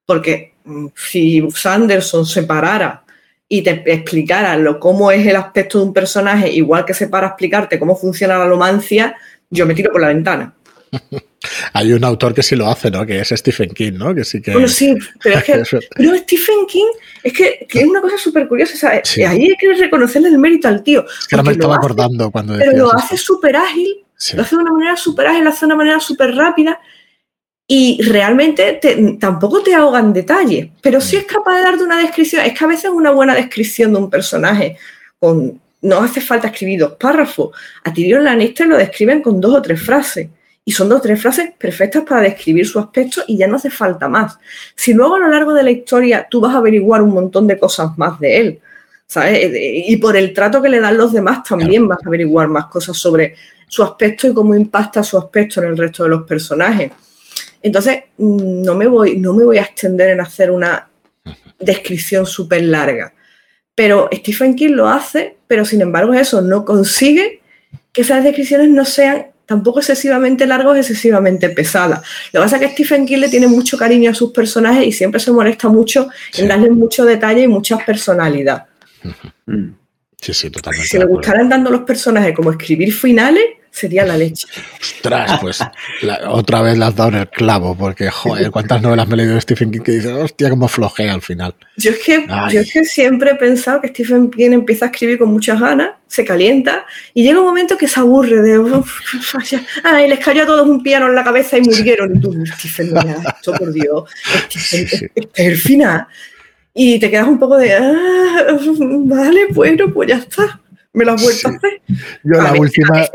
Porque 0.05 0.53
si 0.95 1.47
Sanderson 1.53 2.25
separara 2.25 3.03
y 3.49 3.61
te 3.61 3.83
explicara 3.85 4.57
lo, 4.57 4.79
cómo 4.79 5.11
es 5.11 5.25
el 5.25 5.35
aspecto 5.35 5.79
de 5.79 5.85
un 5.85 5.93
personaje, 5.93 6.49
igual 6.51 6.85
que 6.85 6.93
se 6.93 7.07
para 7.07 7.27
explicarte 7.27 7.79
cómo 7.79 7.95
funciona 7.95 8.37
la 8.37 8.45
lomancia, 8.45 9.15
yo 9.49 9.65
me 9.65 9.73
tiro 9.73 9.91
por 9.91 10.01
la 10.01 10.09
ventana. 10.09 10.53
Hay 11.73 11.93
un 11.93 12.03
autor 12.03 12.33
que 12.33 12.43
sí 12.43 12.55
lo 12.55 12.67
hace, 12.67 12.89
¿no? 12.91 13.05
Que 13.05 13.19
es 13.19 13.29
Stephen 13.29 13.69
King, 13.69 13.93
¿no? 13.93 14.13
Que 14.13 14.25
sí 14.25 14.41
que... 14.41 14.51
Bueno, 14.51 14.67
sí, 14.67 14.95
pero 15.21 15.37
es 15.37 15.43
que 15.43 15.53
pero 15.95 16.17
Stephen 16.17 16.65
King 16.67 16.87
es 17.23 17.33
que, 17.33 17.65
que 17.69 17.79
es 17.81 17.85
una 17.85 18.01
cosa 18.01 18.17
súper 18.17 18.47
curiosa. 18.47 18.89
Ahí 18.89 19.49
hay 19.49 19.55
que 19.57 19.73
reconocerle 19.73 20.29
el 20.29 20.37
mérito 20.39 20.67
al 20.67 20.83
tío. 20.83 21.05
Es 21.07 21.27
que 21.27 21.35
ahora 21.35 21.43
me 21.43 21.51
estaba 21.53 21.75
acordando 21.75 22.31
cuando 22.31 22.57
Pero 22.57 22.75
lo 22.75 22.93
hace 22.93 23.17
súper 23.17 23.55
ágil, 23.55 24.03
lo 24.33 24.41
hace 24.41 24.55
de 24.55 24.61
una 24.61 24.71
manera 24.71 24.95
súper 24.97 25.27
ágil, 25.27 25.43
lo 25.43 25.49
hace 25.51 25.61
de 25.61 25.65
una 25.67 25.75
manera 25.75 25.99
súper 25.99 26.35
rápida 26.35 26.79
y 27.67 28.01
realmente 28.01 28.79
tampoco 29.19 29.61
te 29.61 29.75
ahogan 29.75 30.13
detalles, 30.13 30.69
pero 30.81 31.01
sí 31.01 31.17
es 31.17 31.25
capaz 31.25 31.57
de 31.57 31.63
darte 31.63 31.83
una 31.83 32.01
descripción. 32.01 32.45
Es 32.45 32.57
que 32.57 32.63
a 32.63 32.67
veces 32.67 32.89
una 32.89 33.11
buena 33.11 33.35
descripción 33.35 33.91
de 33.91 33.99
un 33.99 34.09
personaje 34.09 34.77
con 35.19 35.59
no 35.81 35.99
hace 35.99 36.21
falta 36.21 36.47
escribir 36.47 36.79
dos 36.79 36.93
párrafos. 36.93 37.55
A 37.83 37.93
Tyrion 37.93 38.23
Lannister 38.23 38.67
lo 38.67 38.77
describen 38.77 39.21
con 39.21 39.39
dos 39.39 39.55
o 39.55 39.61
tres 39.61 39.81
frases. 39.81 40.29
Y 40.65 40.71
son 40.71 40.89
dos 40.89 40.99
o 40.99 41.01
tres 41.01 41.21
frases 41.21 41.51
perfectas 41.57 42.03
para 42.03 42.21
describir 42.21 42.67
su 42.67 42.77
aspecto 42.77 43.21
y 43.25 43.37
ya 43.37 43.47
no 43.47 43.55
hace 43.55 43.69
falta 43.69 44.09
más. 44.09 44.37
Si 44.75 44.93
luego 44.93 45.15
a 45.15 45.19
lo 45.19 45.29
largo 45.29 45.53
de 45.53 45.63
la 45.63 45.71
historia 45.71 46.27
tú 46.29 46.41
vas 46.41 46.53
a 46.53 46.57
averiguar 46.57 47.01
un 47.01 47.11
montón 47.11 47.47
de 47.47 47.57
cosas 47.57 47.97
más 47.97 48.19
de 48.19 48.37
él, 48.37 48.59
¿sabes? 49.05 49.49
Y 49.53 49.95
por 49.95 50.17
el 50.17 50.33
trato 50.33 50.61
que 50.61 50.67
le 50.67 50.81
dan 50.81 50.97
los 50.97 51.13
demás 51.13 51.43
también 51.43 51.87
vas 51.87 51.99
a 52.03 52.07
averiguar 52.07 52.49
más 52.49 52.65
cosas 52.65 52.97
sobre 52.97 53.35
su 53.67 53.81
aspecto 53.81 54.27
y 54.27 54.33
cómo 54.33 54.55
impacta 54.55 55.03
su 55.03 55.17
aspecto 55.17 55.61
en 55.61 55.69
el 55.69 55.77
resto 55.77 56.03
de 56.03 56.09
los 56.09 56.23
personajes. 56.23 56.91
Entonces, 57.61 58.03
mm, 58.17 58.63
no 58.63 58.75
me 58.75 58.87
voy, 58.87 59.17
no 59.17 59.33
me 59.33 59.43
voy 59.43 59.57
a 59.57 59.63
extender 59.63 60.09
en 60.09 60.21
hacer 60.21 60.51
una 60.51 60.89
descripción 61.59 62.25
súper 62.25 62.63
larga. 62.63 63.13
Pero 63.75 64.09
Stephen 64.11 64.55
King 64.55 64.71
lo 64.71 64.87
hace, 64.87 65.37
pero 65.47 65.65
sin 65.65 65.81
embargo 65.81 66.13
eso 66.13 66.41
no 66.41 66.65
consigue 66.65 67.41
que 67.91 68.01
esas 68.01 68.23
descripciones 68.23 68.69
no 68.69 68.85
sean 68.85 69.27
tampoco 69.45 69.79
excesivamente 69.79 70.45
largos, 70.45 70.77
excesivamente 70.77 71.49
pesadas. 71.49 72.01
Lo 72.33 72.41
que 72.41 72.45
pasa 72.45 72.55
es 72.57 72.61
que 72.61 72.69
Stephen 72.69 73.05
King 73.05 73.19
le 73.19 73.29
tiene 73.29 73.47
mucho 73.47 73.77
cariño 73.77 74.11
a 74.11 74.13
sus 74.13 74.31
personajes 74.31 74.85
y 74.85 74.91
siempre 74.91 75.19
se 75.19 75.31
molesta 75.31 75.69
mucho 75.69 76.09
en 76.37 76.47
darles 76.47 76.71
mucho 76.71 77.05
detalle 77.05 77.43
y 77.43 77.47
mucha 77.47 77.77
personalidad. 77.77 78.65
Sí, 80.21 80.33
sí, 80.33 80.49
totalmente. 80.49 80.87
Si 80.87 80.97
le 80.97 81.05
gustaran 81.05 81.47
dando 81.47 81.69
los 81.69 81.81
personajes 81.81 82.35
como 82.35 82.51
escribir 82.51 82.93
finales, 82.93 83.43
sería 83.77 84.05
la 84.05 84.17
leche. 84.17 84.47
Ostras, 84.81 85.39
pues 85.39 85.59
otra 86.27 86.61
vez 86.61 86.77
le 86.77 86.85
has 86.85 86.95
dado 86.95 87.09
en 87.09 87.15
el 87.15 87.29
clavo, 87.29 87.75
porque 87.77 88.09
joder, 88.09 88.51
cuántas 88.51 88.81
novelas 88.81 89.07
me 89.07 89.13
he 89.13 89.17
leído 89.17 89.35
de 89.35 89.41
Stephen 89.41 89.71
King 89.71 89.81
que 89.81 89.91
dices, 89.93 90.11
hostia, 90.11 90.49
cómo 90.49 90.67
flojea 90.67 91.13
al 91.13 91.21
final. 91.21 91.55
Yo 91.77 91.91
es, 91.91 91.99
que, 91.99 92.25
yo 92.51 92.59
es 92.61 92.73
que 92.73 92.83
siempre 92.85 93.31
he 93.31 93.35
pensado 93.35 93.81
que 93.81 93.89
Stephen 93.89 94.31
King 94.31 94.51
empieza 94.51 94.85
a 94.85 94.87
escribir 94.89 95.19
con 95.19 95.29
muchas 95.31 95.59
ganas, 95.59 95.91
se 96.07 96.25
calienta 96.25 96.85
y 97.13 97.23
llega 97.23 97.39
un 97.39 97.45
momento 97.45 97.77
que 97.77 97.87
se 97.87 97.99
aburre 97.99 98.41
de, 98.41 98.83
ay, 99.83 100.09
les 100.09 100.19
cayó 100.19 100.43
a 100.43 100.45
todos 100.45 100.67
un 100.67 100.81
piano 100.81 101.07
en 101.07 101.15
la 101.15 101.23
cabeza 101.23 101.57
y 101.57 101.61
murieron. 101.61 102.15
Y 102.15 102.19
tú, 102.19 102.33
Stephen, 102.45 102.93
no 102.93 103.01
esto, 103.01 103.53
por 103.53 103.71
Dios, 103.71 104.09
Stephen, 104.49 105.11
es 105.13 105.27
el 105.35 105.57
final. 105.57 106.07
Y 106.73 106.99
te 106.99 107.09
quedas 107.09 107.27
un 107.27 107.39
poco 107.39 107.57
de, 107.57 107.73
ah, 107.73 108.57
vale, 109.05 109.47
bueno, 109.51 109.91
pues 109.93 110.09
ya 110.09 110.17
está. 110.17 110.59
Me 110.93 111.05
lo 111.05 111.13
has 111.13 111.21
vuelto 111.21 111.47
a 111.47 111.51
hacer. 111.51 111.81
Yo 112.23 112.41
la 112.41 112.53
última... 112.53 113.05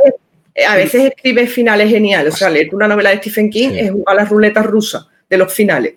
a 0.69 0.77
veces 0.77 1.05
escribe 1.05 1.47
finales 1.47 1.91
geniales. 1.91 2.35
O 2.35 2.37
sea, 2.37 2.51
leer 2.51 2.75
una 2.75 2.89
novela 2.89 3.11
de 3.11 3.19
Stephen 3.19 3.51
King 3.51 3.71
es 3.75 3.91
jugar 3.91 4.17
a 4.17 4.23
la 4.23 4.29
ruleta 4.29 4.63
rusa 4.63 5.09
de 5.29 5.39
los 5.39 5.53
finales. 5.53 5.95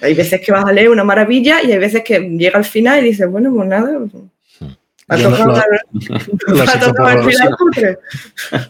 Hay 0.00 0.14
veces 0.14 0.40
que 0.40 0.52
vas 0.52 0.64
a 0.64 0.72
leer 0.72 0.88
una 0.88 1.04
maravilla 1.04 1.62
y 1.62 1.70
hay 1.70 1.78
veces 1.78 2.02
que 2.04 2.18
llega 2.18 2.58
al 2.58 2.64
final 2.64 3.04
y 3.04 3.10
dices, 3.10 3.28
bueno, 3.30 3.52
pues 3.54 3.68
nada. 3.68 3.98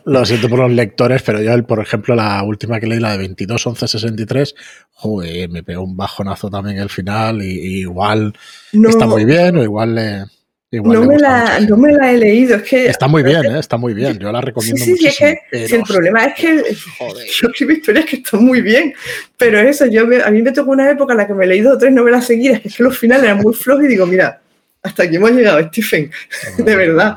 lo, 0.04 0.24
siento 0.26 0.48
por 0.48 0.58
los 0.58 0.72
lectores, 0.72 1.22
pero 1.22 1.40
yo, 1.40 1.66
por 1.66 1.80
ejemplo, 1.80 2.14
la 2.14 2.42
última 2.42 2.80
que 2.80 2.86
leí, 2.86 3.00
la 3.00 3.12
de 3.12 3.18
22, 3.18 3.66
11, 3.66 3.88
63, 3.88 4.54
joder, 4.92 5.48
me 5.48 5.62
pegó 5.62 5.84
un 5.84 5.96
bajonazo 5.96 6.50
también 6.50 6.78
el 6.78 6.90
final 6.90 7.42
y, 7.42 7.80
igual 7.80 8.34
está 8.72 9.06
muy 9.06 9.24
bien 9.24 9.56
o 9.56 9.62
igual 9.62 9.94
le 9.94 10.24
no, 10.80 11.04
me 11.04 11.18
la, 11.18 11.60
no, 11.60 11.76
me 11.76 11.92
la, 11.92 12.12
he 12.12 12.16
leído, 12.16 12.56
es 12.56 12.62
que... 12.62 12.86
Está 12.86 13.06
muy 13.06 13.22
bien, 13.22 13.44
¿eh? 13.44 13.58
está 13.58 13.76
muy 13.76 13.92
bien, 13.92 14.18
yo 14.18 14.32
la 14.32 14.40
recomiendo 14.40 14.82
sí, 14.82 14.84
sí, 14.84 14.90
muchísimo. 14.92 15.30
Sí, 15.30 15.36
es 15.50 15.70
que, 15.70 15.76
el 15.76 15.82
problema 15.82 16.24
es 16.24 16.34
que 16.34 16.46
yo 17.40 17.48
escribo 17.48 17.72
historias 17.72 18.06
que 18.06 18.16
están 18.16 18.42
muy 18.42 18.62
bien, 18.62 18.94
pero 19.36 19.58
eso, 19.58 19.84
yo 19.86 20.02
a 20.02 20.30
mí 20.30 20.40
me 20.40 20.52
tocó 20.52 20.70
una 20.70 20.90
época 20.90 21.12
en 21.12 21.18
la 21.18 21.26
que 21.26 21.34
me 21.34 21.44
he 21.44 21.48
leído 21.48 21.76
tres 21.76 21.92
novelas 21.92 22.26
seguidas, 22.26 22.60
que 22.60 22.68
es 22.68 22.76
que 22.76 22.82
los 22.82 22.96
finales 22.96 23.24
eran 23.24 23.38
muy 23.38 23.52
flojos 23.52 23.84
y 23.84 23.88
digo, 23.88 24.06
mira, 24.06 24.40
hasta 24.82 25.02
aquí 25.04 25.16
hemos 25.16 25.30
llegado, 25.32 25.60
Stephen, 25.68 26.10
de 26.58 26.76
verdad. 26.76 27.16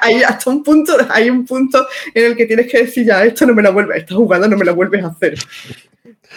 hay 0.00 0.22
hasta 0.22 0.50
un 0.50 0.62
punto, 0.62 0.96
hay 1.10 1.28
un 1.28 1.44
punto 1.44 1.86
en 2.14 2.24
el 2.24 2.36
que 2.36 2.46
tienes 2.46 2.70
que 2.70 2.84
decir, 2.84 3.04
ya, 3.04 3.24
esto 3.24 3.46
no 3.46 3.54
me 3.54 3.62
la 3.62 3.70
vuelves, 3.70 3.98
esta 3.98 4.14
jugada 4.14 4.46
no 4.46 4.56
me 4.56 4.64
la 4.64 4.72
vuelves 4.72 5.02
a 5.04 5.08
hacer. 5.08 5.34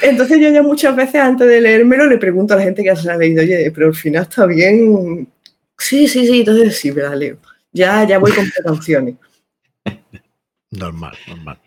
Entonces 0.02 0.40
yo 0.40 0.50
ya 0.50 0.64
muchas 0.64 0.96
veces 0.96 1.16
antes 1.16 1.48
de 1.48 1.62
leérmelo 1.62 2.08
le 2.08 2.18
pregunto 2.18 2.56
a 2.56 2.58
la 2.58 2.64
gente 2.64 2.84
que 2.84 2.96
se 2.96 3.12
ha 3.12 3.16
leído, 3.16 3.44
oye, 3.44 3.72
pero 3.72 3.88
al 3.88 3.96
final 3.96 4.24
está 4.24 4.48
bien, 4.48 5.28
Sí, 5.78 6.08
sí, 6.08 6.26
sí, 6.26 6.40
entonces 6.40 6.78
sí, 6.78 6.92
me 6.92 7.04
la 7.04 7.16
leo. 7.16 7.38
Ya, 7.72 8.04
ya 8.08 8.20
voy 8.20 8.32
con 8.32 8.50
precauciones. 8.50 9.16
normal, 10.72 11.18
normal. 11.28 11.60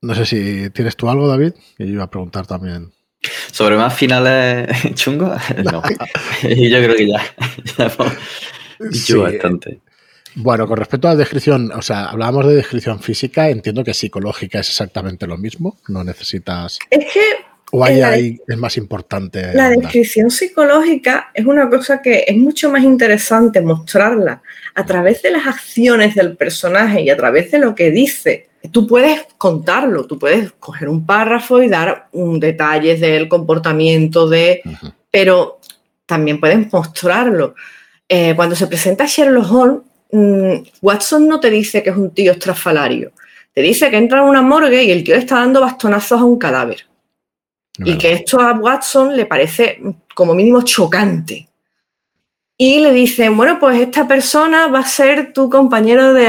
No 0.00 0.14
sé 0.14 0.24
si 0.26 0.70
tienes 0.70 0.96
tú 0.96 1.08
algo, 1.08 1.26
David, 1.26 1.52
que 1.76 1.86
yo 1.86 1.92
iba 1.92 2.04
a 2.04 2.10
preguntar 2.10 2.46
también. 2.46 2.92
¿Sobre 3.50 3.76
más 3.76 3.94
finales 3.94 4.68
chungos? 4.94 5.40
No. 5.64 5.82
yo 6.42 6.78
creo 6.78 6.94
que 6.94 7.08
ya, 7.08 7.22
ya 7.76 7.92
dicho 8.90 9.22
bastante. 9.22 9.80
Bueno, 10.36 10.68
con 10.68 10.76
respecto 10.76 11.08
a 11.08 11.12
la 11.12 11.16
descripción, 11.16 11.72
o 11.72 11.82
sea, 11.82 12.06
hablábamos 12.06 12.46
de 12.46 12.54
descripción 12.54 13.00
física, 13.00 13.48
entiendo 13.48 13.82
que 13.82 13.92
psicológica 13.92 14.60
es 14.60 14.68
exactamente 14.68 15.26
lo 15.26 15.36
mismo, 15.36 15.78
no 15.88 16.04
necesitas... 16.04 16.78
Es 16.90 17.12
que 17.12 17.20
¿O 17.70 17.84
hay 17.84 18.00
ahí 18.00 18.40
es 18.46 18.56
más 18.56 18.76
importante? 18.76 19.52
La 19.52 19.68
descripción 19.68 20.30
psicológica 20.30 21.30
es 21.34 21.44
una 21.44 21.68
cosa 21.68 22.00
que 22.00 22.24
es 22.26 22.36
mucho 22.36 22.70
más 22.70 22.82
interesante 22.82 23.60
mostrarla 23.60 24.42
a 24.74 24.86
través 24.86 25.22
de 25.22 25.32
las 25.32 25.46
acciones 25.46 26.14
del 26.14 26.36
personaje 26.36 27.02
y 27.02 27.10
a 27.10 27.16
través 27.16 27.50
de 27.50 27.58
lo 27.58 27.74
que 27.74 27.90
dice. 27.90 28.48
Tú 28.72 28.86
puedes 28.86 29.26
contarlo, 29.36 30.06
tú 30.06 30.18
puedes 30.18 30.52
coger 30.52 30.88
un 30.88 31.04
párrafo 31.04 31.62
y 31.62 31.68
dar 31.68 32.08
un 32.12 32.40
detalles 32.40 33.00
del 33.00 33.28
comportamiento 33.28 34.28
de, 34.28 34.62
pero 35.10 35.60
también 36.06 36.40
puedes 36.40 36.72
mostrarlo. 36.72 37.54
Eh, 38.08 38.34
cuando 38.34 38.56
se 38.56 38.66
presenta 38.66 39.04
Sherlock 39.04 39.52
Holmes, 39.52 39.80
mm, 40.10 40.68
Watson 40.80 41.28
no 41.28 41.38
te 41.38 41.50
dice 41.50 41.82
que 41.82 41.90
es 41.90 41.96
un 41.96 42.14
tío 42.14 42.32
estrafalario, 42.32 43.12
te 43.52 43.60
dice 43.60 43.90
que 43.90 43.98
entra 43.98 44.20
en 44.20 44.24
una 44.24 44.40
morgue 44.40 44.84
y 44.84 44.90
el 44.90 45.04
tío 45.04 45.16
está 45.16 45.36
dando 45.36 45.60
bastonazos 45.60 46.20
a 46.20 46.24
un 46.24 46.38
cadáver 46.38 46.88
y 47.78 47.96
que 47.96 48.12
esto 48.12 48.40
a 48.40 48.52
Watson 48.52 49.16
le 49.16 49.26
parece 49.26 49.80
como 50.14 50.34
mínimo 50.34 50.62
chocante. 50.62 51.48
Y 52.60 52.80
le 52.80 52.92
dicen, 52.92 53.36
bueno, 53.36 53.58
pues 53.60 53.80
esta 53.80 54.08
persona 54.08 54.66
va 54.66 54.80
a 54.80 54.84
ser 54.84 55.32
tu 55.32 55.48
compañero 55.48 56.12
de, 56.12 56.22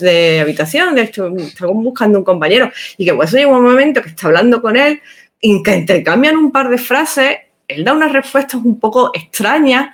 de 0.00 0.40
habitación, 0.40 0.94
de 0.94 1.02
estamos 1.02 1.84
buscando 1.84 2.18
un 2.18 2.24
compañero. 2.24 2.70
Y 2.96 3.04
que 3.04 3.12
Watson 3.12 3.40
llega 3.40 3.56
un 3.56 3.64
momento 3.64 4.00
que 4.00 4.10
está 4.10 4.28
hablando 4.28 4.62
con 4.62 4.76
él, 4.76 5.00
y 5.40 5.60
que 5.62 5.76
intercambian 5.76 6.36
un 6.36 6.52
par 6.52 6.70
de 6.70 6.78
frases, 6.78 7.36
él 7.66 7.84
da 7.84 7.92
unas 7.92 8.12
respuestas 8.12 8.60
un 8.64 8.78
poco 8.78 9.10
extrañas, 9.12 9.90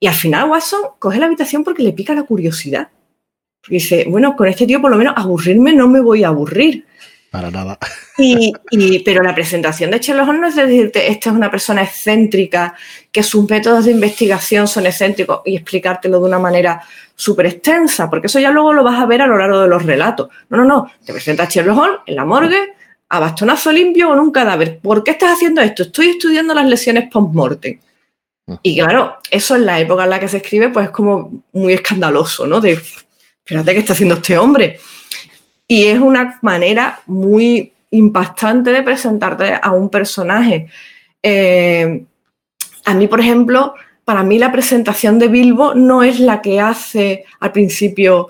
y 0.00 0.08
al 0.08 0.14
final 0.14 0.50
Watson 0.50 0.80
coge 0.98 1.18
la 1.18 1.26
habitación 1.26 1.62
porque 1.62 1.84
le 1.84 1.92
pica 1.92 2.14
la 2.14 2.24
curiosidad. 2.24 2.88
Porque 3.60 3.76
dice, 3.76 4.06
bueno, 4.08 4.34
con 4.36 4.48
este 4.48 4.66
tío 4.66 4.80
por 4.80 4.90
lo 4.90 4.96
menos 4.96 5.14
aburrirme 5.16 5.72
no 5.72 5.88
me 5.88 6.00
voy 6.00 6.24
a 6.24 6.28
aburrir. 6.28 6.84
Para 7.30 7.50
nada. 7.50 7.78
Y, 8.16 8.52
pero 9.04 9.22
la 9.22 9.34
presentación 9.34 9.90
de 9.90 9.98
Sherlock 9.98 10.28
Holmes 10.28 10.40
no 10.40 10.48
es 10.48 10.56
decirte, 10.56 11.10
esta 11.10 11.30
es 11.30 11.36
una 11.36 11.50
persona 11.50 11.82
excéntrica, 11.82 12.74
que 13.12 13.22
sus 13.22 13.48
métodos 13.48 13.84
de 13.84 13.92
investigación 13.92 14.66
son 14.66 14.86
excéntricos 14.86 15.42
y 15.44 15.56
explicártelo 15.56 16.18
de 16.18 16.26
una 16.26 16.38
manera 16.38 16.82
súper 17.14 17.46
extensa, 17.46 18.08
porque 18.08 18.28
eso 18.28 18.40
ya 18.40 18.50
luego 18.50 18.72
lo 18.72 18.82
vas 18.82 18.98
a 18.98 19.06
ver 19.06 19.22
a 19.22 19.26
lo 19.26 19.36
largo 19.36 19.60
de 19.60 19.68
los 19.68 19.84
relatos. 19.84 20.28
No, 20.48 20.56
no, 20.58 20.64
no. 20.64 20.90
Te 21.04 21.12
presenta 21.12 21.44
a 21.44 21.48
Sherlock 21.48 21.78
Holmes 21.78 22.00
en 22.06 22.16
la 22.16 22.24
morgue, 22.24 22.74
a 23.10 23.20
bastonazo 23.20 23.72
limpio 23.72 24.08
con 24.08 24.20
un 24.20 24.30
cadáver. 24.30 24.78
¿Por 24.80 25.04
qué 25.04 25.12
estás 25.12 25.32
haciendo 25.32 25.60
esto? 25.60 25.84
Estoy 25.84 26.10
estudiando 26.10 26.54
las 26.54 26.66
lesiones 26.66 27.10
post-mortem. 27.10 27.78
Y 28.62 28.78
claro, 28.78 29.18
eso 29.30 29.56
en 29.56 29.66
la 29.66 29.78
época 29.78 30.04
en 30.04 30.10
la 30.10 30.20
que 30.20 30.28
se 30.28 30.38
escribe, 30.38 30.70
pues 30.70 30.86
es 30.86 30.92
como 30.92 31.44
muy 31.52 31.74
escandaloso, 31.74 32.46
¿no? 32.46 32.60
De, 32.60 32.72
espérate, 33.44 33.74
¿qué 33.74 33.80
está 33.80 33.92
haciendo 33.92 34.16
este 34.16 34.38
hombre? 34.38 34.80
Y 35.68 35.84
es 35.84 36.00
una 36.00 36.38
manera 36.42 37.00
muy 37.06 37.72
impactante 37.90 38.72
de 38.72 38.82
presentarte 38.82 39.58
a 39.62 39.70
un 39.72 39.90
personaje. 39.90 40.66
Eh, 41.22 42.04
a 42.86 42.94
mí, 42.94 43.06
por 43.06 43.20
ejemplo, 43.20 43.74
para 44.04 44.22
mí 44.22 44.38
la 44.38 44.50
presentación 44.50 45.18
de 45.18 45.28
Bilbo 45.28 45.74
no 45.74 46.02
es 46.02 46.20
la 46.20 46.40
que 46.40 46.58
hace 46.58 47.26
al 47.40 47.52
principio 47.52 48.28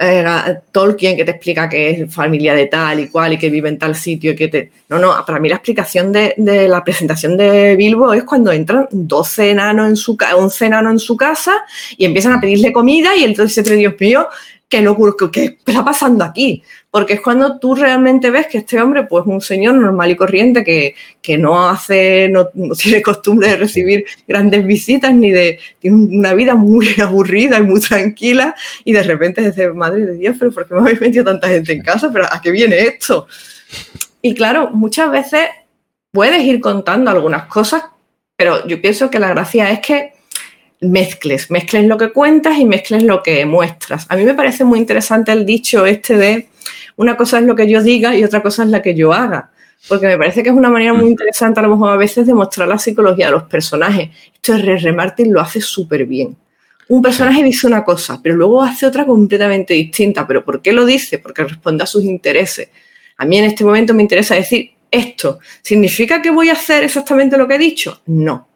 eh, 0.00 0.24
Tolkien 0.70 1.16
que 1.16 1.24
te 1.24 1.32
explica 1.32 1.68
que 1.68 1.90
es 1.90 2.14
familia 2.14 2.54
de 2.54 2.66
tal 2.66 3.00
y 3.00 3.08
cual 3.08 3.32
y 3.32 3.38
que 3.38 3.50
vive 3.50 3.68
en 3.68 3.78
tal 3.78 3.96
sitio 3.96 4.32
y 4.32 4.36
que 4.36 4.48
te... 4.48 4.70
No, 4.88 4.98
no, 4.98 5.12
para 5.26 5.40
mí 5.40 5.48
la 5.48 5.56
explicación 5.56 6.12
de, 6.12 6.34
la 6.68 6.84
presentación 6.84 7.36
de 7.36 7.74
Bilbo 7.76 8.12
es 8.12 8.22
cuando 8.22 8.52
entran 8.52 8.88
12 8.90 9.50
enanos 9.50 9.88
en 9.88 9.96
su, 9.96 10.16
11 10.36 10.66
enanos 10.66 10.92
en 10.92 10.98
su 11.00 11.16
casa 11.16 11.52
y 11.96 12.04
empiezan 12.04 12.32
a 12.32 12.40
pedirle 12.40 12.72
comida 12.72 13.16
y 13.16 13.24
entonces 13.24 13.68
Dios 13.68 13.94
mío, 13.98 14.28
qué 14.68 14.82
locura, 14.82 15.14
¿qué 15.32 15.56
está 15.66 15.84
pasando 15.84 16.24
aquí? 16.24 16.62
Porque 16.90 17.14
es 17.14 17.20
cuando 17.20 17.58
tú 17.58 17.74
realmente 17.74 18.30
ves 18.30 18.48
que 18.48 18.58
este 18.58 18.80
hombre, 18.80 19.04
pues 19.04 19.24
un 19.26 19.40
señor 19.40 19.74
normal 19.74 20.10
y 20.10 20.16
corriente 20.16 20.62
que, 20.62 21.38
no 21.38 21.68
hace, 21.68 22.28
no, 22.28 22.48
tiene 22.76 23.02
costumbre 23.02 23.48
de 23.48 23.56
recibir 23.56 24.04
grandes 24.26 24.66
visitas 24.66 25.14
ni 25.14 25.30
de, 25.30 25.58
tiene 25.78 25.96
una 25.96 26.34
vida 26.34 26.54
muy 26.54 26.88
aburrida 27.02 27.58
y 27.58 27.62
muy 27.62 27.80
tranquila 27.80 28.54
y 28.84 28.92
de 28.92 29.02
repente 29.02 29.42
dice, 29.42 29.70
madre 29.72 30.04
de 30.04 30.14
Dios, 30.14 30.36
pero 30.38 30.52
¿por 30.52 30.68
qué 30.68 30.74
me 30.74 30.80
habéis 30.80 31.00
metido 31.00 31.24
tanta 31.24 31.48
gente 31.48 31.72
en 31.72 31.82
casa? 31.82 32.10
¿Pero 32.12 32.26
a 32.30 32.40
qué 32.40 32.50
viene 32.50 32.78
esto? 32.80 33.26
Y 34.20 34.34
claro, 34.34 34.70
muchas 34.70 35.10
veces 35.10 35.48
puedes 36.12 36.42
ir 36.42 36.60
contando 36.60 37.10
algunas 37.10 37.46
cosas, 37.46 37.84
pero 38.36 38.66
yo 38.66 38.80
pienso 38.82 39.10
que 39.10 39.18
la 39.18 39.30
gracia 39.30 39.70
es 39.70 39.80
que 39.80 40.17
mezcles, 40.80 41.50
mezcles 41.50 41.84
lo 41.84 41.98
que 41.98 42.12
cuentas 42.12 42.58
y 42.58 42.64
mezcles 42.64 43.02
lo 43.02 43.22
que 43.22 43.44
muestras. 43.46 44.06
A 44.08 44.16
mí 44.16 44.24
me 44.24 44.34
parece 44.34 44.64
muy 44.64 44.78
interesante 44.78 45.32
el 45.32 45.44
dicho 45.44 45.86
este 45.86 46.16
de 46.16 46.48
una 46.96 47.16
cosa 47.16 47.38
es 47.38 47.44
lo 47.44 47.54
que 47.54 47.68
yo 47.68 47.82
diga 47.82 48.16
y 48.16 48.24
otra 48.24 48.42
cosa 48.42 48.64
es 48.64 48.70
la 48.70 48.82
que 48.82 48.94
yo 48.94 49.12
haga, 49.12 49.50
porque 49.88 50.06
me 50.06 50.18
parece 50.18 50.42
que 50.42 50.50
es 50.50 50.54
una 50.54 50.70
manera 50.70 50.92
muy 50.92 51.06
mm. 51.06 51.08
interesante 51.08 51.60
a 51.60 51.62
lo 51.62 51.70
mejor 51.70 51.90
a 51.90 51.96
veces 51.96 52.26
de 52.26 52.34
mostrar 52.34 52.68
la 52.68 52.78
psicología 52.78 53.26
de 53.26 53.32
los 53.32 53.44
personajes. 53.44 54.10
Esto 54.34 54.54
es 54.54 54.64
R. 54.64 54.92
Martin 54.92 55.32
lo 55.32 55.40
hace 55.40 55.60
súper 55.60 56.06
bien. 56.06 56.36
Un 56.88 57.02
personaje 57.02 57.42
dice 57.42 57.66
una 57.66 57.84
cosa, 57.84 58.18
pero 58.22 58.34
luego 58.34 58.62
hace 58.62 58.86
otra 58.86 59.04
completamente 59.04 59.74
distinta. 59.74 60.26
¿Pero 60.26 60.42
por 60.42 60.62
qué 60.62 60.72
lo 60.72 60.86
dice? 60.86 61.18
Porque 61.18 61.44
responde 61.44 61.84
a 61.84 61.86
sus 61.86 62.02
intereses. 62.02 62.70
A 63.18 63.26
mí 63.26 63.36
en 63.36 63.44
este 63.44 63.62
momento 63.62 63.92
me 63.92 64.02
interesa 64.02 64.34
decir 64.34 64.70
esto. 64.90 65.38
¿Significa 65.60 66.22
que 66.22 66.30
voy 66.30 66.48
a 66.48 66.54
hacer 66.54 66.84
exactamente 66.84 67.36
lo 67.36 67.46
que 67.46 67.56
he 67.56 67.58
dicho? 67.58 68.00
No. 68.06 68.48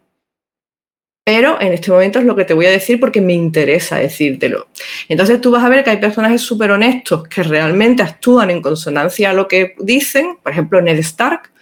Pero 1.25 1.61
en 1.61 1.73
este 1.73 1.91
momento 1.91 2.19
es 2.19 2.25
lo 2.25 2.35
que 2.35 2.45
te 2.45 2.55
voy 2.55 2.67
a 2.67 2.71
decir 2.71 2.99
porque 2.99 3.21
me 3.21 3.33
interesa 3.33 3.97
decírtelo. 3.97 4.67
Entonces 5.09 5.41
tú 5.41 5.53
vas 5.53 5.63
a 5.63 5.69
ver 5.69 5.85
que 5.85 5.91
hay 5.91 5.99
personajes 5.99 6.41
súper 6.41 6.73
honestos 6.73 7.29
que 7.29 7.45
realmente 7.45 8.03
actúan 8.03 8.51
en 8.51 8.61
consonancia 8.61 9.31
a 9.31 9.33
lo 9.33 9.47
que 9.47 9.75
dicen, 9.79 10.39
por 10.43 10.51
ejemplo 10.51 10.81
Ned 10.81 10.99
Stark, 10.99 11.53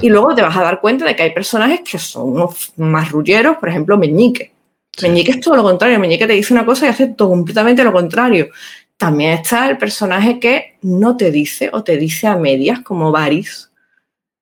y 0.00 0.08
luego 0.08 0.34
te 0.34 0.42
vas 0.42 0.56
a 0.56 0.62
dar 0.62 0.80
cuenta 0.80 1.04
de 1.04 1.14
que 1.14 1.22
hay 1.22 1.30
personajes 1.30 1.80
que 1.88 1.98
son 1.98 2.32
unos 2.32 2.72
más 2.76 3.10
rulleros, 3.10 3.58
por 3.58 3.68
ejemplo 3.68 3.96
Meñique. 3.96 4.52
Meñique 5.02 5.32
es 5.32 5.40
todo 5.40 5.56
lo 5.56 5.62
contrario, 5.62 5.98
Meñique 5.98 6.26
te 6.26 6.32
dice 6.32 6.54
una 6.54 6.64
cosa 6.64 6.86
y 6.86 6.88
hace 6.88 7.08
todo 7.08 7.28
completamente 7.28 7.84
lo 7.84 7.92
contrario. 7.92 8.48
También 8.96 9.32
está 9.32 9.68
el 9.68 9.76
personaje 9.76 10.38
que 10.38 10.76
no 10.82 11.16
te 11.16 11.30
dice 11.30 11.68
o 11.72 11.84
te 11.84 11.96
dice 11.96 12.26
a 12.26 12.36
medias, 12.36 12.80
como 12.80 13.12
Varys, 13.12 13.70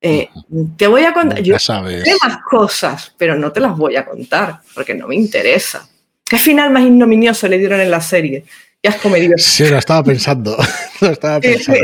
eh, 0.05 0.29
te 0.75 0.85
voy 0.85 1.05
a 1.05 1.13
contar. 1.13 1.41
yo 1.41 1.57
sabes. 1.57 2.03
sé 2.03 2.13
más 2.21 2.39
cosas, 2.39 3.13
pero 3.17 3.37
no 3.37 3.53
te 3.53 3.61
las 3.61 3.77
voy 3.77 3.95
a 3.95 4.03
contar 4.03 4.59
porque 4.75 4.93
no 4.93 5.07
me 5.07 5.15
interesa. 5.15 5.87
¿Qué 6.25 6.37
final 6.37 6.71
más 6.71 6.83
ignominioso 6.83 7.47
le 7.47 7.57
dieron 7.57 7.79
en 7.79 7.89
la 7.89 8.01
serie? 8.01 8.43
Ya 8.83 8.89
es 8.89 8.97
comedia. 8.97 9.37
Sí, 9.37 9.65
lo 9.65 9.77
estaba 9.77 10.03
pensando. 10.03 10.57
lo 11.01 11.07
estaba 11.07 11.39
pensando. 11.39 11.79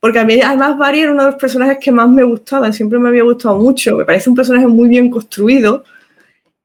porque 0.00 0.18
a 0.18 0.24
mí, 0.24 0.40
además, 0.42 0.76
Barry 0.76 1.02
era 1.02 1.12
uno 1.12 1.24
de 1.24 1.30
los 1.30 1.40
personajes 1.40 1.78
que 1.80 1.92
más 1.92 2.08
me 2.08 2.24
gustaban. 2.24 2.72
Siempre 2.72 2.98
me 2.98 3.10
había 3.10 3.22
gustado 3.22 3.56
mucho. 3.56 3.96
Me 3.96 4.04
parece 4.04 4.28
un 4.28 4.34
personaje 4.34 4.66
muy 4.66 4.88
bien 4.88 5.08
construido. 5.08 5.84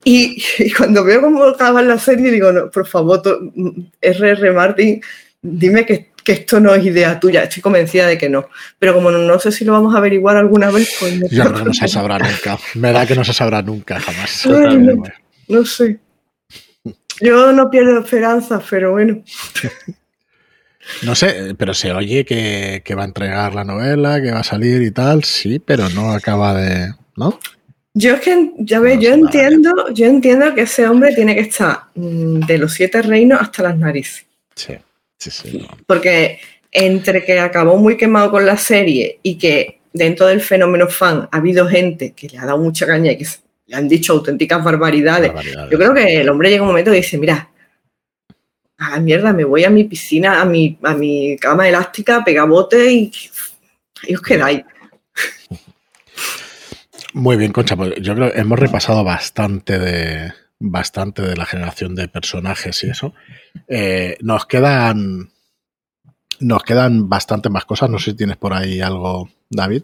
Y, 0.04 0.42
cuando 0.78 1.04
veo 1.04 1.22
cómo 1.22 1.44
acaba 1.44 1.84
la 1.84 2.00
serie, 2.00 2.32
digo, 2.32 2.52
no, 2.52 2.72
por 2.72 2.88
favor, 2.88 3.22
R.R. 4.02 4.52
Martin, 4.52 5.00
dime 5.44 5.86
que 5.86 6.15
que 6.26 6.34
esto 6.34 6.60
no 6.60 6.74
es 6.74 6.84
idea 6.84 7.20
tuya. 7.20 7.44
Estoy 7.44 7.62
convencida 7.62 8.08
de 8.08 8.18
que 8.18 8.28
no. 8.28 8.50
Pero 8.80 8.96
como 8.96 9.12
no, 9.12 9.40
sé 9.40 9.52
si 9.52 9.64
lo 9.64 9.74
vamos 9.74 9.94
a 9.94 10.00
averiguar 10.00 10.36
alguna 10.36 10.72
vez, 10.72 10.94
pues... 11.00 11.14
Yo 11.30 11.44
creo 11.44 11.54
que 11.54 11.64
no 11.66 11.74
se 11.74 11.88
sabrá 11.88 12.18
nunca. 12.18 12.58
Me 12.74 12.92
da 12.92 13.06
que 13.06 13.16
no 13.16 13.24
se 13.24 13.32
sabrá 13.32 13.62
nunca, 13.62 14.00
jamás. 14.00 14.46
no, 15.48 15.66
sé. 15.66 16.00
Yo 17.22 17.54
no 17.54 17.70
pierdo 17.70 18.00
esperanza, 18.00 18.62
pero 18.68 18.94
bueno. 18.94 19.24
No 21.04 21.16
sé, 21.16 21.56
pero 21.58 21.74
se 21.74 21.92
oye 21.92 22.26
que, 22.26 22.96
va 22.96 23.04
a 23.04 23.06
entregar 23.06 23.54
la 23.54 23.64
novela, 23.64 24.22
que 24.22 24.32
va 24.32 24.40
a 24.40 24.44
salir 24.44 24.82
y 24.82 24.92
tal, 24.92 25.24
sí, 25.24 25.60
pero 25.60 25.90
no 25.90 26.12
acaba 26.12 26.54
de. 26.54 26.94
¿No? 27.16 27.40
Yo 27.94 28.16
es 28.16 28.22
que, 28.22 28.52
ya 28.60 28.80
ves, 28.82 29.00
yo 29.00 29.14
entiendo, 29.14 29.74
yo 29.94 30.06
entiendo 30.06 30.54
que 30.54 30.62
ese 30.62 30.88
hombre 30.88 31.16
tiene 31.16 31.34
que 31.34 31.42
estar 31.42 31.86
mm, 31.96 32.42
de 32.42 32.58
los 32.58 32.74
siete 32.74 33.02
reinos 33.02 33.42
hasta 33.42 33.64
las 33.64 33.78
narices. 33.78 34.26
Sí. 34.54 34.76
Porque 35.86 36.40
entre 36.72 37.24
que 37.24 37.40
acabó 37.40 37.78
muy 37.78 37.98
quemado 37.98 38.32
con 38.32 38.46
la 38.46 38.58
serie 38.58 39.20
y 39.24 39.38
que 39.38 39.80
dentro 39.94 40.28
del 40.28 40.42
fenómeno 40.42 40.88
fan 40.88 41.28
ha 41.32 41.38
habido 41.38 41.68
gente 41.68 42.12
que 42.12 42.28
le 42.28 42.38
ha 42.38 42.46
dado 42.46 42.58
mucha 42.58 42.86
caña 42.86 43.12
y 43.14 43.18
que 43.18 43.26
le 43.68 43.76
han 43.76 43.88
dicho 43.88 44.14
auténticas 44.14 44.64
barbaridades, 44.64 45.32
yo 45.72 45.78
creo 45.78 45.94
que 45.94 46.22
el 46.22 46.30
hombre 46.30 46.50
llega 46.50 46.64
un 46.64 46.68
momento 46.68 46.94
y 46.94 46.98
dice, 46.98 47.18
mira, 47.18 47.50
a 48.78 49.00
mierda, 49.00 49.32
me 49.32 49.46
voy 49.46 49.64
a 49.64 49.70
mi 49.70 49.86
piscina, 49.86 50.42
a 50.42 50.46
mi, 50.46 50.78
a 50.84 50.94
mi 50.94 51.38
cama 51.38 51.68
elástica, 51.68 52.24
pega 52.24 52.44
bote 52.44 52.92
y 52.92 53.12
ahí 54.04 54.16
os 54.16 54.22
quedáis. 54.22 54.64
Muy 57.14 57.38
bien, 57.38 57.54
Concha, 57.54 57.78
pues 57.78 57.94
yo 58.02 58.14
creo 58.14 58.34
que 58.34 58.40
hemos 58.40 58.60
repasado 58.60 59.06
bastante 59.06 59.80
de, 59.80 60.34
bastante 60.60 61.22
de 61.22 61.36
la 61.36 61.46
generación 61.46 61.96
de 61.96 62.08
personajes 62.08 62.84
y 62.84 62.90
eso. 62.90 63.14
Eh, 63.68 64.18
nos 64.22 64.46
quedan. 64.46 65.32
Nos 66.40 66.64
quedan 66.64 67.08
bastante 67.08 67.50
más 67.50 67.66
cosas. 67.66 67.90
No 67.90 67.98
sé 67.98 68.12
si 68.12 68.18
tienes 68.18 68.38
por 68.38 68.54
ahí 68.54 68.82
algo, 68.82 69.30
David. 69.50 69.84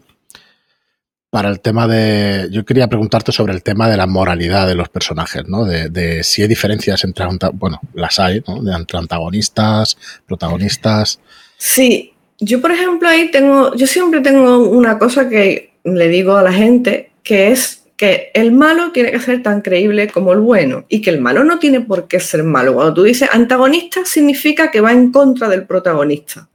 Para 1.30 1.48
el 1.48 1.60
tema 1.60 1.86
de. 1.86 2.48
Yo 2.50 2.64
quería 2.64 2.88
preguntarte 2.88 3.32
sobre 3.32 3.54
el 3.54 3.62
tema 3.62 3.88
de 3.88 3.96
la 3.96 4.06
moralidad 4.06 4.66
de 4.66 4.74
los 4.74 4.90
personajes, 4.90 5.44
¿no? 5.48 5.64
De, 5.64 6.22
si 6.24 6.42
hay 6.42 6.48
diferencias 6.48 7.04
entre. 7.04 7.26
Bueno, 7.54 7.80
las 7.94 8.18
hay, 8.18 8.42
¿no? 8.46 8.76
Entre 8.76 8.98
antagonistas, 8.98 9.96
protagonistas. 10.26 11.20
Sí. 11.56 12.10
Yo, 12.38 12.60
por 12.60 12.72
ejemplo, 12.72 13.08
ahí 13.08 13.30
tengo. 13.30 13.74
Yo 13.76 13.86
siempre 13.86 14.20
tengo 14.20 14.68
una 14.68 14.98
cosa 14.98 15.28
que 15.28 15.72
le 15.84 16.08
digo 16.08 16.36
a 16.36 16.42
la 16.42 16.52
gente, 16.52 17.12
que 17.22 17.52
es 17.52 17.81
que 18.02 18.32
el 18.34 18.50
malo 18.50 18.90
tiene 18.90 19.12
que 19.12 19.20
ser 19.20 19.44
tan 19.44 19.60
creíble 19.60 20.08
como 20.08 20.32
el 20.32 20.40
bueno 20.40 20.86
y 20.88 21.00
que 21.00 21.10
el 21.10 21.20
malo 21.20 21.44
no 21.44 21.60
tiene 21.60 21.82
por 21.82 22.08
qué 22.08 22.18
ser 22.18 22.42
malo. 22.42 22.74
Cuando 22.74 22.94
tú 22.94 23.04
dices 23.04 23.28
antagonista 23.30 24.04
significa 24.04 24.72
que 24.72 24.80
va 24.80 24.90
en 24.90 25.12
contra 25.12 25.48
del 25.48 25.68
protagonista. 25.68 26.48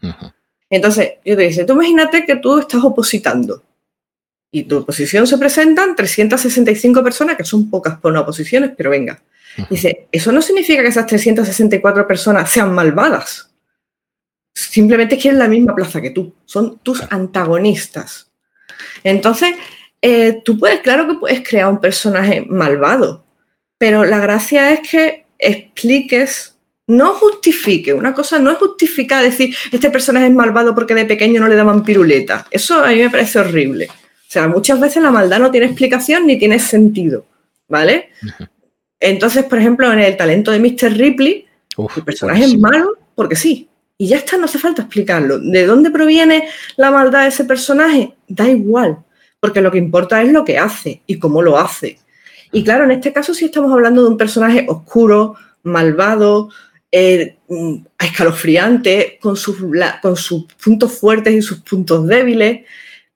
Entonces, 0.70 1.12
yo 1.24 1.38
te 1.38 1.44
dice, 1.44 1.64
tú 1.64 1.72
imagínate 1.72 2.26
que 2.26 2.36
tú 2.36 2.60
estás 2.60 2.84
opositando 2.84 3.64
y 4.52 4.64
tu 4.64 4.80
oposición 4.80 5.26
se 5.26 5.38
presentan 5.38 5.96
365 5.96 7.02
personas, 7.02 7.38
que 7.38 7.46
son 7.46 7.70
pocas 7.70 7.98
por 7.98 8.12
una 8.12 8.20
oposiciones, 8.20 8.72
pero 8.76 8.90
venga. 8.90 9.24
Dice, 9.70 10.10
eso 10.12 10.34
no 10.34 10.42
significa 10.42 10.82
que 10.82 10.90
esas 10.90 11.06
364 11.06 12.06
personas 12.06 12.52
sean 12.52 12.74
malvadas. 12.74 13.50
Simplemente 14.54 15.18
quieren 15.18 15.40
la 15.40 15.48
misma 15.48 15.74
plaza 15.74 16.02
que 16.02 16.10
tú. 16.10 16.36
Son 16.44 16.80
tus 16.80 17.02
antagonistas. 17.10 18.30
Entonces, 19.02 19.56
eh, 20.02 20.42
tú 20.44 20.58
puedes, 20.60 20.82
claro 20.82 21.08
que 21.08 21.16
puedes 21.16 21.48
crear 21.48 21.70
un 21.70 21.80
personaje 21.80 22.46
malvado, 22.48 23.26
pero 23.78 24.06
la 24.06 24.20
gracia 24.20 24.72
es 24.72 24.88
que 24.88 25.26
expliques, 25.40 26.56
no 26.88 27.14
justifique. 27.16 27.94
Una 27.94 28.14
cosa 28.14 28.40
no 28.40 28.52
es 28.52 28.58
justificar 28.58 29.24
decir, 29.24 29.56
este 29.72 29.90
personaje 29.90 30.28
es 30.28 30.34
malvado 30.34 30.74
porque 30.74 30.96
de 30.96 31.06
pequeño 31.06 31.42
no 31.42 31.48
le 31.48 31.56
daban 31.56 31.84
piruleta. 31.84 32.48
Eso 32.52 32.84
a 32.84 32.90
mí 32.90 32.98
me 32.98 33.10
parece 33.10 33.40
horrible. 33.40 33.88
O 33.90 34.30
sea, 34.30 34.48
muchas 34.48 34.80
veces 34.80 35.02
la 35.02 35.12
maldad 35.12 35.40
no 35.40 35.52
tiene 35.52 35.68
explicación 35.68 36.28
ni 36.28 36.38
tiene 36.38 36.60
sentido, 36.60 37.26
¿vale? 37.68 38.10
Entonces, 39.00 39.46
por 39.46 39.58
ejemplo, 39.58 39.92
en 39.92 40.00
el 40.00 40.18
talento 40.18 40.52
de 40.52 40.60
Mr. 40.60 40.94
Ripley, 40.94 41.46
el 41.96 42.04
personaje 42.04 42.46
es 42.46 42.58
malo 42.58 42.98
porque 43.16 43.36
sí. 43.36 43.70
Y 43.98 44.10
ya 44.10 44.18
está, 44.18 44.38
no 44.38 44.46
hace 44.46 44.60
falta 44.60 44.84
explicarlo. 44.84 45.40
¿De 45.40 45.66
dónde 45.66 45.90
proviene 45.90 46.48
la 46.76 46.92
maldad 46.92 47.24
de 47.24 47.30
ese 47.30 47.46
personaje? 47.46 48.14
Da 48.28 48.48
igual 48.48 49.00
porque 49.40 49.62
lo 49.62 49.72
que 49.72 49.78
importa 49.78 50.22
es 50.22 50.32
lo 50.32 50.44
que 50.44 50.58
hace 50.58 51.02
y 51.06 51.20
cómo 51.20 51.42
lo 51.42 51.58
hace. 51.58 52.00
Y 52.52 52.64
claro, 52.64 52.86
en 52.86 52.92
este 52.92 53.14
caso 53.14 53.34
sí 53.34 53.46
estamos 53.46 53.72
hablando 53.72 54.04
de 54.04 54.10
un 54.10 54.18
personaje 54.18 54.66
oscuro, 54.68 55.36
malvado, 55.64 56.50
eh, 56.92 57.38
mm, 57.50 57.76
escalofriante, 58.00 59.20
con 59.22 59.36
sus, 59.36 59.58
con 60.02 60.16
sus 60.16 60.46
puntos 60.64 60.98
fuertes 60.98 61.34
y 61.34 61.42
sus 61.42 61.60
puntos 61.60 62.08
débiles, 62.08 62.62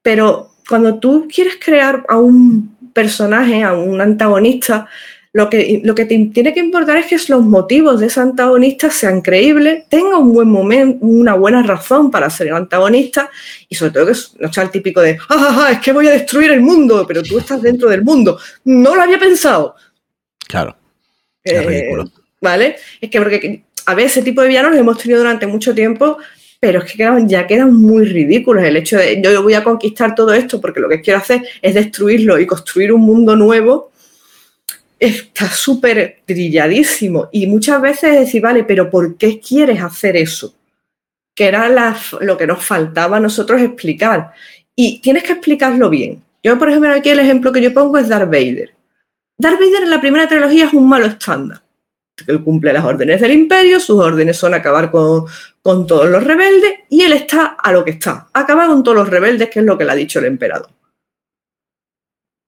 pero 0.01 0.51
cuando 0.67 0.99
tú 0.99 1.27
quieres 1.33 1.57
crear 1.63 2.05
a 2.07 2.17
un 2.17 2.91
personaje, 2.93 3.63
a 3.63 3.73
un 3.73 4.01
antagonista, 4.01 4.87
Lo 5.33 5.49
que, 5.49 5.79
lo 5.85 5.95
que 5.95 6.05
te 6.05 6.17
tiene 6.33 6.53
que 6.53 6.59
importar 6.59 6.97
es 6.97 7.05
que 7.05 7.31
los 7.31 7.41
motivos 7.41 8.01
de 8.01 8.07
ese 8.07 8.19
antagonista 8.19 8.89
sean 8.89 9.21
creíbles, 9.21 9.85
tenga 9.87 10.17
un 10.17 10.33
buen 10.33 10.49
momento, 10.49 11.05
una 11.05 11.35
buena 11.35 11.63
razón 11.63 12.11
para 12.11 12.29
ser 12.29 12.47
el 12.47 12.55
antagonista 12.55 13.29
y 13.69 13.75
sobre 13.75 13.91
todo 13.91 14.07
que 14.07 14.13
no 14.39 14.51
sea 14.51 14.63
el 14.63 14.71
típico 14.71 14.99
de, 14.99 15.17
¡Ah, 15.29 15.69
es 15.71 15.79
que 15.79 15.93
voy 15.93 16.07
a 16.07 16.11
destruir 16.11 16.51
el 16.51 16.59
mundo, 16.59 17.05
pero 17.07 17.23
tú 17.23 17.39
estás 17.39 17.61
dentro 17.61 17.87
del 17.87 18.03
mundo. 18.03 18.37
No 18.65 18.93
lo 18.93 19.03
había 19.03 19.17
pensado. 19.17 19.75
Claro. 20.49 20.75
Es 21.41 21.53
eh, 21.53 21.61
ridículo. 21.61 22.11
¿Vale? 22.41 22.75
Es 22.99 23.09
que 23.09 23.21
porque, 23.21 23.63
a 23.85 23.95
ver, 23.95 24.07
ese 24.07 24.23
tipo 24.23 24.41
de 24.41 24.49
villanos 24.49 24.71
los 24.71 24.81
hemos 24.81 24.97
tenido 24.97 25.19
durante 25.19 25.47
mucho 25.47 25.73
tiempo, 25.73 26.17
pero 26.59 26.81
es 26.81 26.91
que 26.91 26.97
ya 27.27 27.47
quedan 27.47 27.73
muy 27.73 28.03
ridículos. 28.03 28.65
El 28.65 28.75
hecho 28.75 28.97
de 28.97 29.21
yo 29.21 29.41
voy 29.41 29.53
a 29.53 29.63
conquistar 29.63 30.13
todo 30.13 30.33
esto 30.33 30.59
porque 30.59 30.81
lo 30.81 30.89
que 30.89 30.99
quiero 30.99 31.19
hacer 31.19 31.41
es 31.61 31.73
destruirlo 31.73 32.37
y 32.37 32.45
construir 32.45 32.91
un 32.91 33.01
mundo 33.01 33.37
nuevo 33.37 33.90
está 35.01 35.47
súper 35.49 36.21
trilladísimo 36.27 37.27
y 37.31 37.47
muchas 37.47 37.81
veces 37.81 38.19
decir, 38.19 38.39
vale, 38.39 38.63
pero 38.63 38.87
¿por 38.87 39.17
qué 39.17 39.39
quieres 39.39 39.81
hacer 39.81 40.15
eso? 40.15 40.53
Que 41.35 41.47
era 41.47 41.67
lo 42.19 42.37
que 42.37 42.45
nos 42.45 42.63
faltaba 42.63 43.17
a 43.17 43.19
nosotros 43.19 43.59
explicar. 43.61 44.31
Y 44.75 45.01
tienes 45.01 45.23
que 45.23 45.33
explicarlo 45.33 45.89
bien. 45.89 46.21
Yo, 46.43 46.57
por 46.59 46.69
ejemplo, 46.69 46.93
aquí 46.93 47.09
el 47.09 47.19
ejemplo 47.19 47.51
que 47.51 47.61
yo 47.61 47.73
pongo 47.73 47.97
es 47.97 48.09
Darth 48.09 48.29
Vader. 48.29 48.75
Darth 49.39 49.59
Vader 49.59 49.83
en 49.83 49.89
la 49.89 49.99
primera 49.99 50.27
trilogía 50.27 50.65
es 50.65 50.73
un 50.73 50.87
malo 50.87 51.07
estándar. 51.07 51.63
Él 52.27 52.43
cumple 52.43 52.71
las 52.71 52.85
órdenes 52.85 53.19
del 53.21 53.31
imperio, 53.31 53.79
sus 53.79 53.99
órdenes 53.99 54.37
son 54.37 54.53
acabar 54.53 54.91
con, 54.91 55.25
con 55.63 55.87
todos 55.87 56.07
los 56.07 56.23
rebeldes 56.23 56.73
y 56.89 57.01
él 57.01 57.13
está 57.13 57.57
a 57.59 57.71
lo 57.71 57.83
que 57.83 57.91
está, 57.91 58.27
acabar 58.33 58.67
con 58.67 58.83
todos 58.83 58.97
los 58.97 59.09
rebeldes, 59.09 59.49
que 59.49 59.61
es 59.61 59.65
lo 59.65 59.75
que 59.79 59.85
le 59.85 59.91
ha 59.93 59.95
dicho 59.95 60.19
el 60.19 60.25
emperador. 60.25 60.69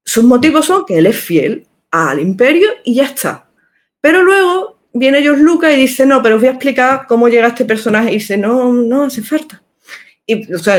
Sus 0.05 0.23
motivos 0.23 0.67
son 0.67 0.85
que 0.85 0.99
él 0.99 1.07
es 1.07 1.19
fiel 1.19 1.65
al 1.93 2.19
imperio 2.19 2.69
y 2.83 2.95
ya 2.95 3.05
está. 3.05 3.45
Pero 4.01 4.23
luego 4.23 4.79
viene 4.93 5.21
George 5.21 5.43
Lucas 5.43 5.73
y 5.73 5.81
dice, 5.81 6.07
no, 6.07 6.23
pero 6.23 6.35
os 6.35 6.41
voy 6.41 6.47
a 6.47 6.53
explicar 6.53 7.05
cómo 7.07 7.29
llega 7.29 7.47
este 7.47 7.65
personaje. 7.65 8.09
Y 8.09 8.15
dice, 8.15 8.35
no, 8.35 8.73
no 8.73 9.03
hace 9.03 9.21
falta. 9.21 9.61
Y, 10.25 10.51
o 10.51 10.57
sea, 10.57 10.77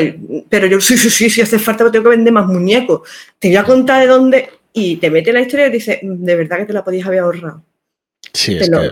pero 0.49 0.67
yo, 0.67 0.81
sí, 0.81 0.99
sí, 0.99 1.09
sí, 1.09 1.31
sí 1.31 1.41
hace 1.41 1.59
falta, 1.61 1.79
pero 1.79 1.93
tengo 1.93 2.05
que 2.05 2.17
vender 2.17 2.33
más 2.33 2.47
muñecos. 2.47 3.09
Te 3.39 3.49
voy 3.49 3.57
a 3.57 3.65
contar 3.65 4.01
de 4.01 4.09
dónde. 4.09 4.51
Y 4.73 4.97
te 4.97 5.09
mete 5.09 5.33
la 5.33 5.41
historia 5.41 5.69
y 5.69 5.71
dice, 5.71 6.01
de 6.03 6.35
verdad 6.35 6.59
que 6.59 6.67
te 6.67 6.73
la 6.73 6.83
podías 6.83 7.07
haber 7.07 7.21
ahorrado. 7.21 7.65
Sí, 8.33 8.57
es 8.57 8.69
que 8.69 8.91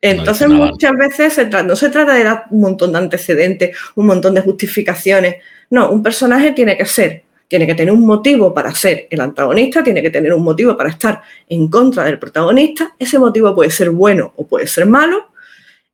Entonces 0.00 0.48
muchas 0.48 0.92
veces 0.96 1.34
se 1.34 1.46
no 1.46 1.76
se 1.76 1.88
trata 1.88 2.14
de 2.14 2.24
dar 2.24 2.46
un 2.50 2.62
montón 2.62 2.90
de 2.90 2.98
antecedentes, 2.98 3.76
un 3.94 4.06
montón 4.06 4.34
de 4.34 4.40
justificaciones. 4.40 5.36
No, 5.70 5.92
un 5.92 6.02
personaje 6.02 6.50
tiene 6.50 6.76
que 6.76 6.84
ser 6.84 7.22
tiene 7.50 7.66
que 7.66 7.74
tener 7.74 7.92
un 7.92 8.06
motivo 8.06 8.54
para 8.54 8.72
ser 8.72 9.08
el 9.10 9.20
antagonista, 9.20 9.82
tiene 9.82 10.00
que 10.00 10.10
tener 10.10 10.32
un 10.32 10.44
motivo 10.44 10.76
para 10.76 10.90
estar 10.90 11.20
en 11.48 11.66
contra 11.66 12.04
del 12.04 12.16
protagonista. 12.16 12.94
Ese 12.96 13.18
motivo 13.18 13.52
puede 13.56 13.72
ser 13.72 13.90
bueno 13.90 14.32
o 14.36 14.46
puede 14.46 14.68
ser 14.68 14.86
malo. 14.86 15.32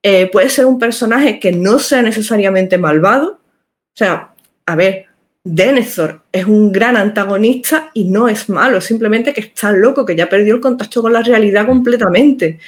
Eh, 0.02 0.30
puede 0.30 0.50
ser 0.50 0.66
un 0.66 0.78
personaje 0.78 1.40
que 1.40 1.52
no 1.52 1.78
sea 1.78 2.02
necesariamente 2.02 2.76
malvado. 2.76 3.40
O 3.40 3.96
sea, 3.96 4.34
a 4.66 4.76
ver, 4.76 5.06
Denethor 5.44 6.20
es 6.30 6.44
un 6.44 6.72
gran 6.72 6.94
antagonista 6.94 7.90
y 7.94 8.04
no 8.04 8.28
es 8.28 8.50
malo, 8.50 8.82
simplemente 8.82 9.32
que 9.32 9.40
está 9.40 9.72
loco, 9.72 10.04
que 10.04 10.14
ya 10.14 10.28
perdió 10.28 10.56
el 10.56 10.60
contacto 10.60 11.00
con 11.00 11.14
la 11.14 11.22
realidad 11.22 11.64
completamente. 11.64 12.58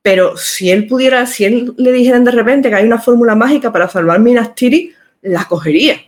Pero 0.00 0.38
si 0.38 0.70
él 0.70 0.86
pudiera, 0.86 1.26
si 1.26 1.44
él 1.44 1.74
le 1.76 1.92
dijeran 1.92 2.24
de 2.24 2.30
repente 2.30 2.70
que 2.70 2.76
hay 2.76 2.86
una 2.86 2.98
fórmula 2.98 3.34
mágica 3.34 3.70
para 3.70 3.90
salvar 3.90 4.20
Minas 4.20 4.54
Tirith, 4.54 4.94
la 5.20 5.44
cogería 5.44 6.00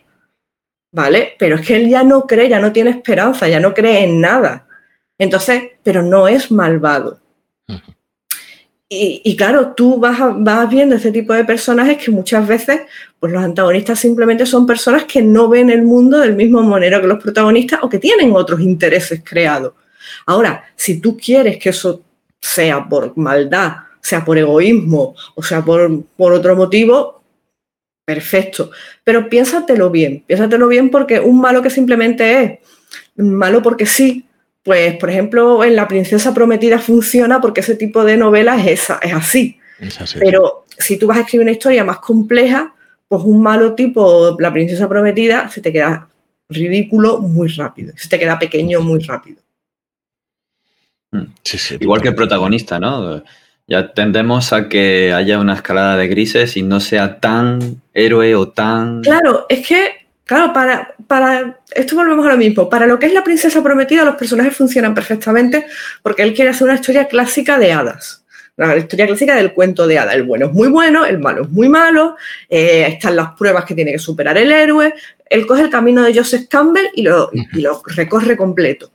¿vale? 0.92 1.34
Pero 1.38 1.56
es 1.56 1.66
que 1.66 1.76
él 1.76 1.88
ya 1.88 2.02
no 2.02 2.26
cree, 2.26 2.48
ya 2.48 2.60
no 2.60 2.72
tiene 2.72 2.90
esperanza, 2.90 3.48
ya 3.48 3.60
no 3.60 3.74
cree 3.74 4.04
en 4.04 4.20
nada. 4.20 4.66
Entonces, 5.18 5.62
pero 5.82 6.02
no 6.02 6.28
es 6.28 6.50
malvado. 6.50 7.20
y, 8.92 9.36
claro, 9.36 9.72
tú 9.76 9.98
vas, 10.00 10.18
vas 10.38 10.68
viendo 10.68 10.96
este 10.96 11.12
tipo 11.12 11.32
de 11.32 11.44
personajes 11.44 11.96
que 11.98 12.10
muchas 12.10 12.46
veces, 12.46 12.80
pues 13.20 13.32
los 13.32 13.42
antagonistas 13.42 14.00
simplemente 14.00 14.44
son 14.46 14.66
personas 14.66 15.04
que 15.04 15.22
no 15.22 15.48
ven 15.48 15.70
el 15.70 15.82
mundo 15.82 16.18
del 16.18 16.34
mismo 16.34 16.60
manera 16.62 17.00
que 17.00 17.06
los 17.06 17.22
protagonistas 17.22 17.80
o 17.82 17.88
que 17.88 17.98
tienen 17.98 18.32
otros 18.34 18.60
intereses 18.60 19.22
creados. 19.24 19.74
Ahora, 20.26 20.64
si 20.74 21.00
tú 21.00 21.16
quieres 21.16 21.58
que 21.58 21.68
eso 21.68 22.02
sea 22.40 22.88
por 22.88 23.16
maldad, 23.16 23.76
sea 24.00 24.24
por 24.24 24.38
egoísmo 24.38 25.14
o 25.34 25.42
sea 25.42 25.62
por, 25.64 26.04
por 26.16 26.32
otro 26.32 26.56
motivo, 26.56 27.19
perfecto. 28.04 28.70
Pero 29.04 29.28
piénsatelo 29.28 29.90
bien, 29.90 30.24
piénsatelo 30.26 30.68
bien 30.68 30.90
porque 30.90 31.20
un 31.20 31.40
malo 31.40 31.62
que 31.62 31.70
simplemente 31.70 32.42
es 32.42 33.24
malo 33.24 33.62
porque 33.62 33.86
sí, 33.86 34.26
pues 34.62 34.96
por 34.96 35.10
ejemplo 35.10 35.64
en 35.64 35.76
La 35.76 35.88
Princesa 35.88 36.34
Prometida 36.34 36.78
funciona 36.78 37.40
porque 37.40 37.60
ese 37.60 37.76
tipo 37.76 38.04
de 38.04 38.16
novelas 38.16 38.66
es, 38.66 38.82
esa, 38.82 38.98
es 39.02 39.12
así. 39.12 39.58
Pero 40.18 40.66
si 40.78 40.98
tú 40.98 41.06
vas 41.06 41.18
a 41.18 41.20
escribir 41.22 41.44
una 41.44 41.52
historia 41.52 41.84
más 41.84 41.98
compleja, 41.98 42.74
pues 43.08 43.22
un 43.24 43.42
malo 43.42 43.74
tipo 43.74 44.36
La 44.38 44.52
Princesa 44.52 44.88
Prometida 44.88 45.48
se 45.48 45.60
te 45.60 45.72
queda 45.72 46.08
ridículo 46.48 47.18
muy 47.20 47.48
rápido, 47.48 47.92
se 47.96 48.08
te 48.08 48.18
queda 48.18 48.38
pequeño 48.38 48.80
muy 48.80 49.00
rápido. 49.00 49.40
Mm. 51.12 51.24
Igual 51.80 52.02
que 52.02 52.08
el 52.08 52.14
protagonista, 52.14 52.78
¿no? 52.78 53.22
Ya 53.70 53.92
tendemos 53.92 54.52
a 54.52 54.68
que 54.68 55.12
haya 55.12 55.38
una 55.38 55.54
escalada 55.54 55.96
de 55.96 56.08
grises 56.08 56.56
y 56.56 56.62
no 56.62 56.80
sea 56.80 57.20
tan 57.20 57.80
héroe 57.94 58.34
o 58.34 58.48
tan... 58.48 59.00
Claro, 59.00 59.46
es 59.48 59.64
que, 59.64 60.08
claro, 60.24 60.52
para, 60.52 60.92
para 61.06 61.60
esto 61.70 61.94
volvemos 61.94 62.26
a 62.26 62.30
lo 62.30 62.36
mismo. 62.36 62.68
Para 62.68 62.88
lo 62.88 62.98
que 62.98 63.06
es 63.06 63.14
la 63.14 63.22
princesa 63.22 63.62
prometida, 63.62 64.04
los 64.04 64.16
personajes 64.16 64.56
funcionan 64.56 64.92
perfectamente 64.92 65.66
porque 66.02 66.24
él 66.24 66.34
quiere 66.34 66.50
hacer 66.50 66.64
una 66.64 66.74
historia 66.74 67.06
clásica 67.06 67.60
de 67.60 67.70
hadas. 67.70 68.24
La 68.56 68.76
historia 68.76 69.06
clásica 69.06 69.36
del 69.36 69.52
cuento 69.52 69.86
de 69.86 70.00
hadas. 70.00 70.16
El 70.16 70.24
bueno 70.24 70.46
es 70.46 70.52
muy 70.52 70.66
bueno, 70.66 71.06
el 71.06 71.20
malo 71.20 71.42
es 71.42 71.50
muy 71.50 71.68
malo, 71.68 72.16
eh, 72.48 72.86
están 72.88 73.14
las 73.14 73.36
pruebas 73.38 73.64
que 73.66 73.76
tiene 73.76 73.92
que 73.92 74.00
superar 74.00 74.36
el 74.36 74.50
héroe. 74.50 74.92
Él 75.26 75.46
coge 75.46 75.62
el 75.62 75.70
camino 75.70 76.02
de 76.02 76.12
Joseph 76.12 76.48
Campbell 76.50 76.88
y 76.96 77.02
lo, 77.02 77.30
y 77.32 77.60
lo 77.60 77.80
recorre 77.86 78.36
completo. 78.36 78.90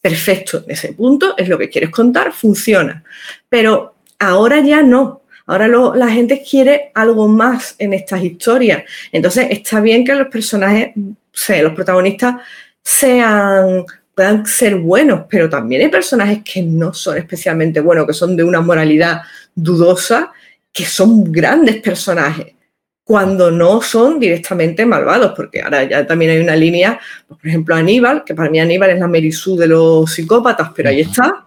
Perfecto, 0.00 0.62
en 0.64 0.70
ese 0.70 0.92
punto 0.92 1.34
es 1.36 1.48
lo 1.48 1.58
que 1.58 1.68
quieres 1.68 1.90
contar, 1.90 2.32
funciona. 2.32 3.02
Pero 3.48 3.96
Ahora 4.20 4.60
ya 4.60 4.82
no. 4.82 5.22
Ahora 5.46 5.66
la 5.66 6.08
gente 6.08 6.44
quiere 6.48 6.92
algo 6.94 7.26
más 7.26 7.74
en 7.78 7.92
estas 7.92 8.22
historias. 8.22 8.84
Entonces 9.10 9.48
está 9.50 9.80
bien 9.80 10.04
que 10.04 10.14
los 10.14 10.28
personajes, 10.28 10.92
los 10.94 11.72
protagonistas 11.72 12.36
sean 12.84 13.84
puedan 14.14 14.44
ser 14.44 14.76
buenos, 14.76 15.22
pero 15.30 15.48
también 15.48 15.80
hay 15.80 15.88
personajes 15.88 16.40
que 16.44 16.62
no 16.62 16.92
son 16.92 17.16
especialmente 17.16 17.80
buenos, 17.80 18.06
que 18.06 18.12
son 18.12 18.36
de 18.36 18.44
una 18.44 18.60
moralidad 18.60 19.22
dudosa, 19.54 20.30
que 20.70 20.84
son 20.84 21.32
grandes 21.32 21.80
personajes, 21.80 22.54
cuando 23.02 23.50
no 23.50 23.80
son 23.80 24.20
directamente 24.20 24.84
malvados, 24.84 25.32
porque 25.34 25.62
ahora 25.62 25.84
ya 25.84 26.06
también 26.06 26.32
hay 26.32 26.38
una 26.38 26.54
línea, 26.54 27.00
pues, 27.26 27.40
por 27.40 27.48
ejemplo, 27.48 27.74
Aníbal, 27.74 28.22
que 28.22 28.34
para 28.34 28.50
mí 28.50 28.60
Aníbal 28.60 28.90
es 28.90 29.00
la 29.00 29.08
Merisú 29.08 29.56
de 29.56 29.68
los 29.68 30.12
psicópatas, 30.12 30.70
pero 30.76 30.90
ahí 30.90 31.00
está. 31.00 31.46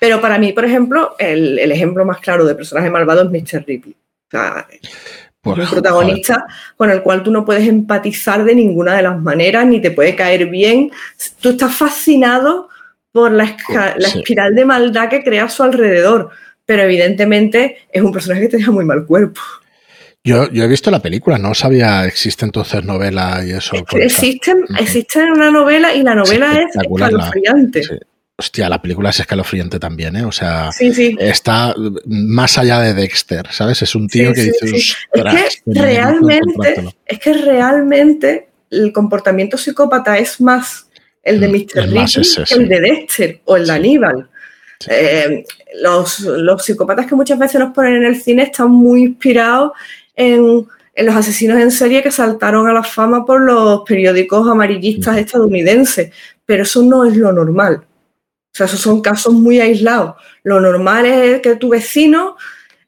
Pero 0.00 0.20
para 0.20 0.38
mí, 0.38 0.52
por 0.52 0.64
ejemplo, 0.64 1.14
el, 1.18 1.58
ejemplo 1.70 2.04
más 2.06 2.18
claro 2.18 2.46
de 2.46 2.54
personaje 2.54 2.90
malvado 2.90 3.22
es 3.22 3.30
Mr. 3.30 3.64
Ripley. 3.66 3.94
O 3.94 4.30
sea, 4.30 4.66
pues, 5.42 5.58
un 5.58 5.66
protagonista 5.68 6.46
con 6.76 6.90
el 6.90 7.02
cual 7.02 7.22
tú 7.22 7.30
no 7.30 7.44
puedes 7.44 7.68
empatizar 7.68 8.42
de 8.42 8.54
ninguna 8.54 8.96
de 8.96 9.02
las 9.02 9.20
maneras, 9.20 9.66
ni 9.66 9.80
te 9.80 9.90
puede 9.90 10.16
caer 10.16 10.46
bien. 10.46 10.90
Tú 11.40 11.50
estás 11.50 11.74
fascinado 11.74 12.70
por 13.12 13.30
la, 13.30 13.56
espiral 13.98 14.54
de 14.54 14.64
maldad 14.64 15.10
que 15.10 15.22
crea 15.22 15.44
a 15.44 15.48
su 15.50 15.62
alrededor, 15.62 16.30
pero 16.64 16.82
evidentemente 16.82 17.88
es 17.92 18.02
un 18.02 18.12
personaje 18.12 18.42
que 18.42 18.48
te 18.48 18.56
deja 18.56 18.70
muy 18.70 18.86
mal 18.86 19.04
cuerpo. 19.04 19.42
Yo, 20.24 20.44
he 20.44 20.68
visto 20.68 20.90
la 20.90 21.00
película, 21.00 21.36
no 21.36 21.54
sabía, 21.54 22.06
existe 22.06 22.46
entonces 22.46 22.84
novela 22.84 23.42
y 23.44 23.52
eso. 23.52 23.76
Existe, 23.92 24.54
existe 24.78 25.24
una 25.30 25.50
novela 25.50 25.94
y 25.94 26.02
la 26.02 26.14
novela 26.14 26.58
es 26.58 26.76
escalofriante. 26.76 27.82
Hostia, 28.40 28.70
la 28.70 28.80
película 28.80 29.10
es 29.10 29.20
escalofriante 29.20 29.78
también, 29.78 30.16
¿eh? 30.16 30.24
O 30.24 30.32
sea, 30.32 30.70
está 31.18 31.74
más 32.06 32.56
allá 32.56 32.80
de 32.80 32.94
Dexter, 32.94 33.46
¿sabes? 33.50 33.82
Es 33.82 33.94
un 33.94 34.08
tío 34.08 34.32
que 34.32 34.44
dice. 34.44 34.74
Es 34.74 34.96
que 35.12 35.22
realmente, 35.74 36.94
es 37.04 37.18
que 37.18 37.34
realmente 37.34 38.48
el 38.70 38.94
comportamiento 38.94 39.58
psicópata 39.58 40.16
es 40.16 40.40
más 40.40 40.88
el 41.22 41.38
de 41.38 41.48
Mr. 41.48 41.86
Mm, 41.86 41.90
Ripley 41.90 42.06
que 42.46 42.54
el 42.54 42.68
de 42.70 42.80
Dexter 42.80 43.40
o 43.44 43.58
el 43.58 43.66
de 43.66 43.72
Aníbal. 43.72 44.30
Eh, 44.88 45.44
los, 45.82 46.20
los, 46.20 46.64
psicópatas 46.64 47.04
que 47.06 47.14
muchas 47.14 47.38
veces 47.38 47.60
nos 47.60 47.74
ponen 47.74 47.96
en 47.96 48.04
el 48.06 48.22
cine 48.22 48.44
están 48.44 48.70
muy 48.70 49.02
inspirados 49.02 49.72
en, 50.16 50.66
en, 50.94 51.06
los 51.06 51.14
asesinos 51.14 51.60
en 51.60 51.70
serie 51.70 52.02
que 52.02 52.10
saltaron 52.10 52.66
a 52.66 52.72
la 52.72 52.84
fama 52.84 53.26
por 53.26 53.42
los 53.42 53.82
periódicos 53.86 54.48
amarillistas 54.48 55.18
estadounidenses, 55.18 56.10
pero 56.46 56.62
eso 56.62 56.82
no 56.82 57.04
es 57.04 57.14
lo 57.18 57.34
normal. 57.34 57.84
O 58.52 58.56
sea, 58.56 58.66
esos 58.66 58.80
son 58.80 59.00
casos 59.00 59.32
muy 59.32 59.60
aislados. 59.60 60.14
Lo 60.42 60.60
normal 60.60 61.06
es 61.06 61.40
que 61.40 61.56
tu 61.56 61.68
vecino 61.68 62.36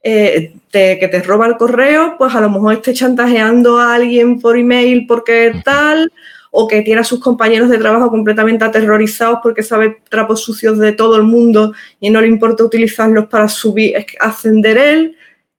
eh, 0.03 0.53
que 0.73 1.09
te 1.11 1.23
roba 1.23 1.47
el 1.47 1.57
correo, 1.57 2.17
pues 2.19 2.35
a 2.35 2.41
lo 2.41 2.51
mejor 2.51 2.75
esté 2.75 2.93
chantajeando 2.93 3.79
a 3.79 3.95
alguien 3.95 4.41
por 4.41 4.57
email 4.57 5.07
porque 5.07 5.61
tal, 5.65 6.13
o 6.51 6.67
que 6.67 6.83
tiene 6.83 7.01
a 7.01 7.05
sus 7.05 7.21
compañeros 7.21 7.69
de 7.69 7.79
trabajo 7.79 8.11
completamente 8.11 8.65
aterrorizados 8.65 9.39
porque 9.43 9.63
sabe 9.63 10.03
trapos 10.09 10.43
sucios 10.43 10.79
de 10.79 10.93
todo 10.93 11.17
el 11.17 11.23
mundo 11.23 11.73
y 12.01 12.11
no 12.11 12.21
le 12.21 12.27
importa 12.27 12.65
utilizarlos 12.65 13.27
para 13.27 13.49
subir, 13.49 13.95
ascender 14.19 14.77
él. 14.77 15.17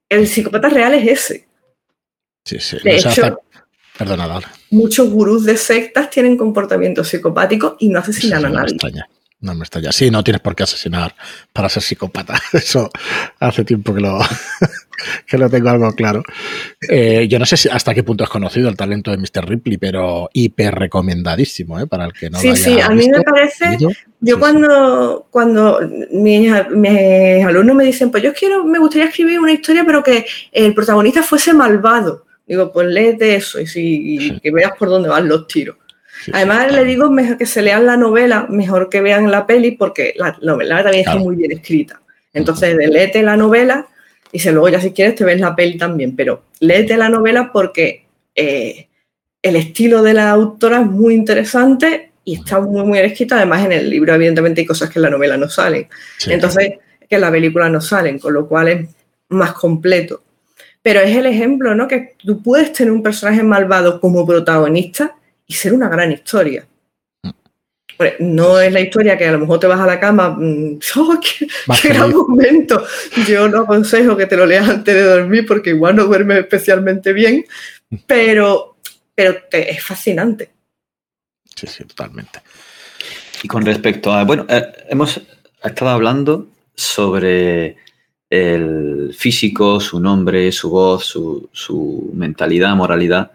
El 0.08 0.28
psicópata 0.28 0.68
real 0.68 0.94
es 0.94 1.08
ese. 1.08 1.48
Sí, 2.44 2.58
sí. 2.60 2.76
De 2.84 2.96
hecho, 2.96 3.40
Perdona. 3.96 4.40
Muchos 4.70 5.08
gurús 5.08 5.44
de 5.44 5.56
sectas 5.56 6.10
tienen 6.10 6.36
comportamientos 6.36 7.08
psicopáticos 7.08 7.76
y 7.78 7.88
no 7.88 8.00
asesinan 8.00 8.44
a 8.44 8.48
nadie. 8.48 8.72
extraña. 8.72 9.08
No 9.44 9.54
me 9.54 9.60
extraña. 9.60 9.92
Sí, 9.92 10.10
no 10.10 10.24
tienes 10.24 10.40
por 10.40 10.56
qué 10.56 10.62
asesinar 10.62 11.14
para 11.52 11.68
ser 11.68 11.82
psicópata. 11.82 12.40
Eso 12.54 12.90
hace 13.38 13.62
tiempo 13.62 13.94
que 13.94 14.00
lo, 14.00 14.18
que 15.26 15.36
lo 15.36 15.50
tengo 15.50 15.68
algo 15.68 15.92
claro. 15.92 16.22
Eh, 16.88 17.28
yo 17.28 17.38
no 17.38 17.44
sé 17.44 17.58
si 17.58 17.68
hasta 17.68 17.92
qué 17.92 18.02
punto 18.02 18.24
has 18.24 18.30
conocido 18.30 18.70
el 18.70 18.76
talento 18.76 19.10
de 19.10 19.18
Mr. 19.18 19.46
Ripley, 19.46 19.76
pero 19.76 20.30
hiper 20.32 20.74
recomendadísimo, 20.74 21.78
¿eh? 21.78 21.86
Para 21.86 22.06
el 22.06 22.14
que 22.14 22.30
no 22.30 22.38
Sí, 22.38 22.46
lo 22.48 22.52
haya 22.54 22.64
sí, 22.64 22.80
a 22.80 22.88
mí 22.88 23.06
me 23.10 23.20
parece-. 23.20 23.76
Yo 23.78 23.90
Sí, 23.90 24.32
cuando, 24.38 25.26
cuando 25.30 25.80
mis, 26.10 26.50
mis 26.70 27.44
alumnos 27.44 27.76
me 27.76 27.84
dicen, 27.84 28.10
pues 28.10 28.22
yo 28.22 28.32
quiero, 28.32 28.64
me 28.64 28.78
gustaría 28.78 29.08
escribir 29.08 29.38
una 29.38 29.52
historia, 29.52 29.84
pero 29.84 30.02
que 30.02 30.24
el 30.52 30.72
protagonista 30.72 31.22
fuese 31.22 31.52
malvado. 31.52 32.24
Digo, 32.46 32.72
pues 32.72 32.88
léete 32.88 33.36
eso 33.36 33.60
y, 33.60 33.66
si, 33.66 34.16
y 34.16 34.40
que 34.40 34.50
veas 34.50 34.72
por 34.78 34.88
dónde 34.88 35.10
van 35.10 35.28
los 35.28 35.46
tiros. 35.46 35.76
Además, 36.32 36.72
le 36.72 36.84
digo 36.84 37.10
mejor 37.10 37.38
que 37.38 37.46
se 37.46 37.62
lean 37.62 37.86
la 37.86 37.96
novela, 37.96 38.46
mejor 38.48 38.88
que 38.88 39.00
vean 39.00 39.30
la 39.30 39.46
peli, 39.46 39.72
porque 39.72 40.14
la 40.16 40.36
novela 40.42 40.82
también 40.82 41.04
Claro. 41.04 41.18
está 41.18 41.24
muy 41.24 41.36
bien 41.36 41.52
escrita. 41.52 42.00
Entonces, 42.32 42.74
léete 42.76 43.22
la 43.22 43.36
novela 43.36 43.86
y 44.32 44.38
si 44.38 44.50
luego 44.50 44.68
ya 44.68 44.80
si 44.80 44.92
quieres 44.92 45.14
te 45.14 45.24
ves 45.24 45.40
la 45.40 45.54
peli 45.54 45.76
también, 45.78 46.16
pero 46.16 46.44
léete 46.60 46.96
la 46.96 47.08
novela 47.08 47.50
porque 47.52 48.06
eh, 48.34 48.88
el 49.42 49.56
estilo 49.56 50.02
de 50.02 50.14
la 50.14 50.30
autora 50.30 50.80
es 50.80 50.86
muy 50.86 51.14
interesante 51.14 52.10
y 52.24 52.36
está 52.36 52.58
muy, 52.60 52.82
muy 52.84 52.98
bien 52.98 53.10
escrito. 53.10 53.34
Además, 53.34 53.64
en 53.66 53.72
el 53.72 53.90
libro, 53.90 54.14
evidentemente, 54.14 54.62
hay 54.62 54.66
cosas 54.66 54.90
que 54.90 54.98
en 54.98 55.02
la 55.02 55.10
novela 55.10 55.36
no 55.36 55.48
salen. 55.48 55.86
Sí, 56.18 56.32
Entonces, 56.32 56.72
que 57.08 57.14
en 57.16 57.20
la 57.20 57.30
película 57.30 57.68
no 57.68 57.80
salen, 57.80 58.18
con 58.18 58.32
lo 58.32 58.48
cual 58.48 58.68
es 58.68 58.88
más 59.28 59.52
completo. 59.52 60.22
Pero 60.82 61.00
es 61.00 61.14
el 61.16 61.26
ejemplo, 61.26 61.74
¿no? 61.74 61.86
Que 61.86 62.14
tú 62.18 62.42
puedes 62.42 62.72
tener 62.72 62.92
un 62.92 63.02
personaje 63.02 63.42
malvado 63.42 64.00
como 64.00 64.26
protagonista 64.26 65.14
y 65.46 65.52
ser 65.54 65.72
una 65.74 65.88
gran 65.88 66.12
historia. 66.12 66.66
Mm. 67.22 67.30
Hombre, 67.98 68.16
No 68.20 68.58
es 68.60 68.72
la 68.72 68.80
historia 68.80 69.16
que 69.16 69.26
a 69.26 69.32
lo 69.32 69.38
mejor 69.38 69.60
te 69.60 69.66
vas 69.66 69.80
a 69.80 69.86
la 69.86 70.00
cama, 70.00 70.30
mm, 70.38 70.78
¡oh, 70.96 71.20
qué, 71.20 71.88
gran 71.88 72.10
momento! 72.12 72.84
Yo 73.28 73.48
no 73.48 73.60
aconsejo 73.60 74.16
que 74.16 74.26
te 74.26 74.36
lo 74.36 74.46
leas 74.46 74.68
antes 74.68 74.94
de 74.94 75.02
dormir 75.02 75.46
porque 75.46 75.70
igual 75.70 75.96
no 75.96 76.04
duermes 76.04 76.38
especialmente 76.38 77.12
bien, 77.12 77.44
pero, 78.06 78.76
pero 79.14 79.36
te- 79.50 79.70
es 79.70 79.82
fascinante. 79.82 80.50
sí, 81.54 81.66
sí, 81.66 81.84
totalmente. 81.84 82.40
Y 83.42 83.48
con 83.48 83.64
respecto 83.64 84.12
a, 84.12 84.24
bueno, 84.24 84.46
eh, 84.48 84.62
hemos 84.88 85.20
estado 85.62 85.90
hablando 85.90 86.48
sobre 86.74 87.76
el 88.30 89.14
físico, 89.16 89.78
su 89.80 90.00
nombre, 90.00 90.50
su 90.50 90.70
voz, 90.70 91.04
su, 91.04 91.48
su 91.52 92.10
mentalidad, 92.14 92.74
moralidad, 92.74 93.32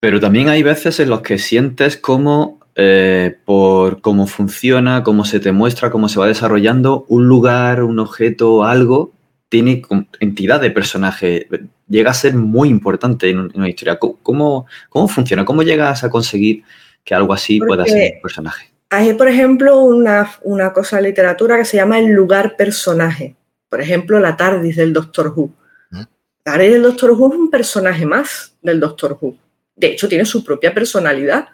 pero 0.00 0.20
también 0.20 0.48
hay 0.48 0.62
veces 0.62 1.00
en 1.00 1.10
los 1.10 1.22
que 1.22 1.38
sientes 1.38 1.96
cómo, 1.96 2.60
eh, 2.76 3.36
por 3.44 4.00
cómo 4.00 4.26
funciona, 4.26 5.02
cómo 5.02 5.24
se 5.24 5.40
te 5.40 5.52
muestra, 5.52 5.90
cómo 5.90 6.08
se 6.08 6.20
va 6.20 6.26
desarrollando, 6.26 7.04
un 7.08 7.26
lugar, 7.26 7.82
un 7.82 7.98
objeto, 7.98 8.64
algo, 8.64 9.12
tiene 9.48 9.82
entidad 10.20 10.60
de 10.60 10.70
personaje, 10.70 11.48
llega 11.88 12.10
a 12.10 12.14
ser 12.14 12.34
muy 12.34 12.68
importante 12.68 13.30
en, 13.30 13.38
un- 13.40 13.50
en 13.52 13.60
una 13.60 13.68
historia. 13.68 13.98
¿Cómo, 13.98 14.66
cómo, 14.90 15.08
funciona? 15.08 15.44
¿Cómo 15.44 15.62
llegas 15.62 16.04
a 16.04 16.10
conseguir 16.10 16.62
que 17.02 17.14
algo 17.14 17.32
así 17.32 17.58
pueda 17.58 17.84
ser 17.86 18.14
un 18.16 18.22
personaje? 18.22 18.70
Hay, 18.90 19.14
por 19.14 19.28
ejemplo, 19.28 19.80
una, 19.80 20.30
una 20.42 20.72
cosa 20.72 20.98
en 20.98 21.04
literatura 21.04 21.56
que 21.56 21.64
se 21.64 21.76
llama 21.78 21.98
el 21.98 22.12
lugar 22.12 22.56
personaje. 22.56 23.36
Por 23.68 23.80
ejemplo, 23.80 24.18
la 24.20 24.36
TARDIS 24.36 24.76
del 24.76 24.92
Doctor 24.92 25.32
Who. 25.34 25.50
¿Mm? 25.90 25.96
La 25.96 26.06
TARDIS 26.52 26.72
del 26.72 26.82
Doctor 26.82 27.10
Who 27.12 27.32
es 27.32 27.38
un 27.38 27.50
personaje 27.50 28.06
más 28.06 28.54
del 28.62 28.80
Doctor 28.80 29.18
Who. 29.20 29.36
De 29.78 29.88
hecho, 29.88 30.08
tiene 30.08 30.24
su 30.24 30.44
propia 30.44 30.74
personalidad. 30.74 31.48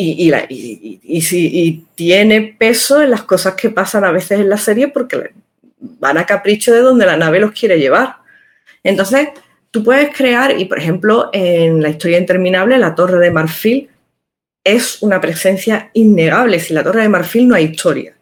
Y, 0.00 0.30
tiene 1.96 2.56
peso 2.56 3.02
en 3.02 3.10
las 3.10 3.22
cosas 3.22 3.54
que 3.54 3.70
pasan 3.70 4.04
a 4.04 4.12
veces 4.12 4.38
en 4.38 4.48
la 4.48 4.56
serie 4.56 4.86
porque 4.88 5.32
van 5.80 6.18
a 6.18 6.24
capricho 6.26 6.72
de 6.72 6.80
donde 6.80 7.04
la 7.04 7.16
nave 7.16 7.40
los 7.40 7.50
quiere 7.50 7.80
llevar. 7.80 8.18
Entonces, 8.84 9.30
tú 9.72 9.82
puedes 9.82 10.16
crear, 10.16 10.58
y 10.58 10.66
por 10.66 10.78
ejemplo, 10.78 11.30
en 11.32 11.82
la 11.82 11.88
historia 11.88 12.18
interminable, 12.18 12.78
la 12.78 12.94
Torre 12.94 13.18
de 13.18 13.32
Marfil 13.32 13.90
es 14.62 15.02
una 15.02 15.20
presencia 15.20 15.90
innegable. 15.94 16.60
Sin 16.60 16.76
la 16.76 16.84
Torre 16.84 17.02
de 17.02 17.08
Marfil 17.08 17.48
no 17.48 17.56
hay 17.56 17.64
historia. 17.64 18.14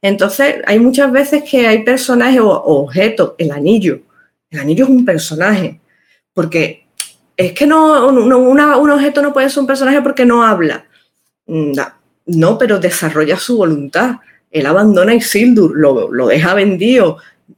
Entonces, 0.00 0.56
hay 0.64 0.78
muchas 0.78 1.10
veces 1.10 1.42
que 1.42 1.66
hay 1.66 1.82
personajes 1.82 2.40
o, 2.40 2.50
o 2.50 2.84
objetos, 2.84 3.34
el 3.36 3.50
anillo. 3.50 4.00
El 4.48 4.60
anillo 4.60 4.84
es 4.84 4.90
un 4.90 5.04
personaje, 5.04 5.80
porque 6.32 6.86
es 7.46 7.52
que 7.52 7.66
no, 7.66 8.10
no- 8.12 8.38
una- 8.38 8.76
un 8.76 8.90
objeto 8.90 9.22
no 9.22 9.32
puede 9.32 9.48
ser 9.50 9.60
un 9.60 9.66
personaje 9.66 10.02
porque 10.02 10.24
no 10.26 10.42
habla. 10.44 10.84
Mm, 11.46 11.72
No, 12.26 12.56
pero 12.58 12.78
desarrolla 12.78 13.36
su 13.36 13.56
voluntad. 13.56 14.16
Él 14.52 14.66
abandona 14.66 15.12
a 15.12 15.14
Isildur, 15.16 15.72
lo, 15.76 16.12
lo 16.12 16.26
deja 16.28 16.54
vendido, 16.54 17.16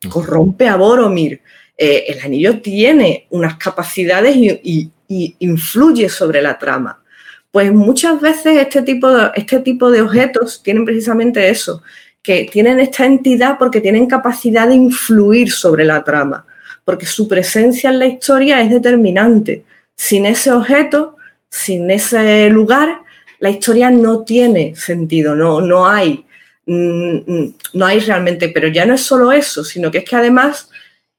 corrompe 0.08 0.66
a 0.68 0.76
Boromir. 0.76 1.42
Eh, 1.76 2.04
el 2.08 2.20
anillo 2.20 2.60
tiene 2.60 3.26
unas 3.30 3.56
capacidades 3.56 4.34
y, 4.36 4.48
y- 4.62 4.90
y 5.08 5.36
influye 5.40 6.08
sobre 6.08 6.40
la 6.40 6.56
trama. 6.58 7.02
Pues 7.50 7.70
muchas 7.72 8.18
veces 8.20 8.56
este 8.58 8.80
tipo, 8.82 9.10
de, 9.10 9.30
este 9.34 9.58
tipo 9.60 9.90
de 9.90 10.00
objetos 10.00 10.62
tienen 10.62 10.84
precisamente 10.86 11.50
eso, 11.50 11.82
que 12.22 12.48
tienen 12.50 12.78
esta 12.80 13.04
entidad 13.04 13.58
porque 13.58 13.80
tienen 13.82 14.06
capacidad 14.06 14.68
de 14.68 14.74
influir 14.76 15.50
sobre 15.50 15.84
la 15.84 16.02
trama, 16.02 16.46
porque 16.84 17.04
su 17.04 17.28
presencia 17.28 17.90
en 17.90 17.98
la 17.98 18.06
historia 18.06 18.62
es 18.62 18.70
determinante. 18.70 19.64
Sin 19.96 20.26
ese 20.26 20.52
objeto, 20.52 21.16
sin 21.48 21.90
ese 21.90 22.48
lugar, 22.50 23.02
la 23.38 23.50
historia 23.50 23.90
no 23.90 24.24
tiene 24.24 24.74
sentido, 24.76 25.34
no, 25.34 25.60
no 25.60 25.86
hay, 25.86 26.24
mm, 26.66 27.16
mm, 27.26 27.54
no 27.74 27.86
hay 27.86 28.00
realmente, 28.00 28.48
pero 28.48 28.68
ya 28.68 28.86
no 28.86 28.94
es 28.94 29.02
solo 29.02 29.32
eso, 29.32 29.64
sino 29.64 29.90
que 29.90 29.98
es 29.98 30.04
que 30.04 30.16
además 30.16 30.70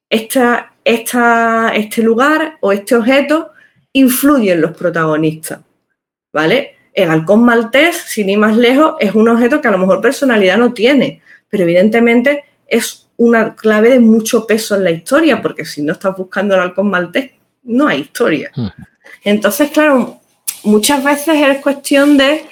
esta, 0.09 0.73
esta, 0.83 1.73
este 1.75 2.01
lugar 2.01 2.57
o 2.61 2.71
este 2.71 2.95
objeto 2.95 3.51
influye 3.93 4.53
en 4.53 4.61
los 4.61 4.75
protagonistas. 4.75 5.59
¿vale? 6.33 6.75
El 6.93 7.09
halcón 7.09 7.45
maltés, 7.45 7.95
sin 7.95 8.29
ir 8.29 8.39
más 8.39 8.57
lejos, 8.57 8.95
es 8.99 9.13
un 9.15 9.29
objeto 9.29 9.61
que 9.61 9.67
a 9.67 9.71
lo 9.71 9.77
mejor 9.77 10.01
personalidad 10.01 10.57
no 10.57 10.73
tiene, 10.73 11.21
pero 11.47 11.63
evidentemente 11.63 12.43
es 12.67 13.07
una 13.17 13.55
clave 13.55 13.89
de 13.91 13.99
mucho 13.99 14.45
peso 14.47 14.75
en 14.75 14.83
la 14.83 14.91
historia, 14.91 15.41
porque 15.41 15.63
si 15.63 15.81
no 15.81 15.93
estás 15.93 16.17
buscando 16.17 16.55
el 16.55 16.61
halcón 16.61 16.89
maltés, 16.89 17.31
no 17.63 17.87
hay 17.87 18.01
historia. 18.01 18.51
Ujú. 18.55 18.69
Entonces, 19.23 19.71
claro, 19.71 20.19
muchas 20.63 21.03
veces 21.03 21.35
es 21.35 21.57
cuestión 21.61 22.17
de 22.17 22.45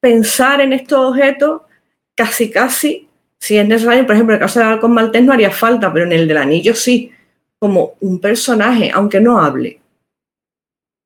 pensar 0.00 0.60
en 0.60 0.72
estos 0.72 0.98
objetos 1.12 1.62
casi, 2.14 2.50
casi, 2.50 3.08
si 3.38 3.56
es 3.58 3.66
necesario, 3.66 4.06
por 4.06 4.14
ejemplo, 4.14 4.34
en 4.34 4.40
el 4.40 4.46
caso 4.46 4.60
del 4.60 4.68
halcón 4.68 4.92
maltés 4.92 5.22
no 5.22 5.32
haría 5.32 5.50
falta, 5.50 5.92
pero 5.92 6.04
en 6.06 6.12
el 6.12 6.28
del 6.28 6.36
anillo 6.38 6.74
sí, 6.74 7.10
como 7.58 7.94
un 8.00 8.20
personaje, 8.20 8.90
aunque 8.92 9.20
no 9.20 9.38
hable 9.42 9.80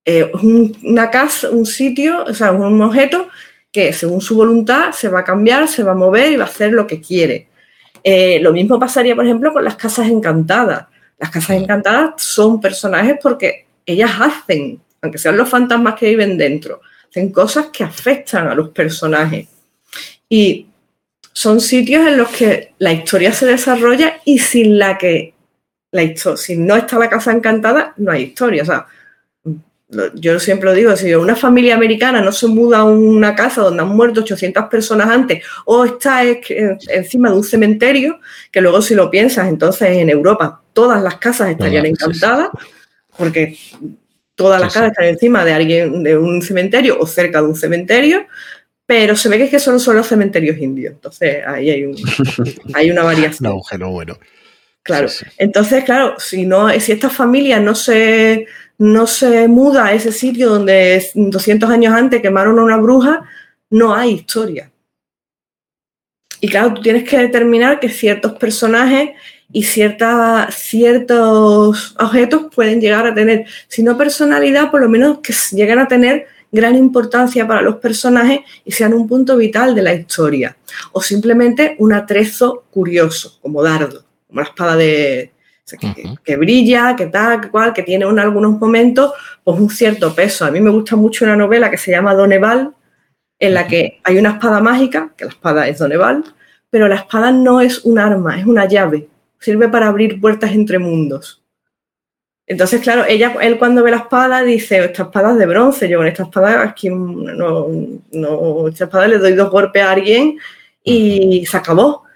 eh, 0.05 0.31
un- 0.43 0.77
una 0.85 1.11
casa, 1.11 1.51
un 1.51 1.67
sitio, 1.67 2.25
o 2.25 2.33
sea, 2.35 2.53
un 2.53 2.81
objeto 2.81 3.29
que 3.71 3.93
según 3.93 4.21
su 4.23 4.37
voluntad 4.37 4.93
se 4.93 5.09
va 5.09 5.21
a 5.21 5.25
cambiar, 5.25 5.69
se 5.69 5.83
va 5.83 5.93
a 5.93 5.97
mover 5.97 6.33
y 6.33 6.37
va 6.37 6.45
a 6.45 6.49
hacer 6.49 6.73
lo 6.73 6.87
que 6.87 7.01
quiere. 7.01 7.49
Eh, 8.03 8.39
lo 8.41 8.53
mismo 8.53 8.79
pasaría, 8.79 9.15
por 9.15 9.27
ejemplo, 9.27 9.53
con 9.53 9.63
las 9.65 9.77
casas 9.77 10.09
encantadas. 10.09 10.87
Las 11.19 11.31
casas 11.31 11.57
encantadas 11.57 12.23
son 12.23 12.61
personajes 12.61 13.17
porque 13.23 13.67
ellas 13.85 14.11
hacen, 14.21 14.81
aunque 15.03 15.19
sean 15.19 15.37
los 15.37 15.49
fantasmas 15.49 15.95
que 15.95 16.09
viven 16.11 16.39
dentro, 16.39 16.81
hacen 17.11 17.33
cosas 17.33 17.67
que 17.73 17.85
afectan 17.85 18.49
a 18.49 18.55
los 18.55 18.69
personajes. 18.71 19.49
Y 20.29 20.67
son 21.33 21.61
sitios 21.61 22.07
en 22.07 22.17
los 22.19 22.29
que 22.29 22.75
la 22.79 22.93
historia 22.93 23.33
se 23.33 23.47
desarrolla 23.47 24.21
y 24.25 24.39
sin 24.39 24.79
la 24.79 24.99
que 24.99 25.35
la 25.91 26.03
histo- 26.03 26.37
si 26.37 26.57
no 26.57 26.77
está 26.77 26.99
la 26.99 27.09
casa 27.09 27.33
encantada, 27.33 27.95
no 27.97 28.13
hay 28.13 28.25
historia. 28.25 28.63
O 28.63 28.67
sea, 28.67 28.87
yo 30.15 30.39
siempre 30.39 30.69
lo 30.69 30.75
digo, 30.75 30.95
si 30.97 31.15
una 31.15 31.35
familia 31.35 31.75
americana 31.75 32.21
no 32.21 32.31
se 32.31 32.47
muda 32.47 32.79
a 32.79 32.85
una 32.85 33.35
casa 33.35 33.63
donde 33.63 33.83
han 33.83 33.89
muerto 33.89 34.21
800 34.21 34.65
personas 34.67 35.09
antes 35.09 35.43
o 35.65 35.85
está 35.85 36.23
es- 36.25 36.51
en- 36.51 36.79
encima 36.89 37.31
de 37.31 37.37
un 37.37 37.45
cementerio, 37.45 38.21
que 38.53 38.61
luego 38.61 38.83
si 38.83 38.95
lo 38.95 39.11
piensas, 39.11 39.49
entonces 39.49 39.89
en 39.89 40.11
Europa 40.11 40.61
todas 40.75 41.03
las 41.03 41.17
casas 41.17 41.51
estarían 41.51 41.85
Todas, 41.85 41.89
sí, 41.89 41.97
sí. 41.97 42.05
encantadas, 42.21 42.49
porque 43.17 43.57
todas 44.35 44.61
las 44.61 44.73
Sí, 44.73 44.79
casas 44.79 44.93
están 44.93 45.07
encima 45.09 45.45
de 45.45 45.53
alguien 45.55 46.03
de 46.03 46.19
un 46.19 46.43
cementerio 46.43 46.99
o 47.01 47.07
cerca 47.07 47.41
de 47.41 47.49
un 47.49 47.57
cementerio, 47.57 48.27
pero 48.85 49.17
se 49.17 49.29
ve 49.31 49.39
que 49.39 49.45
es 49.45 49.51
que 49.51 49.59
son 49.59 49.81
solo 49.81 50.03
cementerios 50.05 50.59
indios, 50.59 50.93
entonces 50.95 51.39
ahí 51.47 51.71
hay, 51.71 51.85
un- 51.85 51.97
hay 52.75 52.91
una 52.91 53.01
Un 53.03 53.07
variación. 53.07 53.47
agujero 53.47 53.91
bueno. 53.91 54.19
Claro. 54.83 55.09
Entonces, 55.37 55.85
claro, 55.85 56.15
si 56.19 56.47
no, 56.47 56.71
si 56.81 56.93
esta 56.93 57.11
familia 57.11 57.61
no 57.61 57.75
se, 57.75 58.47
no 58.79 59.07
se 59.09 59.49
muda 59.49 59.87
a 59.87 59.93
ese 59.93 60.13
sitio 60.13 60.49
donde 60.51 61.05
200 61.15 61.69
años 61.69 61.93
antes 61.93 62.23
quemaron 62.23 62.59
a 62.59 62.65
una 62.65 62.77
bruja, 62.77 63.23
no 63.71 63.95
hay 63.95 64.13
historia. 64.13 64.71
Y 66.41 66.49
claro, 66.49 66.75
tú 66.75 66.83
tienes 66.83 67.09
que 67.09 67.19
determinar 67.19 67.81
que 67.81 67.89
ciertos 67.89 68.33
personajes 68.35 69.11
y 69.53 69.65
ciertos 69.65 70.47
objetos 71.99 72.47
pueden 72.55 72.81
llegar 72.81 73.07
a 73.07 73.15
tener, 73.15 73.47
si 73.67 73.83
no 73.83 73.99
personalidad, 73.99 74.71
por 74.71 74.81
lo 74.81 74.89
menos 74.89 75.19
que 75.19 75.35
lleguen 75.53 75.81
a 75.81 75.89
tener 75.89 76.29
gran 76.53 76.77
importancia 76.77 77.47
para 77.47 77.63
los 77.63 77.77
personajes 77.77 78.41
y 78.65 78.73
sean 78.73 78.95
un 78.95 79.09
punto 79.09 79.37
vital 79.37 79.75
de 79.75 79.83
la 79.83 79.95
historia. 79.95 80.57
O 80.93 81.03
simplemente 81.03 81.75
un 81.79 81.93
atrezo 81.93 82.65
curioso, 82.71 83.39
como 83.43 83.63
dardo, 83.63 84.05
como 84.29 84.41
la 84.41 84.47
espada 84.47 84.77
de, 84.77 85.33
que, 85.77 86.37
brilla, 86.37 86.97
que 86.97 87.07
tal, 87.07 87.41
que 87.41 87.51
cual, 87.51 87.73
que 87.73 87.83
tiene 87.83 88.07
en 88.07 88.19
algunos 88.19 88.59
momentos 88.59 89.13
pues 89.45 89.59
un 89.59 89.69
cierto 89.69 90.15
peso. 90.15 90.45
A 90.45 90.51
mí 90.51 90.61
me 90.61 90.71
gusta 90.71 90.97
mucho 90.97 91.25
una 91.25 91.37
novela 91.37 91.71
que 91.71 91.77
se 91.77 91.91
llama 91.91 92.15
Doneval, 92.15 92.73
en 93.39 93.55
la 93.55 93.67
que 93.67 94.01
hay 94.05 94.19
una 94.19 94.31
espada 94.31 94.61
mágica, 94.61 95.13
que 95.17 95.25
la 95.25 95.31
espada 95.31 95.69
es 95.69 95.79
Doneval, 95.79 96.25
pero 96.71 96.89
la 96.89 96.97
espada 96.97 97.31
no 97.31 97.61
es 97.61 97.85
un 97.85 97.99
arma, 97.99 98.39
es 98.39 98.47
una 98.47 98.67
llave. 98.67 99.09
Sirve 99.39 99.69
para 99.69 99.87
abrir 99.87 100.21
puertas 100.21 100.53
entre 100.53 100.79
mundos. 100.79 101.43
Entonces, 102.47 102.81
claro, 102.81 103.05
ella, 103.07 103.37
él 103.43 103.59
cuando 103.59 103.83
ve 103.83 103.91
la 103.91 103.99
espada 103.99 104.43
dice, 104.43 104.83
esta 104.83 105.03
espada 105.03 105.33
es 105.33 105.39
de 105.39 105.47
bronce, 105.47 105.87
yo 105.87 105.99
con 105.99 106.07
esta 106.07 106.23
espada 106.23 106.63
aquí 106.63 106.89
no, 106.89 107.69
no, 108.11 108.69
esta 108.69 108.85
espada 108.85 109.07
le 109.07 109.19
doy 109.19 109.35
dos 109.35 109.51
golpes 109.51 109.83
a 109.83 109.93
alguien 109.93 110.39
y 110.83 111.45
se 111.45 111.57
acabó. 111.57 112.08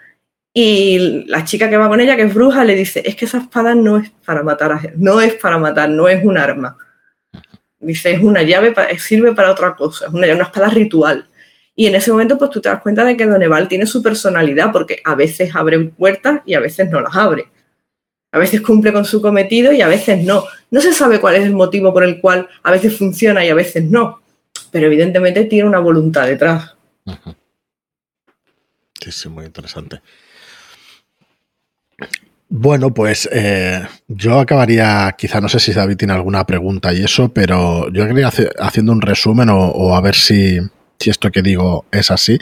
Y 0.54 1.24
la 1.26 1.44
chica 1.44 1.70
que 1.70 1.78
va 1.78 1.88
con 1.88 2.00
ella, 2.00 2.16
que 2.16 2.22
es 2.22 2.34
bruja, 2.34 2.64
le 2.64 2.74
dice, 2.74 3.02
es 3.04 3.16
que 3.16 3.24
esa 3.24 3.38
espada 3.38 3.74
no 3.74 3.96
es 3.96 4.10
para 4.24 4.42
matar 4.42 4.72
a 4.72 4.78
gente, 4.78 4.96
no 4.98 5.20
es 5.20 5.34
para 5.34 5.58
matar, 5.58 5.88
no 5.88 6.08
es 6.08 6.22
un 6.22 6.36
arma. 6.36 6.76
Dice, 7.80 8.12
es 8.12 8.22
una 8.22 8.42
llave, 8.42 8.74
sirve 8.98 9.34
para 9.34 9.50
otra 9.50 9.74
cosa, 9.74 10.06
es 10.06 10.12
una, 10.12 10.32
una 10.32 10.44
espada 10.44 10.68
ritual. 10.68 11.26
Y 11.74 11.86
en 11.86 11.94
ese 11.94 12.12
momento, 12.12 12.36
pues 12.36 12.50
tú 12.50 12.60
te 12.60 12.68
das 12.68 12.82
cuenta 12.82 13.02
de 13.04 13.16
que 13.16 13.26
Doneval 13.26 13.66
tiene 13.66 13.86
su 13.86 14.02
personalidad, 14.02 14.70
porque 14.72 15.00
a 15.04 15.14
veces 15.14 15.54
abre 15.56 15.78
puertas 15.80 16.42
y 16.44 16.54
a 16.54 16.60
veces 16.60 16.90
no 16.90 17.00
las 17.00 17.16
abre. 17.16 17.46
A 18.30 18.38
veces 18.38 18.60
cumple 18.60 18.92
con 18.92 19.04
su 19.04 19.20
cometido 19.20 19.72
y 19.72 19.80
a 19.80 19.88
veces 19.88 20.22
no. 20.22 20.44
No 20.70 20.80
se 20.80 20.92
sabe 20.92 21.20
cuál 21.20 21.36
es 21.36 21.44
el 21.44 21.52
motivo 21.52 21.92
por 21.92 22.04
el 22.04 22.20
cual 22.20 22.48
a 22.62 22.70
veces 22.70 22.96
funciona 22.96 23.44
y 23.44 23.48
a 23.48 23.54
veces 23.54 23.84
no, 23.84 24.22
pero 24.70 24.86
evidentemente 24.86 25.44
tiene 25.44 25.68
una 25.68 25.80
voluntad 25.80 26.26
detrás. 26.26 26.74
Sí, 29.00 29.12
sí, 29.12 29.28
muy 29.28 29.44
interesante. 29.44 30.00
Bueno, 32.54 32.92
pues 32.92 33.26
eh, 33.32 33.82
yo 34.08 34.38
acabaría, 34.38 35.14
quizá 35.16 35.40
no 35.40 35.48
sé 35.48 35.58
si 35.58 35.72
David 35.72 35.96
tiene 35.96 36.12
alguna 36.12 36.44
pregunta 36.44 36.92
y 36.92 37.02
eso, 37.02 37.32
pero 37.32 37.90
yo 37.90 38.06
quería 38.06 38.28
hacer, 38.28 38.52
haciendo 38.58 38.92
un 38.92 39.00
resumen 39.00 39.48
o, 39.50 39.96
a 39.96 40.00
ver 40.02 40.14
si, 40.14 40.58
si, 41.00 41.08
esto 41.08 41.30
que 41.30 41.40
digo 41.40 41.86
es 41.90 42.10
así. 42.10 42.38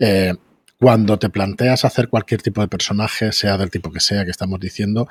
Eh, 0.00 0.34
cuando 0.80 1.16
te 1.20 1.30
planteas 1.30 1.84
hacer 1.84 2.08
cualquier 2.08 2.42
tipo 2.42 2.60
de 2.60 2.66
personaje, 2.66 3.30
sea 3.30 3.56
del 3.56 3.70
tipo 3.70 3.92
que 3.92 4.00
sea 4.00 4.24
que 4.24 4.32
estamos 4.32 4.58
diciendo, 4.58 5.06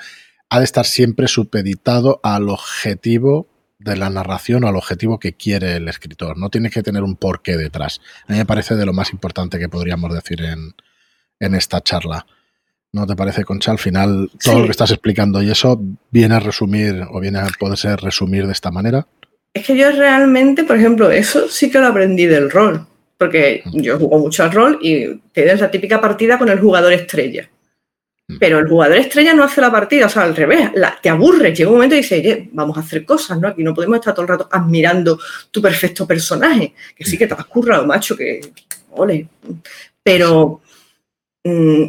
ha 0.49 0.59
de 0.59 0.65
estar 0.65 0.85
siempre 0.85 1.29
supeditado 1.29 2.19
al 2.21 2.49
objetivo 2.49 3.47
de 3.79 3.95
la 3.95 4.09
narración 4.09 4.65
o 4.65 4.67
al 4.67 4.75
objetivo 4.75 5.17
que 5.17 5.37
quiere 5.37 5.77
el 5.77 5.87
escritor. 5.87 6.37
No 6.37 6.49
tiene 6.49 6.69
que 6.69 6.83
tener 6.83 7.03
un 7.03 7.15
porqué 7.15 7.55
detrás. 7.55 8.01
A 8.27 8.33
mí 8.33 8.37
me 8.37 8.45
parece 8.45 8.75
de 8.75 8.85
lo 8.85 8.91
más 8.91 9.13
importante 9.13 9.59
que 9.59 9.69
podríamos 9.69 10.13
decir 10.13 10.41
en, 10.41 10.75
esta 11.39 11.79
charla. 11.79 12.25
¿No 12.95 13.05
te 13.05 13.15
parece, 13.15 13.43
Concha? 13.43 13.71
Al 13.71 13.77
final, 13.77 14.31
todo 14.41 14.59
lo 14.59 14.65
que 14.65 14.71
estás 14.71 14.91
explicando 14.91 15.43
y 15.43 15.51
eso 15.51 15.77
viene 16.11 16.35
a 16.35 16.39
resumir 16.39 17.03
o 17.11 17.19
viene 17.19 17.39
a 17.39 17.47
poderse 17.59 17.93
resumir 17.97 18.45
de 18.47 18.53
esta 18.53 18.71
manera. 18.71 19.05
Es 19.53 19.65
que 19.65 19.75
yo 19.75 19.91
realmente, 19.91 20.63
por 20.63 20.77
ejemplo, 20.77 21.11
eso 21.11 21.49
sí 21.49 21.69
que 21.69 21.79
lo 21.79 21.87
aprendí 21.87 22.25
del 22.25 22.49
rol 22.49 22.87
porque 23.17 23.63
yo 23.73 23.97
juego 23.97 24.19
mucho 24.19 24.43
al 24.43 24.51
rol 24.53 24.79
y 24.81 25.13
tienes 25.33 25.59
la 25.59 25.71
típica 25.71 25.99
partida 25.99 26.37
con 26.37 26.47
el 26.49 26.59
jugador 26.59 26.93
estrella. 26.93 27.49
Mm. 28.29 28.37
Pero 28.39 28.59
el 28.59 28.67
jugador 28.69 28.97
estrella 28.97 29.33
no 29.33 29.43
hace 29.43 29.59
la 29.59 29.71
partida, 29.71 30.05
o 30.05 30.09
sea, 30.09 30.23
al 30.23 30.35
revés, 30.35 30.71
te 31.01 31.09
aburre, 31.09 31.53
llega 31.53 31.69
un 31.69 31.75
momento 31.75 31.95
y 31.95 31.99
dices, 31.99 32.19
oye, 32.19 32.49
vamos 32.53 32.77
a 32.77 32.81
hacer 32.81 33.05
cosas, 33.05 33.39
¿no? 33.39 33.49
Aquí 33.49 33.61
no 33.61 33.73
podemos 33.73 33.97
estar 33.97 34.13
todo 34.13 34.23
el 34.23 34.29
rato 34.29 34.47
admirando 34.49 35.19
tu 35.51 35.61
perfecto 35.61 36.07
personaje, 36.07 36.73
que 36.95 37.05
sí 37.05 37.17
que 37.17 37.27
te 37.27 37.33
has 37.33 37.45
currado, 37.45 37.85
macho, 37.85 38.15
que 38.15 38.41
ole. 38.91 39.27
Pero 40.01 40.61
mm, 41.43 41.83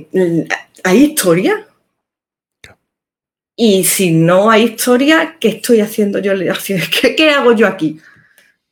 hay 0.87 1.05
historia. 1.05 1.67
Y 3.59 3.85
si 3.85 4.11
no 4.11 4.51
hay 4.51 4.65
historia, 4.65 5.37
¿qué 5.41 5.49
estoy 5.49 5.81
haciendo 5.81 6.19
yo? 6.19 6.33
¿Qué, 7.01 7.17
qué 7.17 7.31
hago 7.31 7.53
yo 7.53 7.67
aquí? 7.67 8.01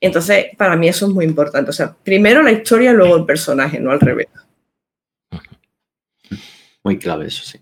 Entonces, 0.01 0.49
para 0.59 0.77
mí 0.77 0.89
eso 0.89 1.07
es 1.07 1.13
muy 1.13 1.25
importante. 1.25 1.71
O 1.71 1.73
sea, 1.73 1.95
primero 2.05 2.43
la 2.43 2.53
historia, 2.53 2.93
luego 2.93 3.17
el 3.17 3.25
personaje, 3.25 3.81
no 3.81 3.91
al 3.91 4.01
revés. 4.01 4.29
Muy 6.83 6.99
clave 6.99 7.27
eso, 7.27 7.43
sí. 7.43 7.59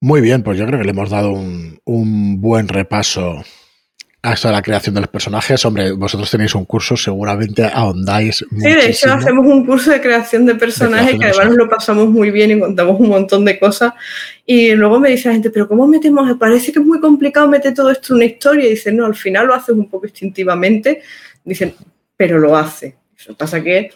Muy 0.00 0.20
bien, 0.20 0.44
pues 0.44 0.56
yo 0.56 0.66
creo 0.66 0.78
que 0.78 0.84
le 0.84 0.92
hemos 0.92 1.10
dado 1.10 1.32
un, 1.32 1.80
un 1.84 2.40
buen 2.40 2.68
repaso 2.68 3.42
a 4.26 4.52
la 4.52 4.62
creación 4.62 4.94
de 4.94 5.02
los 5.02 5.10
personajes. 5.10 5.64
Hombre, 5.64 5.92
vosotros 5.92 6.30
tenéis 6.30 6.54
un 6.54 6.64
curso, 6.64 6.96
seguramente 6.96 7.64
ahondáis. 7.64 8.44
Sí, 8.50 8.60
de 8.60 8.90
hecho 8.90 9.12
hacemos 9.12 9.46
un 9.46 9.64
curso 9.64 9.92
de 9.92 10.00
creación 10.00 10.44
de 10.46 10.56
personajes 10.56 11.18
que 11.18 11.26
además 11.26 11.46
nos 11.48 11.56
lo 11.56 11.68
pasamos 11.68 12.08
muy 12.08 12.30
bien 12.30 12.50
y 12.50 12.60
contamos 12.60 12.98
un 12.98 13.08
montón 13.08 13.44
de 13.44 13.58
cosas. 13.58 13.92
Y 14.44 14.72
luego 14.72 14.98
me 14.98 15.10
dice 15.10 15.28
la 15.28 15.34
gente, 15.34 15.50
pero 15.50 15.68
¿cómo 15.68 15.86
metemos? 15.86 16.36
Parece 16.38 16.72
que 16.72 16.80
es 16.80 16.84
muy 16.84 16.98
complicado 16.98 17.46
meter 17.46 17.72
todo 17.72 17.90
esto 17.90 18.12
en 18.12 18.16
una 18.16 18.24
historia. 18.24 18.66
Y 18.66 18.70
dicen, 18.70 18.96
no, 18.96 19.06
al 19.06 19.14
final 19.14 19.46
lo 19.46 19.54
haces 19.54 19.74
un 19.74 19.88
poco 19.88 20.06
instintivamente. 20.06 21.02
Dicen, 21.44 21.74
pero 22.16 22.38
lo 22.38 22.56
hace. 22.56 22.96
Lo 23.26 23.34
que 23.34 23.38
pasa 23.38 23.62
que 23.62 23.90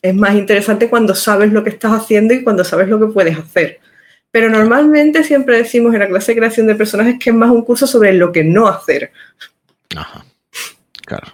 es 0.00 0.14
más 0.14 0.34
interesante 0.34 0.88
cuando 0.88 1.14
sabes 1.14 1.52
lo 1.52 1.64
que 1.64 1.70
estás 1.70 1.92
haciendo 1.92 2.32
y 2.32 2.44
cuando 2.44 2.62
sabes 2.62 2.88
lo 2.88 3.00
que 3.00 3.06
puedes 3.06 3.36
hacer. 3.36 3.80
Pero 4.30 4.50
normalmente 4.50 5.24
siempre 5.24 5.56
decimos 5.56 5.94
en 5.94 6.00
la 6.00 6.08
clase 6.08 6.32
de 6.32 6.38
creación 6.38 6.66
de 6.66 6.74
personajes 6.74 7.16
que 7.18 7.30
es 7.30 7.36
más 7.36 7.50
un 7.50 7.62
curso 7.62 7.86
sobre 7.86 8.12
lo 8.12 8.30
que 8.30 8.44
no 8.44 8.68
hacer. 8.68 9.12
Ajá. 9.96 10.24
Claro. 11.06 11.28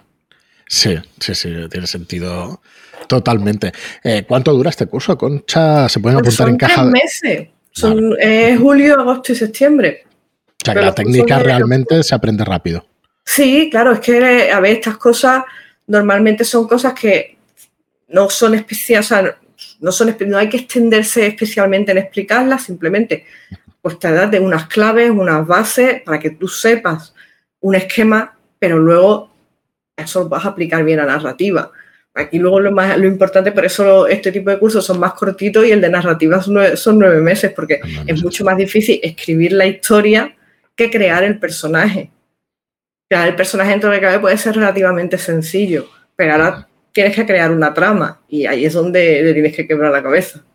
Sí, 0.67 0.97
sí, 1.19 1.35
sí, 1.35 1.53
tiene 1.69 1.87
sentido 1.87 2.61
totalmente. 3.07 3.71
Eh, 4.03 4.23
¿Cuánto 4.27 4.53
dura 4.53 4.69
este 4.69 4.87
curso, 4.87 5.17
Concha? 5.17 5.87
¿Se 5.89 5.99
pueden 5.99 6.19
pues 6.19 6.39
apuntar 6.39 6.49
en 6.49 6.57
caja? 6.57 6.75
Son 6.75 6.91
meses. 6.91 7.49
Son 7.71 8.15
eh, 8.19 8.57
julio, 8.57 8.99
agosto 8.99 9.33
y 9.33 9.35
septiembre. 9.35 10.05
O 10.47 10.65
sea, 10.65 10.73
que 10.73 10.81
la 10.81 10.95
técnica 10.95 11.39
realmente 11.39 12.01
se 12.01 12.15
aprende 12.15 12.45
rápido. 12.45 12.85
Sí, 13.25 13.69
claro, 13.69 13.91
es 13.91 13.99
que, 13.99 14.51
a 14.51 14.59
ver, 14.59 14.77
estas 14.77 14.97
cosas 14.97 15.43
normalmente 15.87 16.45
son 16.45 16.67
cosas 16.67 16.93
que 16.93 17.37
no 18.07 18.29
son 18.29 18.55
especiales, 18.55 19.33
no, 19.85 19.91
son, 19.91 20.17
no 20.25 20.39
hay 20.39 20.49
que 20.49 20.57
extenderse 20.57 21.27
especialmente 21.27 21.91
en 21.91 21.99
explicarlas, 21.99 22.63
simplemente 22.63 23.23
pues 23.83 23.99
te 23.99 24.11
das 24.11 24.31
de 24.31 24.39
unas 24.39 24.65
claves, 24.65 25.11
unas 25.11 25.45
bases 25.45 26.01
para 26.01 26.17
que 26.19 26.31
tú 26.31 26.47
sepas 26.47 27.13
un 27.59 27.75
esquema, 27.75 28.35
pero 28.57 28.79
luego 28.79 29.29
eso 29.95 30.23
lo 30.23 30.29
vas 30.29 30.43
a 30.43 30.49
aplicar 30.49 30.83
bien 30.83 30.99
a 31.01 31.05
narrativa. 31.05 31.71
Aquí 32.15 32.39
luego 32.39 32.59
lo, 32.61 32.71
más, 32.71 32.97
lo 32.97 33.05
importante, 33.05 33.51
por 33.51 33.63
eso 33.63 34.07
este 34.07 34.31
tipo 34.31 34.49
de 34.49 34.57
cursos 34.57 34.83
son 34.83 34.99
más 34.99 35.13
cortitos 35.13 35.63
y 35.67 35.71
el 35.71 35.81
de 35.81 35.89
narrativa 35.89 36.41
son 36.41 36.97
nueve, 36.97 37.21
meses, 37.21 37.53
porque 37.55 37.79
es 38.07 38.23
mucho 38.23 38.43
más 38.43 38.57
difícil 38.57 38.99
escribir 39.03 39.51
la 39.51 39.67
historia 39.67 40.35
que 40.75 40.89
crear 40.89 41.23
el 41.23 41.37
personaje. 41.37 42.09
Crear 43.07 43.27
el 43.27 43.35
personaje 43.35 43.69
dentro 43.69 43.91
de 43.91 44.01
cabe 44.01 44.19
puede 44.19 44.37
ser 44.39 44.55
relativamente 44.55 45.19
sencillo, 45.19 45.87
pero 46.15 46.33
ahora 46.33 46.67
tienes 46.95 47.13
que 47.13 47.25
crear 47.25 47.51
una 47.51 47.73
trama 47.73 48.21
y 48.29 48.45
ahí 48.45 48.63
es 48.63 48.71
donde 48.71 49.21
le 49.21 49.33
tienes 49.33 49.53
que 49.53 49.67
quebrar 49.67 49.91
la 49.91 50.01
cabeza. 50.01 50.45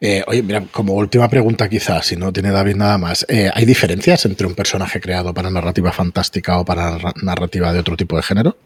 Eh, 0.00 0.22
oye, 0.28 0.40
mira, 0.44 0.62
como 0.70 0.94
última 0.94 1.28
pregunta 1.28 1.68
quizás, 1.68 2.06
si 2.06 2.16
no 2.16 2.32
tiene 2.32 2.52
David 2.52 2.76
nada 2.76 2.96
más, 2.96 3.26
eh, 3.28 3.50
¿hay 3.52 3.64
diferencias 3.64 4.24
entre 4.24 4.46
un 4.46 4.54
personaje 4.54 5.00
creado 5.00 5.34
para 5.34 5.50
narrativa 5.50 5.90
fantástica 5.90 6.60
o 6.60 6.64
para 6.64 6.96
narrativa 7.24 7.72
de 7.72 7.80
otro 7.80 7.96
tipo 7.96 8.16
de 8.16 8.22
género? 8.22 8.56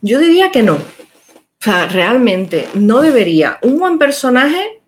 Yo 0.00 0.20
diría 0.20 0.52
que 0.52 0.62
no. 0.62 0.74
O 0.74 1.64
sea, 1.64 1.88
realmente 1.88 2.68
no 2.74 3.02
debería. 3.02 3.58
Un 3.62 3.80
buen 3.80 3.98
personaje 3.98 4.80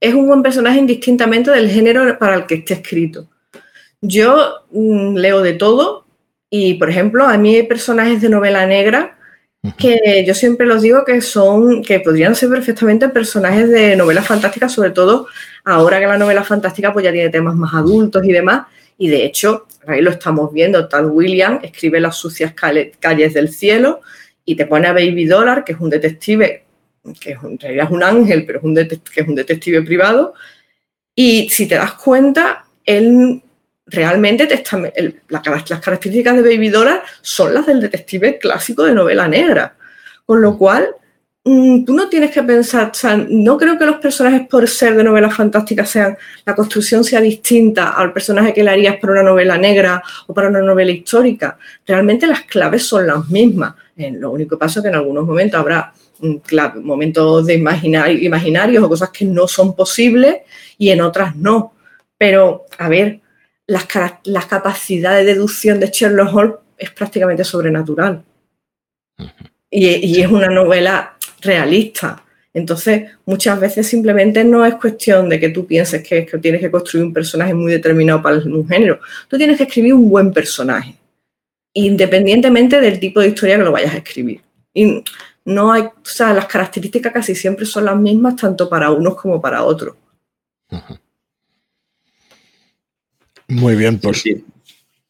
es 0.00 0.14
un 0.14 0.28
buen 0.28 0.44
personaje 0.44 0.78
indistintamente 0.78 1.50
del 1.50 1.68
género 1.68 2.16
para 2.16 2.36
el 2.36 2.46
que 2.46 2.56
esté 2.56 2.74
escrito. 2.74 3.28
Yo 4.00 4.66
mm, 4.70 5.16
leo 5.16 5.42
de 5.42 5.54
todo 5.54 6.06
y, 6.48 6.74
por 6.74 6.90
ejemplo, 6.90 7.26
a 7.26 7.36
mí 7.36 7.56
hay 7.56 7.64
personajes 7.64 8.20
de 8.20 8.28
novela 8.28 8.66
negra 8.66 9.17
que 9.76 10.24
yo 10.26 10.34
siempre 10.34 10.66
los 10.66 10.82
digo 10.82 11.04
que 11.04 11.20
son, 11.20 11.82
que 11.82 12.00
podrían 12.00 12.34
ser 12.34 12.48
perfectamente 12.48 13.08
personajes 13.08 13.68
de 13.68 13.96
novelas 13.96 14.26
fantásticas, 14.26 14.72
sobre 14.72 14.90
todo 14.90 15.26
ahora 15.64 15.98
que 16.00 16.06
la 16.06 16.18
novela 16.18 16.44
fantástica 16.44 16.92
pues 16.92 17.04
ya 17.04 17.12
tiene 17.12 17.30
temas 17.30 17.56
más 17.56 17.74
adultos 17.74 18.24
y 18.24 18.32
demás. 18.32 18.66
Y 18.96 19.08
de 19.08 19.24
hecho, 19.24 19.66
ahí 19.86 20.00
lo 20.00 20.10
estamos 20.10 20.52
viendo, 20.52 20.88
Tal 20.88 21.06
William 21.06 21.60
escribe 21.62 22.00
Las 22.00 22.16
sucias 22.16 22.52
calles 22.54 23.34
del 23.34 23.48
cielo 23.48 24.00
y 24.44 24.56
te 24.56 24.66
pone 24.66 24.86
a 24.88 24.92
Baby 24.92 25.26
Dollar, 25.26 25.64
que 25.64 25.72
es 25.72 25.80
un 25.80 25.90
detective, 25.90 26.64
que 27.20 27.32
en 27.32 27.58
realidad 27.58 27.86
es 27.86 27.90
un 27.90 28.02
ángel, 28.02 28.44
pero 28.46 28.58
es 28.58 28.64
un 28.64 28.74
que 28.74 29.20
es 29.20 29.28
un 29.28 29.34
detective 29.34 29.82
privado, 29.82 30.34
Y 31.14 31.48
si 31.50 31.66
te 31.66 31.74
das 31.74 31.94
cuenta, 31.94 32.64
él 32.84 33.42
realmente 33.90 34.48
las 35.28 35.80
características 35.80 36.36
de 36.36 36.42
Baby 36.42 36.68
Dollar 36.68 37.02
son 37.22 37.54
las 37.54 37.66
del 37.66 37.80
detective 37.80 38.38
clásico 38.38 38.84
de 38.84 38.94
novela 38.94 39.28
negra. 39.28 39.74
Con 40.24 40.42
lo 40.42 40.58
cual, 40.58 40.88
mm, 41.44 41.84
tú 41.84 41.94
no 41.94 42.08
tienes 42.08 42.30
que 42.30 42.42
pensar, 42.42 42.90
o 42.90 42.94
sea, 42.94 43.16
no 43.16 43.56
creo 43.56 43.78
que 43.78 43.86
los 43.86 43.96
personajes 43.96 44.46
por 44.46 44.68
ser 44.68 44.94
de 44.94 45.04
novelas 45.04 45.34
fantásticas 45.34 45.88
sean, 45.88 46.18
la 46.44 46.54
construcción 46.54 47.02
sea 47.02 47.20
distinta 47.20 47.90
al 47.90 48.12
personaje 48.12 48.52
que 48.52 48.62
le 48.62 48.70
harías 48.70 48.96
para 48.96 49.14
una 49.14 49.22
novela 49.22 49.56
negra 49.56 50.02
o 50.26 50.34
para 50.34 50.48
una 50.48 50.60
novela 50.60 50.90
histórica. 50.90 51.58
Realmente 51.86 52.26
las 52.26 52.42
claves 52.42 52.82
son 52.84 53.06
las 53.06 53.28
mismas. 53.28 53.74
lo 53.96 54.30
único 54.30 54.56
que 54.56 54.60
pasa 54.60 54.80
es 54.80 54.82
que 54.84 54.88
en 54.90 54.94
algunos 54.96 55.26
momentos 55.26 55.58
habrá 55.58 55.92
mm, 56.20 56.80
momentos 56.82 57.46
de 57.46 57.54
imaginarios 57.54 58.84
o 58.84 58.88
cosas 58.88 59.10
que 59.10 59.24
no 59.24 59.48
son 59.48 59.74
posibles 59.74 60.38
y 60.76 60.90
en 60.90 61.00
otras 61.00 61.34
no. 61.36 61.72
Pero, 62.18 62.66
a 62.78 62.88
ver, 62.88 63.20
las, 63.68 63.86
las 64.24 64.46
capacidades 64.46 65.24
de 65.24 65.34
deducción 65.34 65.78
de 65.78 65.88
Sherlock 65.88 66.34
Holmes 66.34 66.56
es 66.76 66.90
prácticamente 66.90 67.44
sobrenatural. 67.44 68.24
Y, 69.70 70.20
es 70.20 70.30
una 70.30 70.48
novela 70.48 71.16
realista. 71.40 72.24
Entonces, 72.54 73.10
muchas 73.26 73.60
veces 73.60 73.86
simplemente 73.86 74.42
no 74.42 74.64
es 74.64 74.74
cuestión 74.76 75.28
de 75.28 75.38
que 75.38 75.50
tú 75.50 75.66
pienses 75.66 76.02
que, 76.02 76.24
que, 76.24 76.38
tienes 76.38 76.62
que 76.62 76.70
construir 76.70 77.04
un 77.04 77.12
personaje 77.12 77.52
muy 77.52 77.70
determinado 77.70 78.22
para 78.22 78.38
un 78.38 78.66
género. 78.66 79.00
Tú 79.28 79.36
tienes 79.36 79.58
que 79.58 79.64
escribir 79.64 79.92
un 79.92 80.08
buen 80.08 80.32
personaje, 80.32 80.96
independientemente 81.74 82.80
del 82.80 82.98
tipo 82.98 83.20
de 83.20 83.28
historia 83.28 83.58
que 83.58 83.64
lo 83.64 83.72
vayas 83.72 83.94
a 83.94 83.98
escribir. 83.98 84.40
Y 84.72 85.04
no 85.44 85.72
hay, 85.72 85.82
o 85.82 85.92
sea, 86.02 86.32
las 86.32 86.46
características 86.46 87.12
casi 87.12 87.34
siempre 87.34 87.66
son 87.66 87.84
las 87.84 87.96
mismas, 87.96 88.36
tanto 88.36 88.68
para 88.68 88.90
unos 88.90 89.14
como 89.16 89.40
para 89.40 89.62
otros. 89.62 89.94
Muy 93.48 93.76
bien, 93.76 93.98
pues. 93.98 94.22
Sí. 94.22 94.44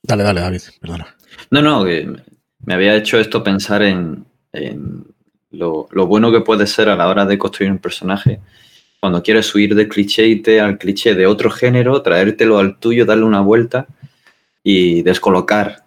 Dale, 0.02 0.22
dale, 0.22 0.40
David, 0.40 0.60
perdona. 0.80 1.14
No, 1.50 1.62
no, 1.62 1.84
me 1.84 2.74
había 2.74 2.94
hecho 2.94 3.18
esto 3.18 3.42
pensar 3.42 3.82
en, 3.82 4.24
lo, 5.50 5.88
bueno 5.90 6.30
que 6.32 6.40
puede 6.40 6.66
ser 6.66 6.88
a 6.88 6.96
la 6.96 7.08
hora 7.08 7.26
de 7.26 7.38
construir 7.38 7.70
un 7.70 7.78
personaje. 7.78 8.40
Cuando 9.00 9.22
quieres 9.22 9.54
huir 9.54 9.74
del 9.74 9.88
cliché 9.88 10.60
al 10.60 10.78
cliché 10.78 11.14
de 11.14 11.26
otro 11.26 11.50
género, 11.50 12.02
traértelo 12.02 12.58
al 12.58 12.78
tuyo, 12.78 13.06
darle 13.06 13.24
una 13.24 13.40
vuelta 13.40 13.86
y 14.62 15.02
descolocar. 15.02 15.84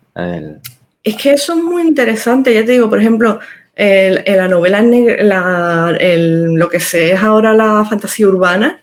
Es 1.04 1.16
que 1.18 1.34
eso 1.34 1.54
es 1.54 1.64
muy 1.64 1.84
interesante. 1.84 2.54
Ya 2.54 2.66
te 2.66 2.72
digo, 2.74 2.89
por 2.89 2.99
ejemplo, 2.99 3.39
en 3.76 4.38
la 4.38 4.47
novela, 4.47 4.82
la, 4.82 5.97
lo 5.99 6.70
que 6.70 6.80
se 6.80 7.12
es 7.14 7.22
ahora 7.22 7.54
la 7.54 7.86
fantasía 7.86 8.28
urbana, 8.28 8.80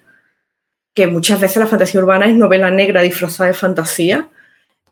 que 0.99 1.07
muchas 1.07 1.41
veces 1.41 1.59
la 1.59 1.69
fantasía 1.69 2.01
urbana 2.01 2.27
es 2.27 2.35
novela 2.35 2.73
negra 2.73 3.03
disfrazada 3.03 3.47
de 3.47 3.55
fantasía, 3.55 4.27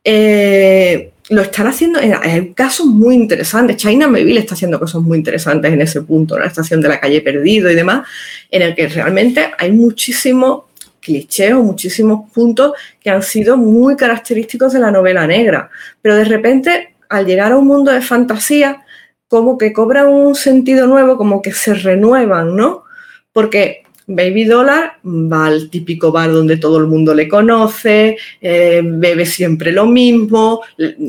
eh, 0.05 1.11
lo 1.31 1.43
están 1.43 1.67
haciendo 1.67 1.99
en, 2.01 2.55
casos 2.55 2.87
muy 2.87 3.17
interesantes. 3.17 3.77
China 3.77 4.07
Meville 4.07 4.39
está 4.39 4.55
haciendo 4.55 4.79
cosas 4.79 5.03
muy 5.03 5.19
interesantes 5.19 5.73
en 5.73 5.81
ese 5.81 6.03
punto, 6.03 6.39
la 6.39 6.47
estación 6.47 6.81
de 6.81 6.91
la 6.91 7.01
calle 7.01 7.23
perdido 7.23 7.69
y 7.69 7.75
demás, 7.75 8.07
en 8.53 8.63
el 8.63 8.77
que 8.77 8.87
realmente 8.87 9.51
hay 9.59 9.73
muchísimos 9.73 10.67
clichés 11.01 11.53
o 11.55 11.65
muchísimos 11.65 12.31
puntos 12.31 12.75
que 13.01 13.11
han 13.11 13.25
sido 13.25 13.57
muy 13.57 13.97
característicos 13.97 14.75
de 14.75 14.79
la 14.79 14.93
novela 14.93 15.27
negra. 15.27 15.71
Pero 16.01 16.15
de 16.15 16.25
repente, 16.25 16.95
al 17.09 17.27
llegar 17.27 17.51
a 17.51 17.59
un 17.59 17.67
mundo 17.67 17.91
de 17.91 18.01
fantasía, 18.01 18.85
como 19.27 19.59
que 19.59 19.73
cobran 19.73 20.07
un 20.07 20.37
sentido 20.37 20.87
nuevo, 20.87 21.17
como 21.17 21.43
que 21.43 21.53
se 21.53 21.75
renuevan, 21.75 22.55
¿no? 22.55 22.85
Porque 23.33 23.86
Baby 24.07 24.45
Dollar 24.45 24.99
va 25.05 25.47
al 25.47 25.69
típico 25.69 26.13
bar 26.13 26.33
donde 26.33 26.57
todo 26.59 26.79
el 26.79 26.87
mundo 26.87 27.13
le 27.13 27.27
conoce, 27.27 28.17
eh, 28.41 28.81
bebe 28.85 29.27
siempre 29.27 29.73
lo 29.73 29.87
mismo, 29.87 30.63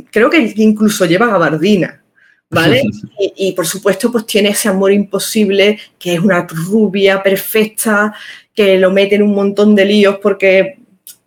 creo 0.10 0.30
que 0.30 0.54
incluso 0.58 1.06
lleva 1.06 1.28
gabardina, 1.28 2.04
¿vale? 2.50 2.82
y, 3.36 3.52
por 3.52 3.68
supuesto 3.68 4.12
pues 4.12 4.26
tiene 4.26 4.50
ese 4.50 4.70
amor 4.70 4.92
imposible, 4.92 5.78
que 6.00 6.16
es 6.16 6.20
una 6.20 6.48
rubia 6.48 7.22
perfecta, 7.22 8.16
que 8.54 8.80
lo 8.80 8.90
mete 8.90 9.16
en 9.16 9.22
un 9.22 9.36
montón 9.36 9.76
de 9.76 9.86
líos 9.86 10.18
porque 10.22 10.80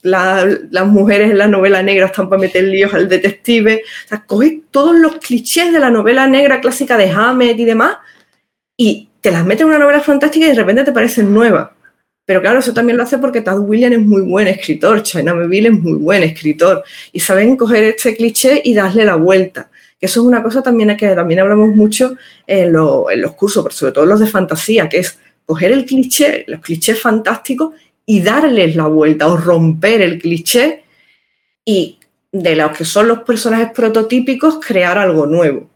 las 0.03 0.87
mujeres 0.87 1.31
en 1.31 1.39
la 1.39 1.47
novela 1.47 1.83
negra 1.83 2.07
están 2.07 2.29
para 2.29 2.41
meter 2.41 2.65
líos 2.65 2.93
al 2.95 3.09
detective. 3.09 3.83
O 4.07 4.09
sea, 4.09 4.25
coge 4.25 4.63
todos 4.71 4.99
los 4.99 5.17
clichés 5.19 5.73
de 5.73 5.79
la 5.79 5.91
novela 5.91 6.27
negra 6.27 6.61
clásica 6.61 6.97
de 6.97 7.11
Hammett 7.11 7.59
y 7.59 7.65
demás 7.65 7.99
y 8.77 9.10
te 9.21 9.31
las 9.31 9.45
mete 9.45 9.63
en 9.63 9.69
una 9.69 9.79
novela 9.79 10.01
fantástica 10.01 10.47
y 10.47 10.51
de 10.51 10.55
repente 10.55 10.85
te 10.85 10.93
parecen 10.93 11.33
nuevas. 11.33 11.71
Pero 12.25 12.41
claro, 12.41 12.61
eso 12.61 12.73
también 12.73 12.97
lo 12.97 13.03
hace 13.03 13.19
porque 13.19 13.41
Tad 13.41 13.59
Williams 13.59 13.97
es 13.97 14.03
muy 14.03 14.23
buen 14.23 14.47
escritor, 14.47 15.03
China 15.03 15.35
Meville 15.35 15.69
es 15.69 15.75
muy 15.75 15.95
buen 15.95 16.23
escritor 16.23 16.85
y 17.13 17.19
saben 17.19 17.57
coger 17.57 17.83
este 17.83 18.17
cliché 18.17 18.63
y 18.65 18.73
darle 18.73 19.05
la 19.05 19.17
vuelta. 19.17 19.69
Que 19.99 20.07
eso 20.07 20.21
es 20.21 20.27
una 20.27 20.43
cosa 20.43 20.63
también 20.63 20.97
que 20.97 21.15
también 21.15 21.41
hablamos 21.41 21.75
mucho 21.75 22.15
en, 22.47 22.73
los 22.73 23.33
cursos, 23.37 23.65
pero 23.65 23.75
sobre 23.75 23.93
todo 23.93 24.07
los 24.07 24.21
de 24.21 24.27
fantasía, 24.29 24.89
que 24.89 24.99
es 24.99 25.19
coger 25.45 25.73
el 25.73 25.85
cliché, 25.85 26.45
los 26.47 26.61
clichés 26.61 27.01
fantásticos 27.01 27.75
y 28.07 28.23
darles 28.23 28.77
la 28.77 28.87
vuelta 28.87 29.27
o 29.27 29.37
romper 29.37 30.01
el 30.01 30.21
cliché 30.21 30.85
y 31.65 31.99
de 32.33 32.55
los 32.55 32.77
que 32.77 32.85
son 32.85 33.09
los 33.09 33.25
personajes 33.25 33.71
prototípicos 33.75 34.61
crear 34.65 34.99
algo 34.99 35.27
nuevo. 35.27 35.69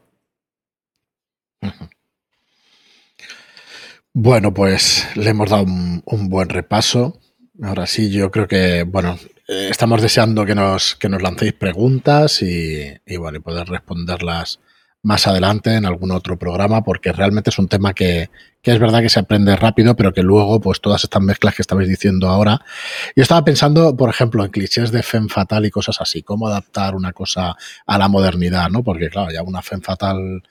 Bueno, 4.17 4.55
pues 4.55 5.09
le 5.17 5.31
hemos 5.31 5.51
dado 5.51 5.65
un, 5.65 6.29
buen 6.29 6.49
repaso. 6.49 7.19
Ahora 7.61 7.85
sí, 7.89 8.13
yo 8.13 8.31
creo 8.31 8.47
que, 8.47 8.85
bueno, 8.85 9.19
eh, 9.49 9.67
estamos 9.69 10.01
deseando 10.01 10.47
que 10.47 10.55
nos, 10.55 10.95
que 10.95 11.09
nos 11.09 11.21
lancéis 11.21 11.55
preguntas 11.55 12.41
y, 12.41 12.95
bueno, 13.19 13.39
y 13.39 13.41
poder 13.41 13.67
responderlas 13.67 14.61
más 15.03 15.27
adelante 15.27 15.75
en 15.75 15.85
algún 15.85 16.13
otro 16.13 16.39
programa, 16.39 16.85
porque 16.85 17.11
realmente 17.13 17.51
es 17.51 17.59
un 17.59 17.67
tema 17.67 17.93
que, 17.93 18.31
que, 18.63 18.71
es 18.71 18.79
verdad 18.79 19.03
que 19.03 19.09
se 19.09 19.19
aprende 19.19 19.57
rápido, 19.57 19.97
pero 19.97 20.13
que 20.13 20.23
luego, 20.23 20.61
pues 20.61 20.81
todas 20.81 21.03
estas 21.03 21.21
mezclas 21.21 21.57
que 21.57 21.63
estabais 21.63 21.89
diciendo 21.89 22.29
ahora. 22.29 22.61
Yo 23.17 23.23
estaba 23.23 23.45
pensando, 23.45 23.97
por 23.97 24.11
ejemplo, 24.11 24.45
en 24.45 24.53
clichés 24.53 24.93
de 24.93 25.03
Femme 25.03 25.29
Fatal 25.29 25.67
y 25.67 25.73
cosas 25.73 26.01
así, 26.01 26.23
cómo 26.23 26.47
adaptar 26.47 26.95
una 26.95 27.13
cosa 27.13 27.57
a 27.85 27.99
la 27.99 28.07
modernidad, 28.07 28.71
¿no? 28.71 28.85
Porque, 28.85 29.11
claro, 29.11 29.33
ya 29.33 29.43
una 29.43 29.61
Femme 29.61 29.83
Fatal 29.83 30.45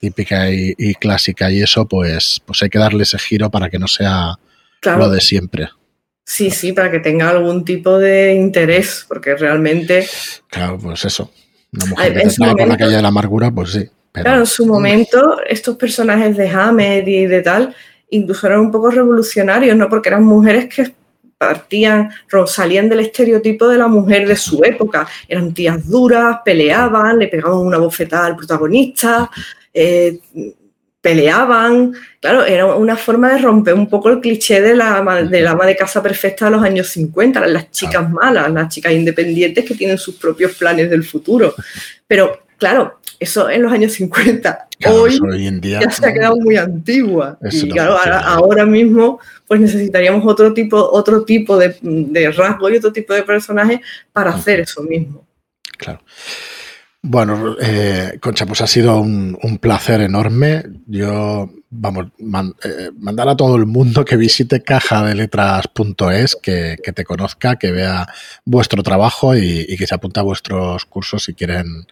típica 0.00 0.50
y, 0.50 0.94
clásica 0.94 1.50
y 1.50 1.62
eso, 1.62 1.86
pues, 1.86 2.40
pues 2.44 2.62
hay 2.62 2.70
que 2.70 2.78
darle 2.78 3.02
ese 3.02 3.18
giro 3.18 3.50
para 3.50 3.68
que 3.68 3.78
no 3.78 3.86
sea 3.86 4.38
lo 4.82 5.10
de 5.10 5.20
siempre. 5.20 5.68
Sí, 6.24 6.50
sí, 6.50 6.72
para 6.72 6.90
que 6.90 7.00
tenga 7.00 7.28
algún 7.28 7.64
tipo 7.64 7.98
de 7.98 8.34
interés, 8.34 9.04
porque 9.06 9.36
realmente... 9.36 10.06
Claro, 10.48 10.78
pues 10.78 11.04
eso. 11.04 11.30
Una 11.72 11.86
mujer 11.86 12.14
que 12.14 12.30
por 12.38 12.68
la 12.68 12.76
calle 12.76 12.96
de 12.96 13.02
la 13.02 13.08
amargura, 13.08 13.50
pues 13.50 13.72
sí. 13.72 13.88
Claro, 14.12 14.40
en 14.40 14.46
su 14.46 14.66
momento, 14.66 15.38
estos 15.46 15.76
personajes 15.76 16.36
de 16.36 16.48
Hamed 16.48 17.06
y 17.06 17.26
de 17.26 17.42
tal, 17.42 17.74
incluso 18.10 18.46
eran 18.46 18.60
un 18.60 18.70
poco 18.70 18.90
revolucionarios, 18.90 19.76
¿no? 19.76 19.88
Porque 19.88 20.08
eran 20.08 20.24
mujeres 20.24 20.72
que 20.74 20.94
partían, 21.38 22.10
salían 22.46 22.88
del 22.88 23.00
estereotipo 23.00 23.68
de 23.68 23.78
la 23.78 23.88
mujer 23.88 24.28
de 24.28 24.36
su 24.36 24.62
época. 24.62 25.08
Eran 25.26 25.54
tías 25.54 25.88
duras, 25.88 26.38
peleaban, 26.44 27.18
le 27.18 27.28
pegaban 27.28 27.58
una 27.58 27.78
bofetada 27.78 28.26
al 28.26 28.36
protagonista, 28.36 29.30
eh, 29.74 30.18
peleaban. 31.00 31.92
Claro, 32.20 32.44
era 32.44 32.74
una 32.74 32.96
forma 32.96 33.32
de 33.32 33.38
romper 33.38 33.74
un 33.74 33.88
poco 33.88 34.10
el 34.10 34.20
cliché 34.20 34.60
de 34.60 34.74
la, 34.74 35.02
de 35.22 35.46
ama 35.46 35.66
de 35.66 35.76
casa 35.76 36.02
perfecta 36.02 36.46
de 36.46 36.50
los 36.52 36.62
años 36.62 36.88
50, 36.88 37.46
las 37.46 37.70
chicas 37.70 38.10
malas, 38.10 38.50
las 38.50 38.68
chicas 38.68 38.92
independientes 38.92 39.64
que 39.64 39.74
tienen 39.74 39.98
sus 39.98 40.16
propios 40.16 40.54
planes 40.54 40.90
del 40.90 41.04
futuro. 41.04 41.54
Pero 42.06 42.44
claro, 42.58 43.00
eso 43.18 43.48
en 43.48 43.62
los 43.62 43.72
años 43.72 43.92
50. 43.92 44.68
hoy, 44.86 45.18
en 45.46 45.60
día, 45.60 45.80
ya 45.80 45.90
se 45.90 46.06
ha 46.06 46.12
quedado 46.12 46.36
muy 46.36 46.56
antigua. 46.56 47.38
Y 47.50 47.70
claro, 47.70 47.96
ahora, 47.96 48.66
mismo 48.66 49.20
pues 49.46 49.60
necesitaríamos 49.60 50.24
otro 50.26 50.54
tipo, 50.54 50.76
otro 50.76 51.24
tipo 51.24 51.56
de, 51.56 51.76
de 51.82 52.30
rasgo 52.30 52.70
y 52.70 52.76
otro 52.76 52.92
tipo 52.92 53.12
de 53.14 53.22
personaje 53.22 53.80
para 54.12 54.30
hacer 54.30 54.60
eso 54.60 54.82
mismo. 54.82 55.26
Claro. 55.76 56.00
Bueno, 57.02 57.56
eh, 57.60 58.18
Concha, 58.20 58.44
pues 58.44 58.60
ha 58.60 58.66
sido 58.66 59.00
un, 59.00 59.58
placer 59.60 60.02
enorme. 60.02 60.64
Yo, 60.86 61.50
vamos, 61.70 62.08
eh, 62.62 62.90
mandar 62.98 63.28
a 63.28 63.36
todo 63.36 63.56
el 63.56 63.64
mundo 63.64 64.04
que 64.04 64.16
visite 64.16 64.62
cajadeletras.es, 64.62 66.36
que, 66.36 66.76
que 66.82 66.92
te 66.92 67.04
conozca, 67.04 67.56
que 67.56 67.72
vea 67.72 68.06
vuestro 68.44 68.82
trabajo 68.82 69.34
y, 69.34 69.76
que 69.78 69.86
se 69.86 69.94
apunte 69.94 70.20
a 70.20 70.24
vuestros 70.24 70.84
cursos 70.84 71.24
si 71.24 71.32
quieren 71.34 71.86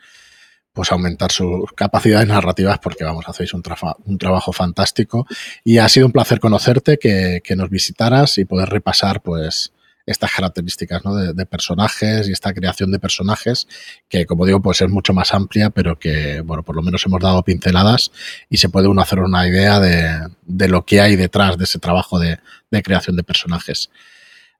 pues 0.74 0.92
aumentar 0.92 1.32
sus 1.32 1.72
capacidades 1.72 2.28
narrativas 2.28 2.78
porque 2.78 3.02
vamos, 3.02 3.24
hacéis 3.28 3.54
un, 3.54 3.62
un 4.04 4.18
trabajo 4.18 4.52
fantástico 4.52 5.26
y 5.64 5.78
ha 5.78 5.88
sido 5.88 6.06
un 6.06 6.12
placer 6.12 6.38
conocerte, 6.38 6.98
que, 6.98 7.40
que 7.42 7.56
nos 7.56 7.70
visitaras 7.70 8.36
y 8.36 8.44
poder 8.44 8.68
repasar 8.68 9.22
pues 9.22 9.72
estas 10.08 10.32
características 10.32 11.02
de, 11.34 11.46
personajes 11.46 12.28
y 12.28 12.32
esta 12.32 12.54
creación 12.54 12.90
de 12.90 12.98
personajes 12.98 13.68
que, 14.08 14.24
como 14.26 14.46
digo, 14.46 14.60
pues 14.60 14.80
es 14.80 14.88
mucho 14.88 15.12
más 15.12 15.34
amplia, 15.34 15.70
pero 15.70 15.98
que, 15.98 16.40
bueno, 16.40 16.62
por 16.62 16.74
lo 16.74 16.82
menos 16.82 17.04
hemos 17.04 17.20
dado 17.20 17.42
pinceladas 17.42 18.10
y 18.48 18.56
se 18.56 18.70
puede 18.70 18.88
uno 18.88 19.02
hacer 19.02 19.18
una 19.20 19.46
idea 19.46 19.78
de, 19.80 20.68
lo 20.68 20.84
que 20.86 21.00
hay 21.00 21.16
detrás 21.16 21.58
de 21.58 21.64
ese 21.64 21.78
trabajo 21.78 22.18
de, 22.18 22.38
creación 22.82 23.16
de 23.16 23.22
personajes. 23.22 23.90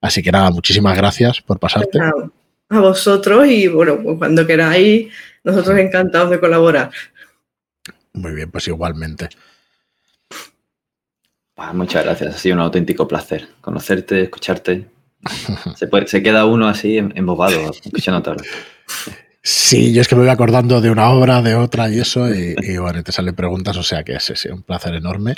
Así 0.01 0.23
que 0.23 0.31
nada, 0.31 0.51
muchísimas 0.51 0.97
gracias 0.97 1.41
por 1.41 1.59
pasarte. 1.59 1.99
A 2.71 2.81
vosotros 2.81 3.47
y 3.47 3.69
bueno, 3.69 3.99
pues 4.03 4.19
cuando 4.19 4.47
queráis, 4.47 5.13
nosotros 5.43 5.79
encantados 5.79 6.31
de 6.31 6.41
colaborar. 6.41 6.91
Muy 8.13 8.33
bien, 8.33 8.51
pues 8.51 8.69
igualmente. 8.69 9.31
Ah, 11.57 11.73
muchas 11.73 12.05
gracias, 12.05 12.35
ha 12.35 12.39
sido 12.39 12.55
un 12.57 12.61
auténtico 12.61 13.09
placer 13.09 13.49
conocerte, 13.61 14.23
escucharte. 14.23 14.98
Se, 16.07 16.23
queda 16.23 16.47
uno 16.47 16.69
así 16.69 16.97
embobado 16.97 17.71
escuchando. 17.71 18.37
Sí, 19.51 19.95
yo 19.95 20.03
es 20.03 20.09
que 20.09 20.15
me 20.15 20.23
voy 20.23 20.31
acordando 20.31 20.81
de 20.81 20.91
una 20.91 21.09
obra, 21.11 21.41
de 21.41 21.55
otra 21.55 21.89
y 21.89 22.01
eso, 22.01 22.29
y, 22.29 22.77
bueno, 22.77 23.03
te 23.03 23.13
salen 23.13 23.35
preguntas, 23.35 23.77
o 23.77 23.83
sea 23.83 24.03
que 24.03 24.15
es, 24.15 24.45
un 24.53 24.63
placer 24.63 24.95
enorme. 24.95 25.37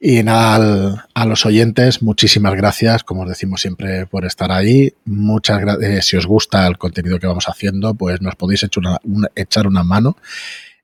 Y 0.00 0.22
nada, 0.22 1.06
a 1.14 1.26
los 1.26 1.46
oyentes, 1.46 2.02
muchísimas 2.02 2.54
gracias, 2.54 3.04
como 3.04 3.22
os 3.22 3.28
decimos 3.28 3.60
siempre, 3.60 4.06
por 4.06 4.24
estar 4.24 4.50
ahí. 4.50 4.94
Muchas 5.04 5.60
gracias. 5.60 5.90
Eh, 5.90 6.02
si 6.02 6.16
os 6.16 6.26
gusta 6.26 6.66
el 6.66 6.76
contenido 6.76 7.18
que 7.20 7.28
vamos 7.28 7.48
haciendo, 7.48 7.94
pues 7.94 8.20
nos 8.20 8.34
podéis 8.34 8.64
echar 8.64 8.82
una, 9.04 9.28
echar 9.36 9.66
una 9.66 9.84
mano, 9.84 10.16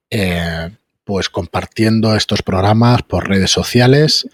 eh, 0.09 0.71
pues 1.05 1.31
compartiendo 1.31 2.15
estos 2.15 2.43
programas 2.43 3.03
por 3.03 3.29
redes 3.29 3.51
sociales 3.51 4.29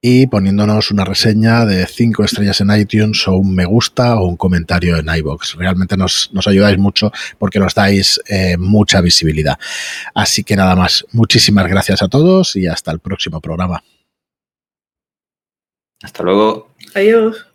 y 0.00 0.26
poniéndonos 0.26 0.90
una 0.90 1.04
reseña 1.04 1.64
de 1.64 1.86
cinco 1.86 2.24
estrellas 2.24 2.60
en 2.60 2.70
iTunes 2.70 3.26
o 3.28 3.36
un 3.36 3.54
me 3.54 3.64
gusta 3.64 4.16
o 4.16 4.26
un 4.26 4.36
comentario 4.36 4.96
en 4.96 5.08
iBox. 5.08 5.54
Realmente 5.54 5.96
nos, 5.96 6.30
ayudáis 6.46 6.78
mucho 6.78 7.10
porque 7.38 7.58
nos 7.58 7.74
dais 7.74 8.20
eh, 8.28 8.56
mucha 8.56 9.00
visibilidad. 9.00 9.58
Así 10.14 10.44
que 10.44 10.56
nada 10.56 10.76
más, 10.76 11.06
muchísimas 11.12 11.66
gracias 11.66 12.02
a 12.02 12.08
todos 12.08 12.56
y 12.56 12.66
hasta 12.66 12.92
el 12.92 13.00
próximo 13.00 13.40
programa. 13.40 13.82
Hasta 16.02 16.22
luego. 16.22 16.74
Adiós. 16.94 17.46